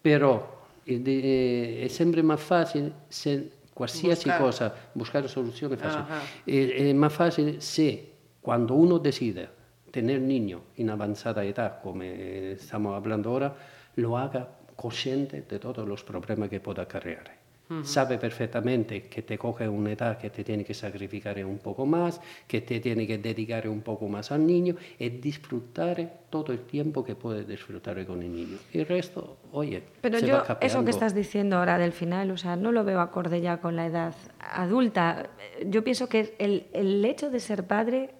però 0.00 0.60
è, 0.84 0.92
di- 0.96 1.78
è 1.80 1.88
sempre 1.88 2.20
più 2.20 2.36
facile 2.36 2.92
se 3.08 3.52
qualsiasi 3.72 4.24
Buscar. 4.28 4.38
cosa, 4.38 4.74
buscare 4.92 5.28
soluzioni 5.28 5.76
facili. 5.76 6.02
Ajá. 6.02 6.20
È, 6.44 6.74
è 6.88 6.92
più 6.92 7.08
facile 7.08 7.60
se 7.60 8.06
quando 8.40 8.74
uno 8.74 8.98
decide 8.98 9.60
tener 9.92 10.20
niño 10.20 10.62
en 10.76 10.90
avanzada 10.90 11.44
edad, 11.44 11.80
como 11.82 12.02
estamos 12.02 12.96
hablando 12.96 13.30
ahora, 13.30 13.54
lo 13.96 14.18
haga 14.18 14.48
consciente 14.74 15.42
de 15.42 15.58
todos 15.60 15.86
los 15.86 16.02
problemas 16.02 16.48
que 16.48 16.58
pueda 16.58 16.82
acarrear. 16.82 17.42
Sabe 17.84 18.18
perfectamente 18.18 19.04
que 19.04 19.22
te 19.22 19.38
coge 19.38 19.66
una 19.66 19.92
edad 19.92 20.18
que 20.18 20.28
te 20.28 20.44
tiene 20.44 20.62
que 20.62 20.74
sacrificar 20.74 21.42
un 21.42 21.58
poco 21.58 21.86
más, 21.86 22.20
que 22.46 22.60
te 22.60 22.80
tiene 22.80 23.06
que 23.06 23.16
dedicar 23.16 23.66
un 23.66 23.80
poco 23.80 24.08
más 24.08 24.30
al 24.30 24.46
niño 24.46 24.76
y 24.98 25.08
disfrutar 25.08 26.24
todo 26.28 26.52
el 26.52 26.60
tiempo 26.60 27.02
que 27.02 27.14
puede 27.14 27.44
disfrutar 27.44 28.04
con 28.04 28.22
el 28.22 28.34
niño. 28.34 28.58
Y 28.74 28.80
el 28.80 28.86
resto, 28.86 29.38
oye, 29.52 29.82
Pero 30.02 30.18
se 30.18 30.26
yo, 30.26 30.34
va 30.34 30.58
eso 30.60 30.84
que 30.84 30.90
estás 30.90 31.14
diciendo 31.14 31.56
ahora 31.56 31.78
del 31.78 31.92
final, 31.92 32.30
o 32.30 32.36
sea, 32.36 32.56
no 32.56 32.72
lo 32.72 32.84
veo 32.84 33.00
acorde 33.00 33.40
ya 33.40 33.58
con 33.58 33.74
la 33.74 33.86
edad 33.86 34.14
adulta. 34.38 35.30
Yo 35.64 35.82
pienso 35.82 36.10
que 36.10 36.34
el, 36.38 36.66
el 36.74 37.02
hecho 37.06 37.30
de 37.30 37.40
ser 37.40 37.66
padre 37.66 38.10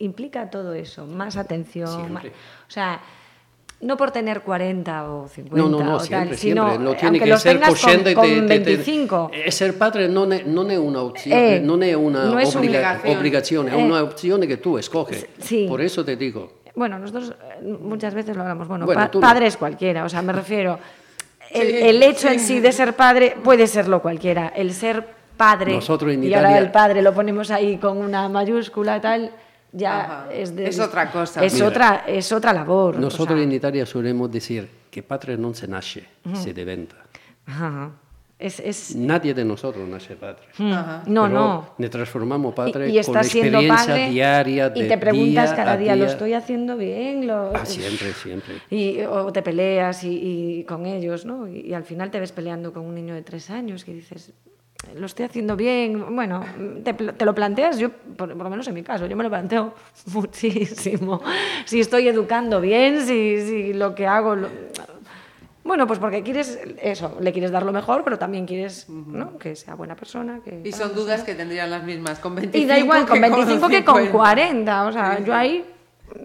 implica 0.00 0.50
todo 0.50 0.74
eso, 0.74 1.06
más 1.06 1.36
atención. 1.36 2.12
Más- 2.12 2.24
o 2.26 2.30
sea, 2.70 3.00
no 3.82 3.96
por 3.96 4.10
tener 4.10 4.42
40 4.42 5.10
o 5.10 5.26
50 5.28 5.56
No, 5.56 5.68
no, 5.70 5.82
no, 5.82 5.96
o 5.96 6.00
siempre, 6.00 6.28
tal, 6.30 6.36
sino 6.38 6.68
eh, 6.68 6.78
tiene 6.96 7.06
aunque 7.06 7.18
que 7.20 7.26
los 7.26 7.40
ser 7.42 7.52
tengas 7.54 7.80
con, 7.80 7.92
con 7.92 8.04
de, 8.04 8.14
de- 8.14 8.58
de- 8.58 8.58
25. 8.76 9.30
Ser 9.48 9.78
padre 9.78 10.06
non 10.08 10.32
è, 10.32 10.42
non 10.44 10.70
è 10.70 10.76
una 10.76 11.00
opzione, 11.02 11.56
Eh, 11.56 11.60
non 11.60 11.82
è 11.82 11.94
una 11.94 12.24
no 12.24 12.38
es 12.38 12.54
è 12.54 12.58
Eh. 13.78 13.82
una 13.82 14.02
opzione 14.02 14.46
che 14.46 14.58
tu 14.60 14.76
escoges. 14.76 15.26
Sí. 15.38 15.66
Por 15.68 15.80
eso 15.80 16.04
te 16.04 16.16
digo, 16.16 16.60
Bueno, 16.74 16.98
nosotros 16.98 17.30
eh, 17.30 17.62
muchas 17.80 18.14
veces 18.14 18.36
lo 18.36 18.42
hablamos. 18.42 18.68
Bueno, 18.68 18.84
Bueno, 18.86 19.00
pa- 19.00 19.10
tú 19.10 19.18
no. 19.20 19.26
padre 19.26 19.46
es 19.46 19.56
cualquiera, 19.56 20.04
o 20.04 20.08
sea, 20.08 20.22
me 20.22 20.32
refiero. 20.32 20.78
El, 21.50 21.66
Sí, 21.66 21.76
el 21.82 22.02
hecho 22.04 22.28
en 22.28 22.38
sí. 22.38 22.60
de 22.60 22.70
ser 22.70 22.94
padre 22.94 23.34
puede 23.42 23.66
serlo 23.66 24.00
cualquiera. 24.00 24.52
El 24.54 24.72
ser 24.72 25.04
padre. 25.36 25.74
Nosotros 25.74 26.12
en 26.12 26.22
y 26.22 26.32
ahora 26.32 26.56
el 26.58 26.70
padre 26.70 27.02
lo 27.02 27.12
ponemos 27.12 27.50
ahí 27.50 27.76
con 27.78 27.96
una 27.98 28.28
mayúscula 28.28 29.00
tal. 29.00 29.32
Ya 29.72 30.00
Ajá. 30.24 30.32
es, 30.32 30.54
de- 30.56 30.66
Es 30.68 30.80
otra 30.80 31.10
cosa. 31.12 31.44
Es 31.44 31.54
Mira, 31.54 31.66
otra, 31.68 32.04
es 32.06 32.32
otra 32.32 32.52
labor. 32.52 32.96
o 32.96 32.98
nosotros 33.00 33.36
sea, 33.38 33.44
in 33.44 33.52
Italia 33.52 33.86
solemos 33.86 34.30
decir 34.30 34.68
che 34.90 35.02
padre 35.02 35.36
non 35.36 35.54
se 35.54 35.68
nasce, 35.68 36.02
si 36.34 36.52
diventa. 36.52 36.96
ajá. 37.46 37.90
Es, 38.40 38.58
es- 38.58 38.96
Nadie 38.96 39.34
de 39.34 39.44
nosotros 39.44 39.86
nace 39.86 40.16
padre. 40.16 40.48
Ajá. 40.58 41.02
no, 41.06 41.28
Pero 41.28 41.34
no. 41.34 41.74
Ne 41.76 41.90
trasformamos 41.90 42.54
padre 42.54 42.88
y, 42.88 42.98
y 42.98 43.04
con 43.04 43.12
la 43.14 43.20
experiencia 43.20 43.76
padre 43.76 44.08
diaria 44.08 44.70
de 44.70 44.80
y 44.80 44.88
te 44.88 44.96
preguntas 44.96 45.50
día 45.50 45.56
cada 45.56 45.72
a 45.72 45.76
día, 45.76 45.94
¿lo 45.94 46.04
día. 46.04 46.12
estoy 46.12 46.32
haciendo 46.32 46.76
bien? 46.78 47.26
Lo... 47.28 47.52
Ah, 47.54 47.66
siempre, 47.66 48.14
siempre. 48.14 48.54
Y, 48.70 49.02
o 49.02 49.30
te 49.30 49.42
peleas 49.42 50.02
y, 50.04 50.16
y 50.60 50.64
con 50.64 50.86
ellos, 50.86 51.26
¿no? 51.26 51.46
Y, 51.46 51.68
y 51.68 51.74
al 51.74 51.84
final 51.84 52.10
te 52.10 52.18
ves 52.18 52.32
peleando 52.32 52.72
con 52.72 52.86
un 52.86 52.94
niño 52.94 53.12
de 53.14 53.20
tres 53.20 53.50
años 53.50 53.84
que 53.84 53.92
dices, 53.92 54.32
lo 54.96 55.06
estoy 55.06 55.24
haciendo 55.26 55.56
bien. 55.56 56.14
Bueno, 56.14 56.44
te, 56.84 56.92
te 56.94 57.24
lo 57.24 57.34
planteas, 57.34 57.78
yo, 57.78 57.90
por, 57.90 58.28
por 58.34 58.44
lo 58.44 58.50
menos 58.50 58.66
en 58.68 58.74
mi 58.74 58.82
caso, 58.82 59.06
yo 59.06 59.16
me 59.16 59.22
lo 59.22 59.30
planteo 59.30 59.74
muchísimo. 60.12 61.20
Si 61.64 61.80
estoy 61.80 62.08
educando 62.08 62.60
bien, 62.60 63.00
si, 63.06 63.40
si 63.46 63.72
lo 63.72 63.94
que 63.94 64.06
hago... 64.06 64.34
lo- 64.36 64.48
Bueno, 65.62 65.86
pues 65.86 65.98
porque 65.98 66.22
quieres 66.22 66.58
eso, 66.82 67.16
le 67.20 67.32
quieres 67.32 67.50
dar 67.52 67.64
lo 67.64 67.72
mejor, 67.72 68.02
pero 68.02 68.18
también 68.18 68.46
quieres 68.46 68.88
¿no? 68.88 69.38
que 69.38 69.54
sea 69.54 69.74
buena 69.74 69.94
persona. 69.94 70.40
Que, 70.44 70.62
Y 70.64 70.72
son 70.72 70.94
dudas 70.94 71.22
que 71.22 71.34
tendrían 71.34 71.70
las 71.70 71.84
mismas 71.84 72.18
con 72.18 72.34
25 72.34 72.64
y 72.64 72.66
da 72.66 72.78
igual 72.78 73.06
con 73.06 73.14
que 73.14 73.28
25 73.28 73.68
que 73.68 73.84
con 73.84 73.96
50. 74.02 74.10
40. 74.12 74.86
O 74.86 74.92
sea, 74.92 75.16
Sí, 75.18 75.24
yo 75.26 75.34
ahí 75.34 75.64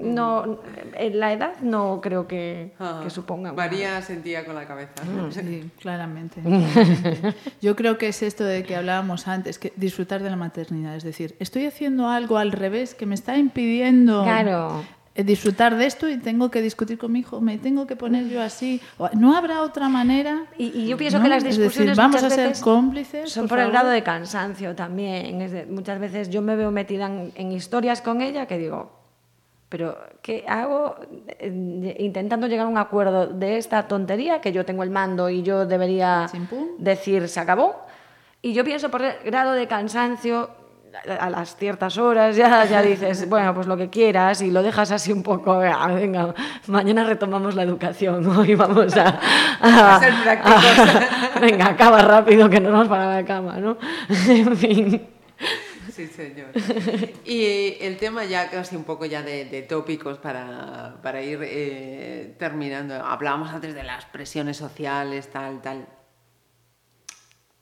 no. 0.01 0.59
En 0.97 1.19
la 1.19 1.33
edad 1.33 1.53
no 1.61 1.99
creo 2.01 2.27
que, 2.27 2.73
Ah, 2.79 3.01
que 3.03 3.09
suponga. 3.09 3.51
una- 3.51 3.63
María 3.63 4.01
sentía 4.01 4.45
con 4.45 4.55
la 4.55 4.65
cabeza. 4.65 4.93
Sí, 5.31 5.69
claramente. 5.79 6.41
Yo 7.61 7.75
creo 7.75 7.97
que 7.97 8.07
es 8.07 8.21
esto 8.23 8.43
de 8.43 8.63
que 8.63 8.75
hablábamos 8.75 9.27
antes, 9.27 9.59
que 9.59 9.73
disfrutar 9.75 10.23
de 10.23 10.29
la 10.29 10.35
maternidad. 10.35 10.95
Es 10.95 11.03
decir, 11.03 11.35
estoy 11.39 11.65
haciendo 11.65 12.09
algo 12.09 12.37
al 12.37 12.51
revés 12.51 12.95
que 12.95 13.05
me 13.05 13.15
está 13.15 13.37
impidiendo 13.37 14.23
Claro. 14.23 14.83
disfrutar 15.15 15.75
de 15.77 15.85
esto 15.85 16.09
y 16.09 16.17
tengo 16.17 16.51
que 16.51 16.61
discutir 16.61 16.97
con 16.97 17.11
mi 17.11 17.19
hijo, 17.19 17.39
me 17.41 17.57
tengo 17.57 17.87
que 17.87 17.95
poner 17.95 18.27
yo 18.27 18.41
así. 18.41 18.81
No 19.13 19.35
habrá 19.35 19.61
otra 19.61 19.87
manera. 19.89 20.45
Y, 20.57 20.87
yo 20.87 20.97
pienso 20.97 21.21
que 21.21 21.29
las 21.29 21.43
discusiones 21.43 21.97
vamos 21.97 22.23
a 22.23 22.29
ser 22.29 22.53
cómplices. 22.59 23.31
Son 23.31 23.47
por, 23.47 23.59
el 23.59 23.71
grado 23.71 23.89
de 23.89 24.03
cansancio 24.03 24.75
también. 24.75 25.67
muchas 25.69 25.99
veces 25.99 26.29
yo 26.29 26.41
me 26.41 26.55
veo 26.55 26.71
metida 26.71 27.09
en, 27.35 27.51
historias 27.51 28.01
con 28.01 28.21
ella 28.21 28.45
que 28.45 28.57
digo, 28.57 28.91
pero 29.75 29.97
¿qué 30.21 30.45
hago 30.47 30.95
eh, 31.37 31.97
intentando 31.99 32.47
llegar 32.47 32.65
a 32.65 32.69
un 32.69 32.77
acuerdo 32.77 33.27
de 33.27 33.57
esta 33.57 33.89
tontería 33.89 34.39
que 34.39 34.53
yo 34.53 34.63
tengo 34.63 34.83
el 34.83 34.89
mando 34.89 35.29
y 35.29 35.43
yo 35.43 35.65
debería 35.65 36.27
decir 36.77 37.27
se 37.27 37.41
acabó? 37.41 37.85
Y 38.41 38.53
yo 38.53 38.63
pienso 38.63 38.89
por 38.89 39.01
el 39.01 39.15
grado 39.25 39.51
de 39.51 39.67
cansancio 39.67 40.49
a 41.19 41.29
las 41.29 41.57
ciertas 41.57 41.97
horas 41.97 42.37
ya, 42.37 42.63
ya 42.63 42.81
dices, 42.81 43.27
bueno, 43.29 43.53
pues 43.53 43.67
lo 43.67 43.75
que 43.75 43.89
quieras 43.89 44.41
y 44.41 44.49
lo 44.49 44.63
dejas 44.63 44.91
así 44.91 45.11
un 45.11 45.23
poco, 45.23 45.57
venga, 45.57 46.33
mañana 46.67 47.03
retomamos 47.03 47.53
la 47.53 47.63
educación, 47.63 48.25
hoy 48.37 48.55
vamos 48.55 48.95
a, 48.95 49.19
a, 49.59 49.99
ser 49.99 50.13
prácticos. 50.23 51.41
venga, 51.41 51.67
acaba 51.67 52.01
rápido 52.01 52.49
que 52.49 52.61
no 52.61 52.69
nos 52.69 52.87
para 52.87 53.13
la 53.13 53.25
cama, 53.25 53.57
¿no? 53.57 53.75
en 54.29 54.55
fin. 54.55 55.14
Sí, 55.95 56.07
señor. 56.07 56.49
Y 57.23 57.77
el 57.79 57.95
tema 57.97 58.25
ya 58.25 58.49
casi 58.49 58.75
un 58.75 58.83
poco 58.83 59.05
ya 59.05 59.21
de, 59.21 59.61
tópicos 59.61 60.17
para, 60.17 60.99
para 61.01 61.21
ir 61.21 61.39
eh, 61.41 62.35
terminando. 62.37 62.95
Hablábamos 62.95 63.49
antes 63.51 63.73
de 63.73 63.83
las 63.83 64.03
presiones 64.05 64.57
sociales, 64.57 65.31
tal, 65.31 65.61
tal. 65.61 65.87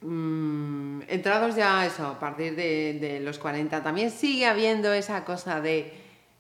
Mm, 0.02 1.04
entrados 1.08 1.56
ya 1.56 1.86
eso, 1.86 2.08
a 2.08 2.20
partir 2.20 2.56
de, 2.56 3.20
los 3.24 3.38
40, 3.38 3.84
también 3.84 4.10
sigue 4.10 4.48
habiendo 4.48 4.92
esa 4.92 5.24
cosa 5.24 5.62
de 5.62 5.94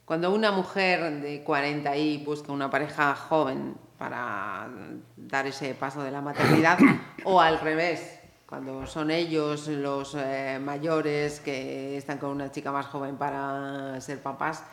cuando 0.04 0.34
una 0.34 0.52
mujer 0.52 1.22
de 1.22 1.44
40 1.44 1.96
y 1.96 2.24
busca 2.26 2.52
una 2.52 2.70
pareja 2.72 3.16
joven 3.16 3.76
para 3.98 4.68
dar 5.16 5.46
ese 5.48 5.76
paso 5.76 6.04
de 6.04 6.12
la 6.12 6.22
maternidad 6.22 6.78
o 7.24 7.40
al 7.40 7.60
revés, 7.62 8.20
cuando 8.54 8.86
son 8.86 9.10
ellos 9.10 9.68
los 9.68 10.14
eh, 10.16 10.60
mayores 10.62 11.40
que 11.40 11.98
están 11.98 12.20
con 12.20 12.30
una 12.30 12.52
chica 12.52 12.72
más 12.72 12.86
joven 12.86 13.18
para 13.18 14.00
ser 14.00 14.22
papás, 14.22 14.64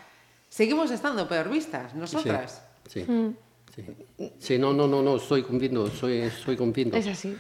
seguimos 0.51 0.91
estando 0.91 1.27
peor 1.27 1.49
vistas 1.49 1.95
nosotras. 1.95 2.63
Sí. 2.87 3.07
Mm. 3.09 3.31
Sí. 4.39 4.59
no, 4.59 4.75
no, 4.75 4.87
no, 4.87 5.01
no, 5.01 5.17
estoy 5.17 5.43
conviendo, 5.45 5.89
soy, 5.89 6.29
soy 6.29 6.59
conviendo. 6.59 6.95
Es 6.95 7.07
así. 7.07 7.35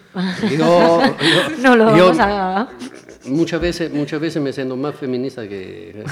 Yo, 0.57 1.03
no 1.63 1.77
lo 1.77 1.85
vamos 1.85 2.17
a... 2.19 2.71
Muchas 3.27 3.61
veces, 3.61 3.93
muchas 3.93 4.19
veces 4.19 4.43
me 4.43 4.51
siento 4.51 4.79
más 4.79 4.95
feminista 4.95 5.47
que... 5.47 6.03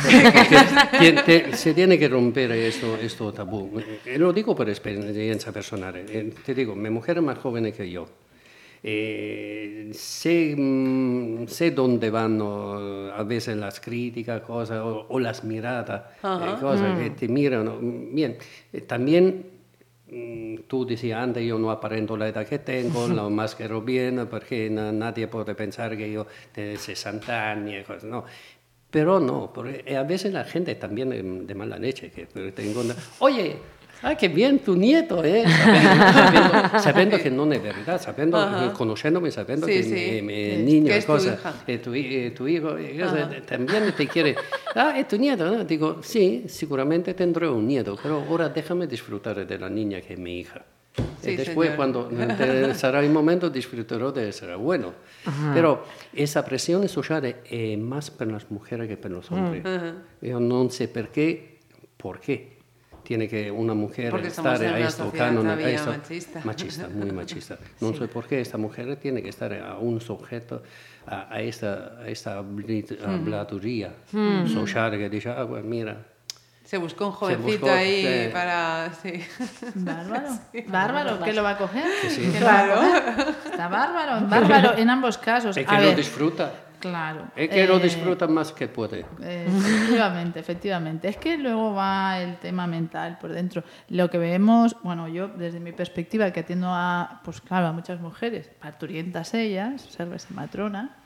se 1.55 1.73
tiene 1.73 1.99
que 1.99 2.07
romper 2.07 2.53
esto, 2.53 2.97
esto 2.97 3.33
tabú. 3.33 3.81
Eh, 4.05 4.19
lo 4.19 4.35
digo 4.35 4.55
por 4.55 4.69
experiencia 4.69 5.53
personal. 5.53 5.97
Eh, 5.97 6.35
te 6.45 6.55
digo, 6.55 6.77
mi 6.77 6.91
mujer 6.91 7.17
es 7.17 7.23
más 7.23 7.39
joven 7.39 7.73
que 7.73 7.91
yo. 7.91 8.07
Eh, 8.83 9.91
sé, 9.93 10.55
mm, 10.57 11.47
sé, 11.49 11.73
dónde 11.73 12.11
van 12.11 12.41
a 12.41 13.23
veces 13.25 13.57
las 13.57 13.81
críticas 13.81 14.43
cosas, 14.43 14.81
o, 14.83 15.19
las 15.19 15.45
miradas, 15.45 16.03
cosas 16.23 16.99
que 16.99 17.11
mm. 17.11 17.17
te 17.17 17.29
miran. 17.29 18.15
Bien, 18.15 18.37
también 18.87 19.59
Mm, 20.11 20.61
tú 20.67 20.87
decías 20.87 21.23
antes, 21.23 21.47
yo 21.47 21.59
no 21.59 21.71
aparento 21.71 22.17
la 22.17 22.29
edad 22.29 22.47
que 22.47 22.59
tengo, 22.59 23.09
lo 23.09 23.29
masquero 23.31 23.83
bien, 23.83 24.27
porque 24.29 24.71
nadie 24.71 25.29
puede 25.29 25.55
pensar 25.55 25.97
que 25.97 26.11
yo 26.11 26.27
tengo 26.53 26.79
60 26.79 27.51
años, 27.51 28.05
no. 28.05 28.25
Pero 28.91 29.21
no, 29.21 29.53
porque 29.53 29.95
a 29.95 30.03
veces 30.03 30.33
la 30.33 30.45
gente 30.45 30.75
también 30.77 31.47
de 31.47 31.55
mala 31.55 31.79
leche, 31.79 32.11
que 32.11 32.25
tengo, 32.53 32.83
oye, 33.19 33.57
Ah, 34.03 34.15
qué 34.15 34.29
bien, 34.29 34.61
tu 34.61 34.77
nieto, 34.77 35.25
¿eh? 35.25 35.45
Sabiendo, 36.79 37.19
que 37.19 37.31
no 37.31 37.51
es 37.53 37.61
verdad, 37.61 38.01
sabiendo, 38.01 38.73
conociéndome, 38.73 39.31
sabiendo 39.33 39.67
que 39.67 39.83
sí. 39.83 40.23
mi, 40.23 40.57
niño, 40.59 40.93
es 40.93 41.05
cosa, 41.05 41.37
tu, 41.37 41.73
eh, 41.73 41.79
tu, 41.79 41.95
eh, 41.95 42.33
tu, 42.37 42.47
hijo, 42.47 42.79
eh, 42.79 43.43
también 43.47 43.93
te 43.97 44.07
quiere. 44.07 44.37
Ah, 44.75 44.97
es 44.97 45.09
tu 45.09 45.17
nieto, 45.17 45.51
¿no? 45.51 45.65
Digo, 45.65 45.99
sí, 46.03 46.45
seguramente 46.47 47.15
tendré 47.15 47.49
un 47.49 47.67
nieto, 47.67 47.99
pero 48.01 48.23
ahora 48.29 48.51
déjame 48.51 48.87
disfrutar 48.87 49.45
de 49.45 49.59
la 49.59 49.69
niña 49.69 50.01
que 50.01 50.13
es 50.13 50.19
mi 50.19 50.39
hija. 50.39 50.63
y 51.25 51.35
después, 51.35 51.71
cuando 51.71 52.09
será 52.75 53.01
el 53.01 53.11
momento, 53.11 53.51
disfrutaré 53.51 54.13
de 54.13 54.33
ser 54.33 54.57
bueno. 54.57 54.93
Pero 55.53 55.85
esa 56.13 56.45
presión 56.45 56.87
social 56.89 57.35
es 57.51 57.79
más 57.79 58.11
para 58.11 58.31
las 58.31 58.49
mujeres 58.51 58.87
que 58.89 58.97
para 58.97 59.15
los 59.15 59.33
hombres. 59.33 59.65
Yo 60.21 60.39
no 60.39 60.71
sé 60.71 60.87
por 60.87 61.09
qué, 61.09 61.59
por 61.97 62.21
qué 62.21 62.58
tiene 63.09 63.27
que 63.27 63.51
una 63.51 63.73
mujer 63.73 64.15
estar 64.17 64.63
a 64.63 64.79
esto, 64.81 65.11
canon, 65.11 65.47
a 65.47 65.59
esto, 65.59 65.93
machista. 65.93 66.41
machista, 66.45 66.89
muy 66.89 67.11
machista. 67.11 67.57
No 67.81 67.95
sé 67.95 68.07
por 68.07 68.27
qué 68.27 68.39
esta 68.39 68.59
mujer 68.59 68.97
tiene 68.97 69.23
que 69.23 69.31
estar 69.31 69.51
a 69.55 69.79
un 69.79 69.99
sujeto 69.99 70.63
a, 71.07 71.41
esta, 71.41 72.01
a 72.03 72.07
esta 72.07 72.37
habladuría 72.37 73.95
social 74.53 74.91
que 74.99 75.09
dice, 75.09 75.31
ah, 75.31 75.45
bueno, 75.45 75.67
mira, 75.67 75.97
se 76.65 76.77
buscó 76.77 77.07
un 77.07 77.13
jovencito 77.13 77.71
ahí 77.71 78.29
para. 78.31 78.93
Sí. 79.01 79.25
Bárbaro. 79.75 80.29
Bárbaro, 80.69 81.21
¿qué 81.25 81.33
lo 81.33 81.43
va 81.43 81.53
a 81.53 81.57
coger? 81.57 81.87
Sí, 82.11 82.31
claro. 82.37 82.83
Está 83.51 83.69
bárbaro, 83.69 84.29
bárbaro 84.29 84.77
en 84.77 84.91
ambos 84.91 85.17
casos. 85.17 85.57
Es 85.57 85.67
que 85.67 85.81
lo 85.81 85.95
disfruta. 85.95 86.53
Claro. 86.81 87.29
Es 87.37 87.49
que 87.49 87.67
lo 87.67 87.77
eh, 87.79 87.83
disfruta 87.83 88.27
más 88.27 88.53
que 88.53 88.69
puede. 88.69 89.05
efectivamente, 89.21 90.41
efectivamente. 90.41 91.09
Es 91.09 91.17
que 91.17 91.37
luego 91.37 91.75
va 91.75 92.21
el 92.21 92.37
tema 92.39 92.67
mental 92.67 93.19
por 93.21 93.33
dentro. 93.33 93.65
Lo 93.89 94.11
que 94.11 94.19
vemos, 94.19 94.77
bueno, 94.83 95.09
yo 95.09 95.29
desde 95.29 95.61
mi 95.61 95.73
perspectiva, 95.73 96.31
que 96.31 96.41
atiendo 96.41 96.69
a, 96.71 97.21
pues 97.25 97.41
claro, 97.41 97.67
a 97.69 97.73
muchas 97.73 98.01
mujeres, 98.01 98.49
parturientas 98.61 99.35
ellas, 99.35 99.83
serves 99.83 100.31
matrona, 100.31 100.97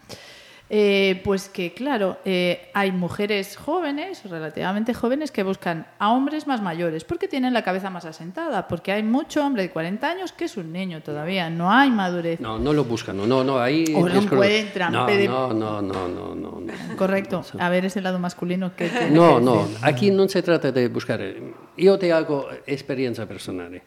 eh, 0.74 1.20
pues 1.22 1.50
que, 1.50 1.74
claro, 1.74 2.16
eh, 2.24 2.70
hay 2.72 2.92
mujeres 2.92 3.58
jóvenes, 3.58 4.24
relativamente 4.24 4.94
jóvenes, 4.94 5.30
que 5.30 5.42
buscan 5.42 5.86
a 5.98 6.10
hombres 6.12 6.46
más 6.46 6.62
mayores 6.62 7.04
porque 7.04 7.28
tienen 7.28 7.52
la 7.52 7.60
cabeza 7.62 7.90
más 7.90 8.06
asentada, 8.06 8.68
porque 8.68 8.90
hay 8.90 9.02
mucho 9.02 9.44
hombre 9.44 9.64
de 9.64 9.70
40 9.70 10.08
años 10.08 10.32
que 10.32 10.46
es 10.46 10.56
un 10.56 10.72
niño 10.72 11.02
todavía, 11.02 11.50
no 11.50 11.70
hay 11.70 11.90
madurez. 11.90 12.40
No, 12.40 12.58
no 12.58 12.72
lo 12.72 12.84
buscan, 12.84 13.18
no, 13.18 13.44
no, 13.44 13.58
ahí... 13.58 13.84
O 13.94 14.08
lo 14.08 14.14
encuentran. 14.14 14.94
No, 14.94 15.06
no, 15.06 15.52
no, 15.52 15.82
no, 15.82 16.08
no, 16.08 16.34
no, 16.34 16.96
Correcto, 16.96 17.44
a 17.58 17.68
ver 17.68 17.84
ese 17.84 18.00
lado 18.00 18.18
masculino 18.18 18.74
que... 18.74 19.10
no, 19.10 19.40
no, 19.40 19.68
aquí 19.82 20.10
no 20.10 20.26
se 20.26 20.42
trata 20.42 20.72
de 20.72 20.88
buscar... 20.88 21.20
Eh, 21.20 21.52
yo 21.76 21.98
te 21.98 22.14
hago 22.14 22.48
experiencia 22.66 23.28
personal. 23.28 23.82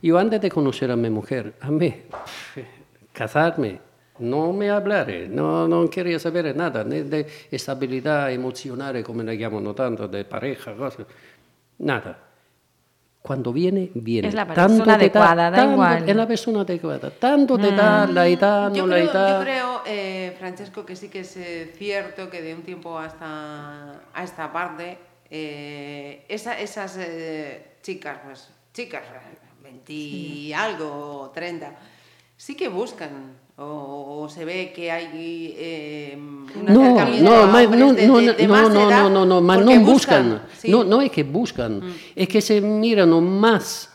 Yo 0.00 0.18
antes 0.18 0.40
de 0.40 0.50
conocer 0.50 0.90
a 0.90 0.96
mi 0.96 1.10
mujer, 1.10 1.56
a 1.60 1.70
mí, 1.70 1.94
casarme 3.12 3.91
no 4.18 4.52
me 4.52 4.70
hablaré, 4.70 5.28
no, 5.28 5.66
no 5.66 5.88
quería 5.88 6.18
saber 6.18 6.54
nada, 6.54 6.84
ni 6.84 7.00
de 7.00 7.26
estabilidad 7.50 8.30
emocional, 8.30 9.02
como 9.02 9.22
le 9.22 9.36
llamamos 9.36 9.74
tanto, 9.74 10.06
de 10.08 10.24
pareja, 10.24 10.74
cosas, 10.74 11.06
nada. 11.78 12.18
Cuando 13.22 13.52
viene, 13.52 13.88
viene. 13.94 14.28
Es 14.28 14.34
la 14.34 14.46
persona 14.46 14.94
adecuada, 14.94 15.48
da, 15.48 15.64
igual. 15.64 16.08
Es 16.08 16.16
la 16.16 16.26
persona 16.26 16.62
adecuada. 16.62 17.08
Tanto 17.08 17.56
te 17.56 17.70
da 17.70 18.04
mm. 18.04 18.10
la 18.14 18.26
edad, 18.26 18.70
no 18.72 18.84
la 18.84 18.98
edad. 18.98 19.38
Yo 19.38 19.44
creo, 19.44 19.82
eh, 19.86 20.34
Francesco, 20.40 20.84
que 20.84 20.96
sí 20.96 21.08
que 21.08 21.20
es 21.20 21.36
eh, 21.36 21.72
cierto 21.76 22.28
que 22.28 22.42
de 22.42 22.52
un 22.52 22.62
tiempo 22.62 22.98
hasta 22.98 23.92
a 24.12 24.24
esta 24.24 24.52
parte, 24.52 24.98
eh, 25.30 26.24
esas 26.28 26.98
chicas, 27.80 28.18
pues 28.24 28.50
chicas, 28.74 29.04
20 29.62 30.54
algo, 30.56 31.30
30, 31.32 31.72
sí 32.36 32.56
que 32.56 32.66
buscan 32.66 33.36
o, 33.56 34.28
se 34.28 34.44
ve 34.44 34.72
que 34.74 34.90
hay 34.90 35.54
eh, 35.56 36.16
un 36.16 36.64
no, 36.64 36.94
no, 37.20 37.46
ma, 37.46 37.62
no, 37.66 37.92
de, 37.92 38.06
no, 38.06 38.18
de, 38.18 38.32
de 38.32 38.46
no, 38.46 38.68
no, 38.68 38.90
no, 38.90 39.10
no, 39.10 39.24
no, 39.26 39.40
ma 39.40 39.56
non 39.56 39.84
buscan, 39.84 40.30
buscan 40.30 40.42
sí. 40.56 40.70
no, 40.70 40.82
no 40.82 41.00
è 41.00 41.10
che 41.10 41.24
buscan, 41.24 41.80
mm. 41.82 41.90
è 42.14 42.26
che 42.26 42.40
se 42.40 42.60
mirano 42.60 43.20
más 43.20 43.90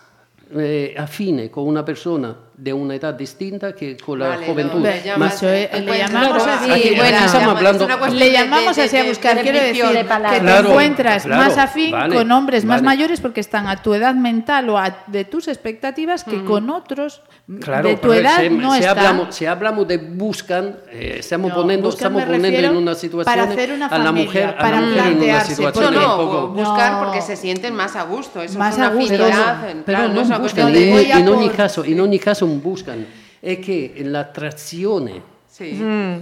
eh, 0.55 0.93
afine 0.95 1.49
con 1.49 1.66
una 1.66 1.84
persona 1.84 2.46
de 2.58 2.74
una 2.74 2.95
edad 2.95 3.14
distinta 3.14 3.74
que 3.74 3.95
con 3.97 4.18
la 4.18 4.30
vale, 4.30 4.47
juventud. 4.47 4.82
Le, 4.82 5.03
llamas, 5.03 5.43
le 5.43 5.70
llamamos 5.70 6.47
así, 6.47 6.72
aquí, 6.72 6.95
bueno, 6.95 7.18
estamos 7.20 7.55
hablando, 7.55 7.88
le 8.08 8.32
llamamos 8.32 8.78
así 8.80 8.97
a 8.97 9.03
buscar, 9.03 9.41
quiero 9.41 9.60
decir 9.60 9.86
que 9.86 10.03
te 10.03 10.39
claro, 10.39 10.70
encuentras 10.70 11.24
claro, 11.24 11.43
más 11.43 11.58
afín 11.60 11.91
vale, 11.91 12.16
con 12.16 12.32
hombres 12.32 12.66
vale. 12.66 12.82
más 12.82 12.84
mayores 12.84 13.22
porque 13.22 13.41
están 13.41 13.68
a 13.68 13.84
tu 13.84 13.93
edad 13.93 14.16
mental 14.16 14.70
o 14.72 14.80
a, 14.80 15.03
de 15.05 15.24
tus 15.24 15.47
expectativas 15.47 16.24
que 16.24 16.38
mm. 16.38 16.45
con 16.45 16.72
otros 16.72 17.22
claro, 17.62 17.89
de 17.89 17.97
tu 17.97 18.12
edad 18.12 18.38
se, 18.38 18.49
no 18.49 18.74
si 18.74 18.80
están. 18.80 18.97
Hablamos, 18.97 19.36
si 19.36 19.45
hablamos 19.45 19.88
de 19.88 19.97
buscan, 19.97 20.78
eh, 20.89 21.18
estamos 21.20 21.49
no, 21.49 21.58
poniendo, 21.58 21.89
estamos 21.89 22.24
poniendo 22.24 22.70
en 22.70 22.76
una 22.76 22.95
situación 22.95 23.36
para 23.36 23.51
hacer 23.51 23.72
una 23.72 23.88
familia, 23.88 24.10
a 24.10 24.14
la 24.14 24.20
mujer, 24.20 24.55
para 24.58 24.78
a 24.80 24.82
la 24.82 24.88
mujer 24.88 25.12
en 25.12 25.30
una 25.30 25.41
situación 25.41 25.93
no, 25.93 26.01
no, 26.01 26.18
poco... 26.18 26.47
buscar 26.47 27.05
porque 27.05 27.22
se 27.22 27.36
sienten 27.36 27.76
más 27.76 27.95
a 27.95 28.01
gusto, 28.01 28.41
eso 28.41 28.58
más 28.58 28.74
es 28.74 28.78
una 28.80 28.88
a 28.88 28.93
gusto, 28.93 29.16
pero, 29.86 30.08
no, 30.08 30.26
no 30.26 30.39
buscan, 30.39 30.76
en 30.76 31.28
ogni 31.28 31.49
caso, 31.49 31.86
in 31.86 31.99
ogni 32.01 32.18
caso 32.18 32.46
buscan 32.55 33.05
è 33.39 33.59
che 33.59 33.93
l'attrazione 34.03 35.21
sì. 35.45 35.73
mm. 35.73 36.15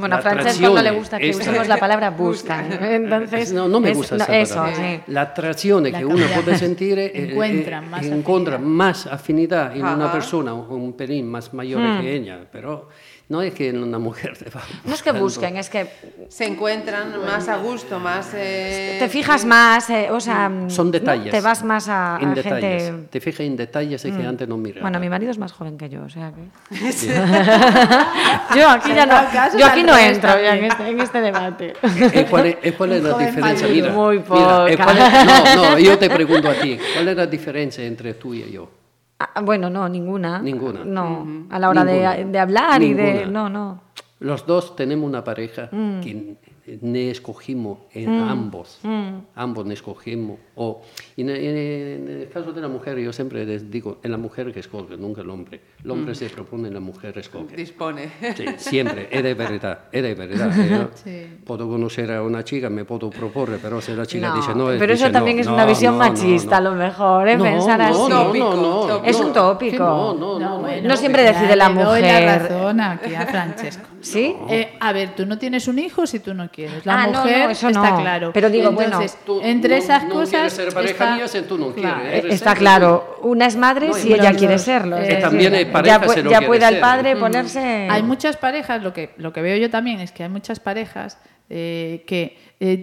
Bueno, 0.00 0.14
a 0.14 0.20
Francesco 0.20 0.72
no 0.72 0.80
le 0.80 0.90
gusta 0.92 1.18
que 1.18 1.30
usemos 1.30 1.68
la 1.68 1.76
palabra 1.76 2.10
buscan. 2.10 2.72
Entonces, 2.82 3.52
no, 3.52 3.68
no 3.68 3.80
me 3.80 3.92
gusta 3.92 4.16
esa 4.16 4.70
eso, 4.70 4.74
sí. 4.74 5.00
La 5.08 5.22
atracción 5.22 5.84
que 5.84 6.04
uno 6.04 6.24
puede 6.34 6.56
sentir 6.56 6.98
encuentra, 6.98 7.82
más, 7.82 8.06
encuentra 8.06 8.58
más 8.58 9.06
afinidad 9.06 9.76
en 9.76 9.84
una 9.84 10.10
persona 10.10 10.54
un 10.54 10.94
pelín 10.94 11.28
más 11.28 11.52
mayor 11.52 11.82
mm. 11.82 12.00
que 12.00 12.14
ella, 12.14 12.38
pero 12.50 12.88
no 13.30 13.42
es 13.42 13.54
que 13.54 13.70
una 13.70 14.00
mujer 14.00 14.36
te 14.36 14.50
va 14.50 14.60
No 14.84 14.92
es 14.92 15.04
que 15.04 15.12
busquen, 15.12 15.56
es 15.56 15.70
que... 15.70 15.86
Se 16.28 16.46
encuentran 16.46 17.12
más 17.24 17.48
a 17.48 17.58
gusto, 17.58 18.00
más... 18.00 18.32
Eh... 18.34 18.96
Te 18.98 19.08
fijas 19.08 19.44
más, 19.44 19.88
eh, 19.88 20.08
o 20.10 20.18
sea... 20.18 20.48
Mm, 20.48 20.68
Son 20.68 20.90
detalles. 20.90 21.30
Te 21.30 21.40
vas 21.40 21.62
más 21.62 21.88
a, 21.88 22.18
en 22.20 22.34
detalles. 22.34 22.82
Gente... 22.82 23.08
Te 23.08 23.20
fijas 23.20 23.46
en 23.46 23.56
detalles 23.56 24.02
que 24.02 24.10
mm. 24.10 24.26
antes 24.26 24.48
no 24.48 24.56
miraba. 24.56 24.82
Bueno, 24.82 24.98
mi 24.98 25.08
marido 25.08 25.30
es 25.30 25.38
más 25.38 25.52
joven 25.52 25.78
que 25.78 25.88
yo, 25.88 26.02
o 26.02 26.08
sea 26.08 26.32
que... 26.32 26.40
yo 28.58 28.68
aquí 28.68 28.92
ya 28.92 29.06
no, 29.06 29.58
yo 29.58 29.64
aquí 29.64 29.84
no 29.84 29.96
entro 29.96 30.30
ya 30.30 30.56
en, 30.56 30.64
este, 30.64 30.88
en 30.88 31.00
este 31.00 31.20
debate. 31.20 31.74
¿Y 32.12 32.24
cuál, 32.24 32.46
es, 32.60 32.72
cuál 32.72 32.92
es 32.94 33.02
la 33.04 33.16
diferencia? 33.16 33.68
Mira, 33.68 33.92
Muy 33.92 34.18
poca. 34.18 34.66
Mira, 34.68 35.24
no, 35.54 35.70
no, 35.70 35.78
yo 35.78 35.96
te 35.96 36.10
pregunto 36.10 36.50
a 36.50 36.54
ti, 36.54 36.76
¿cuál 36.94 37.06
es 37.06 37.16
la 37.16 37.26
diferencia 37.28 37.84
entre 37.84 38.14
tú 38.14 38.34
y 38.34 38.50
yo? 38.50 38.79
Ah, 39.22 39.42
bueno, 39.42 39.68
no, 39.68 39.86
ninguna. 39.86 40.40
Ninguna. 40.40 40.82
No, 40.82 41.46
a 41.50 41.58
la 41.58 41.68
hora 41.68 41.84
de, 41.84 42.24
de, 42.24 42.38
hablar 42.38 42.82
y 42.82 42.94
de... 42.94 43.26
No, 43.26 43.50
no. 43.50 43.82
Los 44.18 44.46
dos 44.46 44.74
tenemos 44.74 45.06
una 45.06 45.22
pareja 45.22 45.68
mm. 45.70 46.00
que 46.00 46.36
ne 46.80 47.10
escogimos 47.10 47.78
en 47.92 48.10
mm. 48.10 48.28
ambos. 48.28 48.78
Mm. 48.82 49.18
Ambos 49.34 49.66
ne 49.66 49.74
escogimos. 49.74 50.38
O, 50.56 50.82
en, 51.16 51.28
el 51.30 52.28
caso 52.32 52.52
de 52.52 52.60
la 52.60 52.68
mujer, 52.68 52.98
yo 52.98 53.12
siempre 53.12 53.44
les 53.44 53.70
digo, 53.70 53.98
en 54.02 54.10
la 54.10 54.18
mujer 54.18 54.52
que 54.52 54.60
escoge, 54.60 54.96
nunca 54.96 55.22
el 55.22 55.30
hombre. 55.30 55.60
El 55.82 55.90
hombre 55.90 56.14
se 56.14 56.28
propone, 56.28 56.70
la 56.70 56.80
mujer 56.80 57.16
escoge. 57.18 57.56
Dispone. 57.56 58.10
Sí, 58.36 58.44
siempre, 58.58 59.08
es 59.10 59.22
de 59.22 59.34
verdad, 59.34 59.80
es 59.90 60.02
de 60.02 60.14
verdad. 60.14 60.90
Sí. 61.00 61.26
Puedo 61.44 61.68
conocer 61.68 62.10
a 62.12 62.22
una 62.22 62.44
chica, 62.44 62.68
me 62.68 62.84
puedo 62.84 63.10
proponer, 63.10 63.58
pero 63.62 63.80
si 63.80 63.92
la 63.92 64.04
chica 64.04 64.34
dice 64.34 64.54
no... 64.54 64.66
Pero 64.66 64.92
eso 64.92 65.10
también 65.10 65.38
es 65.38 65.46
una 65.46 65.64
visión 65.64 65.96
machista, 65.96 66.58
a 66.58 66.60
lo 66.60 66.72
mejor, 66.72 67.28
¿eh? 67.28 67.38
pensar 67.38 67.80
así. 67.80 67.98
No, 68.08 68.32
no, 68.34 68.56
no, 68.56 69.04
Es 69.04 69.18
un 69.18 69.32
tópico. 69.32 69.78
No, 69.78 70.14
no, 70.14 70.38
no. 70.38 70.82
no 70.82 70.96
siempre 70.96 71.22
decide 71.22 71.56
la 71.56 71.70
mujer. 71.70 71.86
Doy 71.86 72.02
la 72.02 72.38
razón 72.38 72.80
aquí 72.80 73.14
a 73.14 73.26
Francesco. 73.30 73.86
¿Sí? 74.00 74.34
Eh, 74.48 74.76
a 74.80 74.92
ver, 74.92 75.14
tú 75.14 75.26
no 75.26 75.38
tienes 75.38 75.68
un 75.68 75.78
hijo 75.78 76.06
si 76.06 76.20
tú 76.20 76.34
no 76.34 76.50
quieres. 76.50 76.59
La 76.84 77.02
ah, 77.02 77.08
mujer 77.08 77.50
eso 77.50 77.68
está 77.68 77.96
claro. 77.96 78.30
Pero 78.32 78.50
digo, 78.50 78.68
Entonces, 78.70 79.16
bueno, 79.26 79.44
entre 79.44 79.78
esas 79.78 80.04
no 80.04 80.14
cosas. 80.14 80.52
Ser 80.52 80.72
pareja 80.72 80.92
está, 80.92 81.38
mía, 81.38 81.48
tú 81.48 81.58
no 81.58 81.72
quieres. 81.72 82.34
está 82.34 82.54
claro. 82.54 83.18
Una 83.22 83.46
es 83.46 83.56
madre 83.56 83.92
si 83.92 84.12
ella 84.12 84.32
quiere 84.34 84.58
serlo. 84.58 84.96
Que 84.96 85.16
también 85.16 85.54
es 85.54 85.66
pareja 85.66 86.00
ya, 86.06 86.40
ya 86.40 86.46
puede 86.46 86.68
el 86.68 86.80
padre 86.80 87.16
ponerse. 87.16 87.88
Hay 87.90 88.02
muchas 88.02 88.36
parejas, 88.36 88.82
lo 88.82 88.92
que, 88.92 89.14
lo 89.16 89.32
que 89.32 89.42
veo 89.42 89.56
yo 89.56 89.70
también 89.70 90.00
es 90.00 90.12
que 90.12 90.22
hay 90.22 90.28
muchas 90.28 90.60
parejas 90.60 91.18
eh, 91.52 92.04
que 92.06 92.38
eh, 92.60 92.76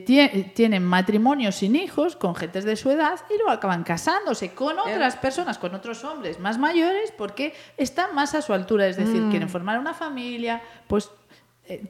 tienen 0.54 0.84
matrimonios 0.84 1.56
sin 1.56 1.78
hijos 1.78 2.18
con 2.18 2.36
gentes 2.36 2.66
de 2.66 2.76
su 2.76 2.92
edad 2.92 3.18
y 3.30 3.38
luego 3.38 3.52
acaban 3.52 3.86
casándose 3.86 4.52
con 4.52 4.78
otras 4.78 5.16
personas, 5.16 5.58
con 5.58 5.74
otros 5.74 6.04
hombres 6.04 6.38
más 6.38 6.58
mayores 6.58 7.14
porque 7.18 7.54
están 7.78 8.14
más 8.14 8.36
a 8.36 8.42
su 8.42 8.52
altura, 8.52 8.88
es 8.88 8.98
decir, 8.98 9.22
mm. 9.22 9.30
quieren 9.30 9.48
formar 9.48 9.80
una 9.80 9.94
familia, 9.94 10.62
pues 10.88 11.06
eh, 11.06 11.12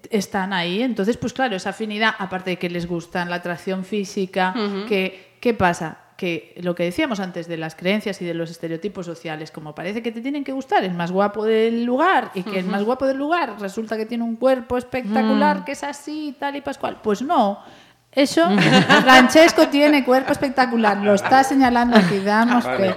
están 0.10 0.54
ahí. 0.54 0.82
Entonces, 0.82 1.18
pues 1.18 1.34
claro, 1.34 1.56
esa 1.56 1.70
afinidad, 1.72 2.14
aparte 2.18 2.52
de 2.52 2.58
que 2.58 2.70
les 2.70 2.88
gustan 2.88 3.30
la 3.30 3.38
atracción 3.38 3.86
física, 3.86 4.54
que, 4.88 5.36
¿qué 5.40 5.54
pasa? 5.54 5.98
Que 6.18 6.56
lo 6.64 6.74
que 6.74 6.84
decíamos 6.84 7.20
antes 7.20 7.48
de 7.48 7.58
las 7.58 7.76
creencias 7.76 8.22
y 8.22 8.26
de 8.26 8.34
los 8.34 8.50
estereotipos 8.50 9.06
sociales, 9.06 9.52
como 9.52 9.76
parece 9.76 10.02
que 10.02 10.12
te 10.12 10.22
tienen 10.22 10.44
que 10.44 10.52
gustar 10.52 10.84
el 10.84 10.94
más 10.94 11.12
guapo 11.12 11.46
del 11.46 11.84
lugar 11.84 12.32
y 12.34 12.44
que 12.44 12.60
el 12.60 12.66
más 12.66 12.84
guapo 12.84 13.06
del 13.06 13.18
lugar 13.18 13.60
resulta 13.60 13.98
que 13.98 14.06
tiene 14.06 14.24
un 14.24 14.36
cuerpo 14.36 14.78
espectacular, 14.78 15.60
mm. 15.60 15.64
que 15.66 15.74
es 15.74 15.84
así, 15.84 16.36
tal 16.40 16.56
y 16.56 16.62
pascual. 16.62 16.98
Pues 17.04 17.22
no, 17.22 17.60
eso, 18.12 18.50
Francesco 19.04 19.68
tiene 19.68 20.04
cuerpo 20.04 20.32
espectacular, 20.32 20.98
lo 20.98 21.14
está 21.14 21.44
señalando 21.44 21.98
aquí, 21.98 22.20
damos 22.20 22.66
que, 22.66 22.96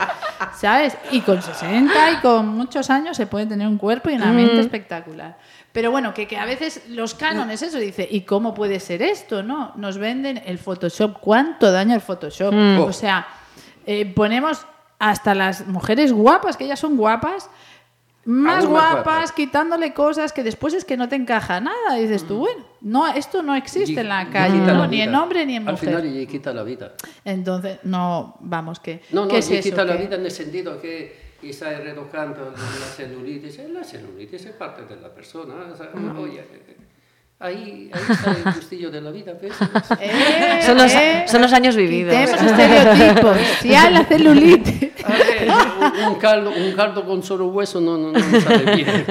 ¿sabes? 0.59 0.97
Y 1.11 1.21
con 1.21 1.43
60 1.43 1.93
y 2.13 2.17
con 2.23 2.49
muchos 2.49 2.89
años 2.89 3.19
se 3.19 3.27
puede 3.27 3.45
tener 3.45 3.69
un 3.69 3.77
cuerpo 3.77 4.09
y 4.09 4.15
una 4.15 4.33
mente 4.33 4.55
mm. 4.55 4.61
espectacular. 4.61 5.37
Pero 5.73 5.91
bueno, 5.91 6.13
que, 6.15 6.27
que, 6.27 6.37
a 6.37 6.45
veces 6.45 6.83
los 6.89 7.15
cánones, 7.15 7.63
eso 7.63 7.79
dice, 7.79 8.09
¿y 8.11 8.23
cómo 8.23 8.55
puede 8.55 8.81
ser 8.81 9.03
esto? 9.03 9.43
no 9.43 9.73
Nos 9.77 9.99
venden 9.99 10.43
el 10.45 10.59
Photoshop. 10.59 11.19
¿Cuánto 11.21 11.71
daña 11.71 11.95
el 11.95 12.01
Photoshop? 12.01 12.53
Mm. 12.53 12.81
O 12.81 12.93
sea, 12.93 13.29
eh, 13.87 14.07
ponemos 14.13 14.67
hasta 14.99 15.35
las 15.35 15.67
mujeres 15.67 16.13
guapas, 16.13 16.57
que 16.57 16.65
ellas 16.65 16.81
son 16.81 16.97
guapas, 16.97 17.49
más 18.25 18.67
guapas, 18.67 19.33
quitándole 19.33 19.95
cosas 19.95 20.33
que 20.33 20.43
después 20.43 20.75
es 20.75 20.85
que 20.85 20.97
no 20.97 21.09
te 21.09 21.17
encaja 21.17 21.61
nada. 21.61 21.95
dices 21.97 22.27
tú, 22.27 22.35
mm. 22.35 22.41
bueno, 22.41 22.65
no, 22.81 23.09
esto 23.09 23.43
no 23.43 23.55
existe 23.55 24.01
en 24.01 24.09
la 24.09 24.29
calle, 24.29 24.59
ni 24.89 25.01
en 25.01 25.15
hombre 25.15 25.47
ni 25.47 25.57
en 25.57 25.65
mujer. 25.65 25.95
Al 25.95 26.03
final 26.03 26.17
y 26.17 26.27
quita 26.27 26.53
la 26.53 26.65
vida. 26.65 26.95
Entonces, 27.25 27.79
no, 27.85 28.37
vamos, 28.41 28.81
que... 28.81 29.03
No, 29.13 29.25
no, 29.25 29.35
es 29.35 29.49
quita 29.49 29.85
la 29.85 29.97
vida 29.97 30.17
en 30.17 30.25
el 30.25 30.31
sentido 30.33 30.81
que 30.81 31.30
y 31.43 31.51
está 31.51 31.71
reducendo 31.71 32.53
la 32.55 32.87
celulitis. 32.87 33.61
La 33.73 33.85
celulitis 33.85 34.47
es 34.47 34.55
parte 34.55 34.83
de 34.83 35.01
la 35.01 35.09
persona. 35.09 35.55
oye, 36.19 36.45
ahí, 37.39 37.91
ahí 37.93 38.03
está 38.09 38.31
el 38.33 38.55
gustillo 38.55 38.91
de 38.91 39.01
la 39.01 39.11
vida. 39.11 39.33
¿ves? 39.41 39.53
Eh, 40.01 40.63
son, 40.65 40.77
los, 40.77 40.93
eh, 40.95 41.25
son, 41.27 41.43
los, 41.43 41.53
años 41.53 41.77
vividos. 41.77 42.15
Tenemos 42.15 42.43
estereotipos. 42.53 43.37
Si 43.61 43.75
hay 43.75 43.93
la 43.93 44.05
celulitis. 44.05 44.91
un, 46.07 46.15
caldo, 46.17 46.51
un 46.51 46.73
caldo 46.73 47.05
con 47.05 47.23
solo 47.23 47.49
hueso 47.49 47.81
no, 47.81 47.97
no, 47.97 48.13
no 48.13 48.41
sale 48.41 48.77
bien. 48.77 49.07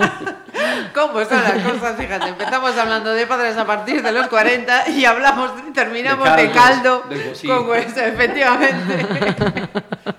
¿Cómo 0.94 1.22
están 1.22 1.44
las 1.44 1.64
cosas? 1.64 1.98
Fíjate, 1.98 2.30
empezamos 2.30 2.76
hablando 2.78 3.14
de 3.14 3.28
padres 3.28 3.58
a 3.58 3.66
partir 3.66 4.02
de 4.02 4.12
los 4.12 4.28
40 4.28 4.90
y 4.90 5.06
hablamos, 5.06 5.52
terminamos 5.74 6.36
de, 6.36 6.52
caldo 6.52 7.04
con 7.46 7.70
hueso, 7.70 8.02
efectivamente. 8.02 10.16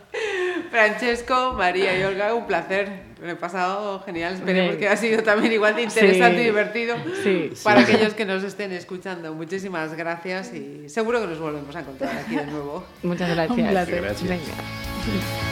Francesco, 0.71 1.55
María 1.55 1.99
y 1.99 2.03
Olga, 2.05 2.33
un 2.35 2.47
placer. 2.47 3.11
Me 3.21 3.33
he 3.33 3.37
pasado 3.37 4.01
genial. 4.05 4.35
Esperemos 4.35 4.77
que 4.77 4.89
ha 4.89 4.97
sido 4.97 5.23
también 5.23 5.53
igual 5.53 5.77
de 5.77 5.83
interesante 5.83 6.41
y 6.41 6.45
divertido 6.45 6.97
para 7.63 7.81
aquellos 7.81 8.15
que 8.15 8.25
nos 8.25 8.43
estén 8.45 8.73
escuchando. 8.73 9.35
Muchísimas 9.35 9.95
gracias 9.95 10.55
y 10.55 10.89
seguro 10.89 11.21
que 11.21 11.27
nos 11.27 11.39
volvemos 11.39 11.75
a 11.77 11.81
encontrar 11.81 12.17
aquí 12.17 12.37
de 12.37 12.47
nuevo. 12.47 12.85
Muchas 13.03 13.29
gracias. 13.31 13.59
Un 13.59 13.69
placer. 13.69 14.03
Gracias. 14.03 15.50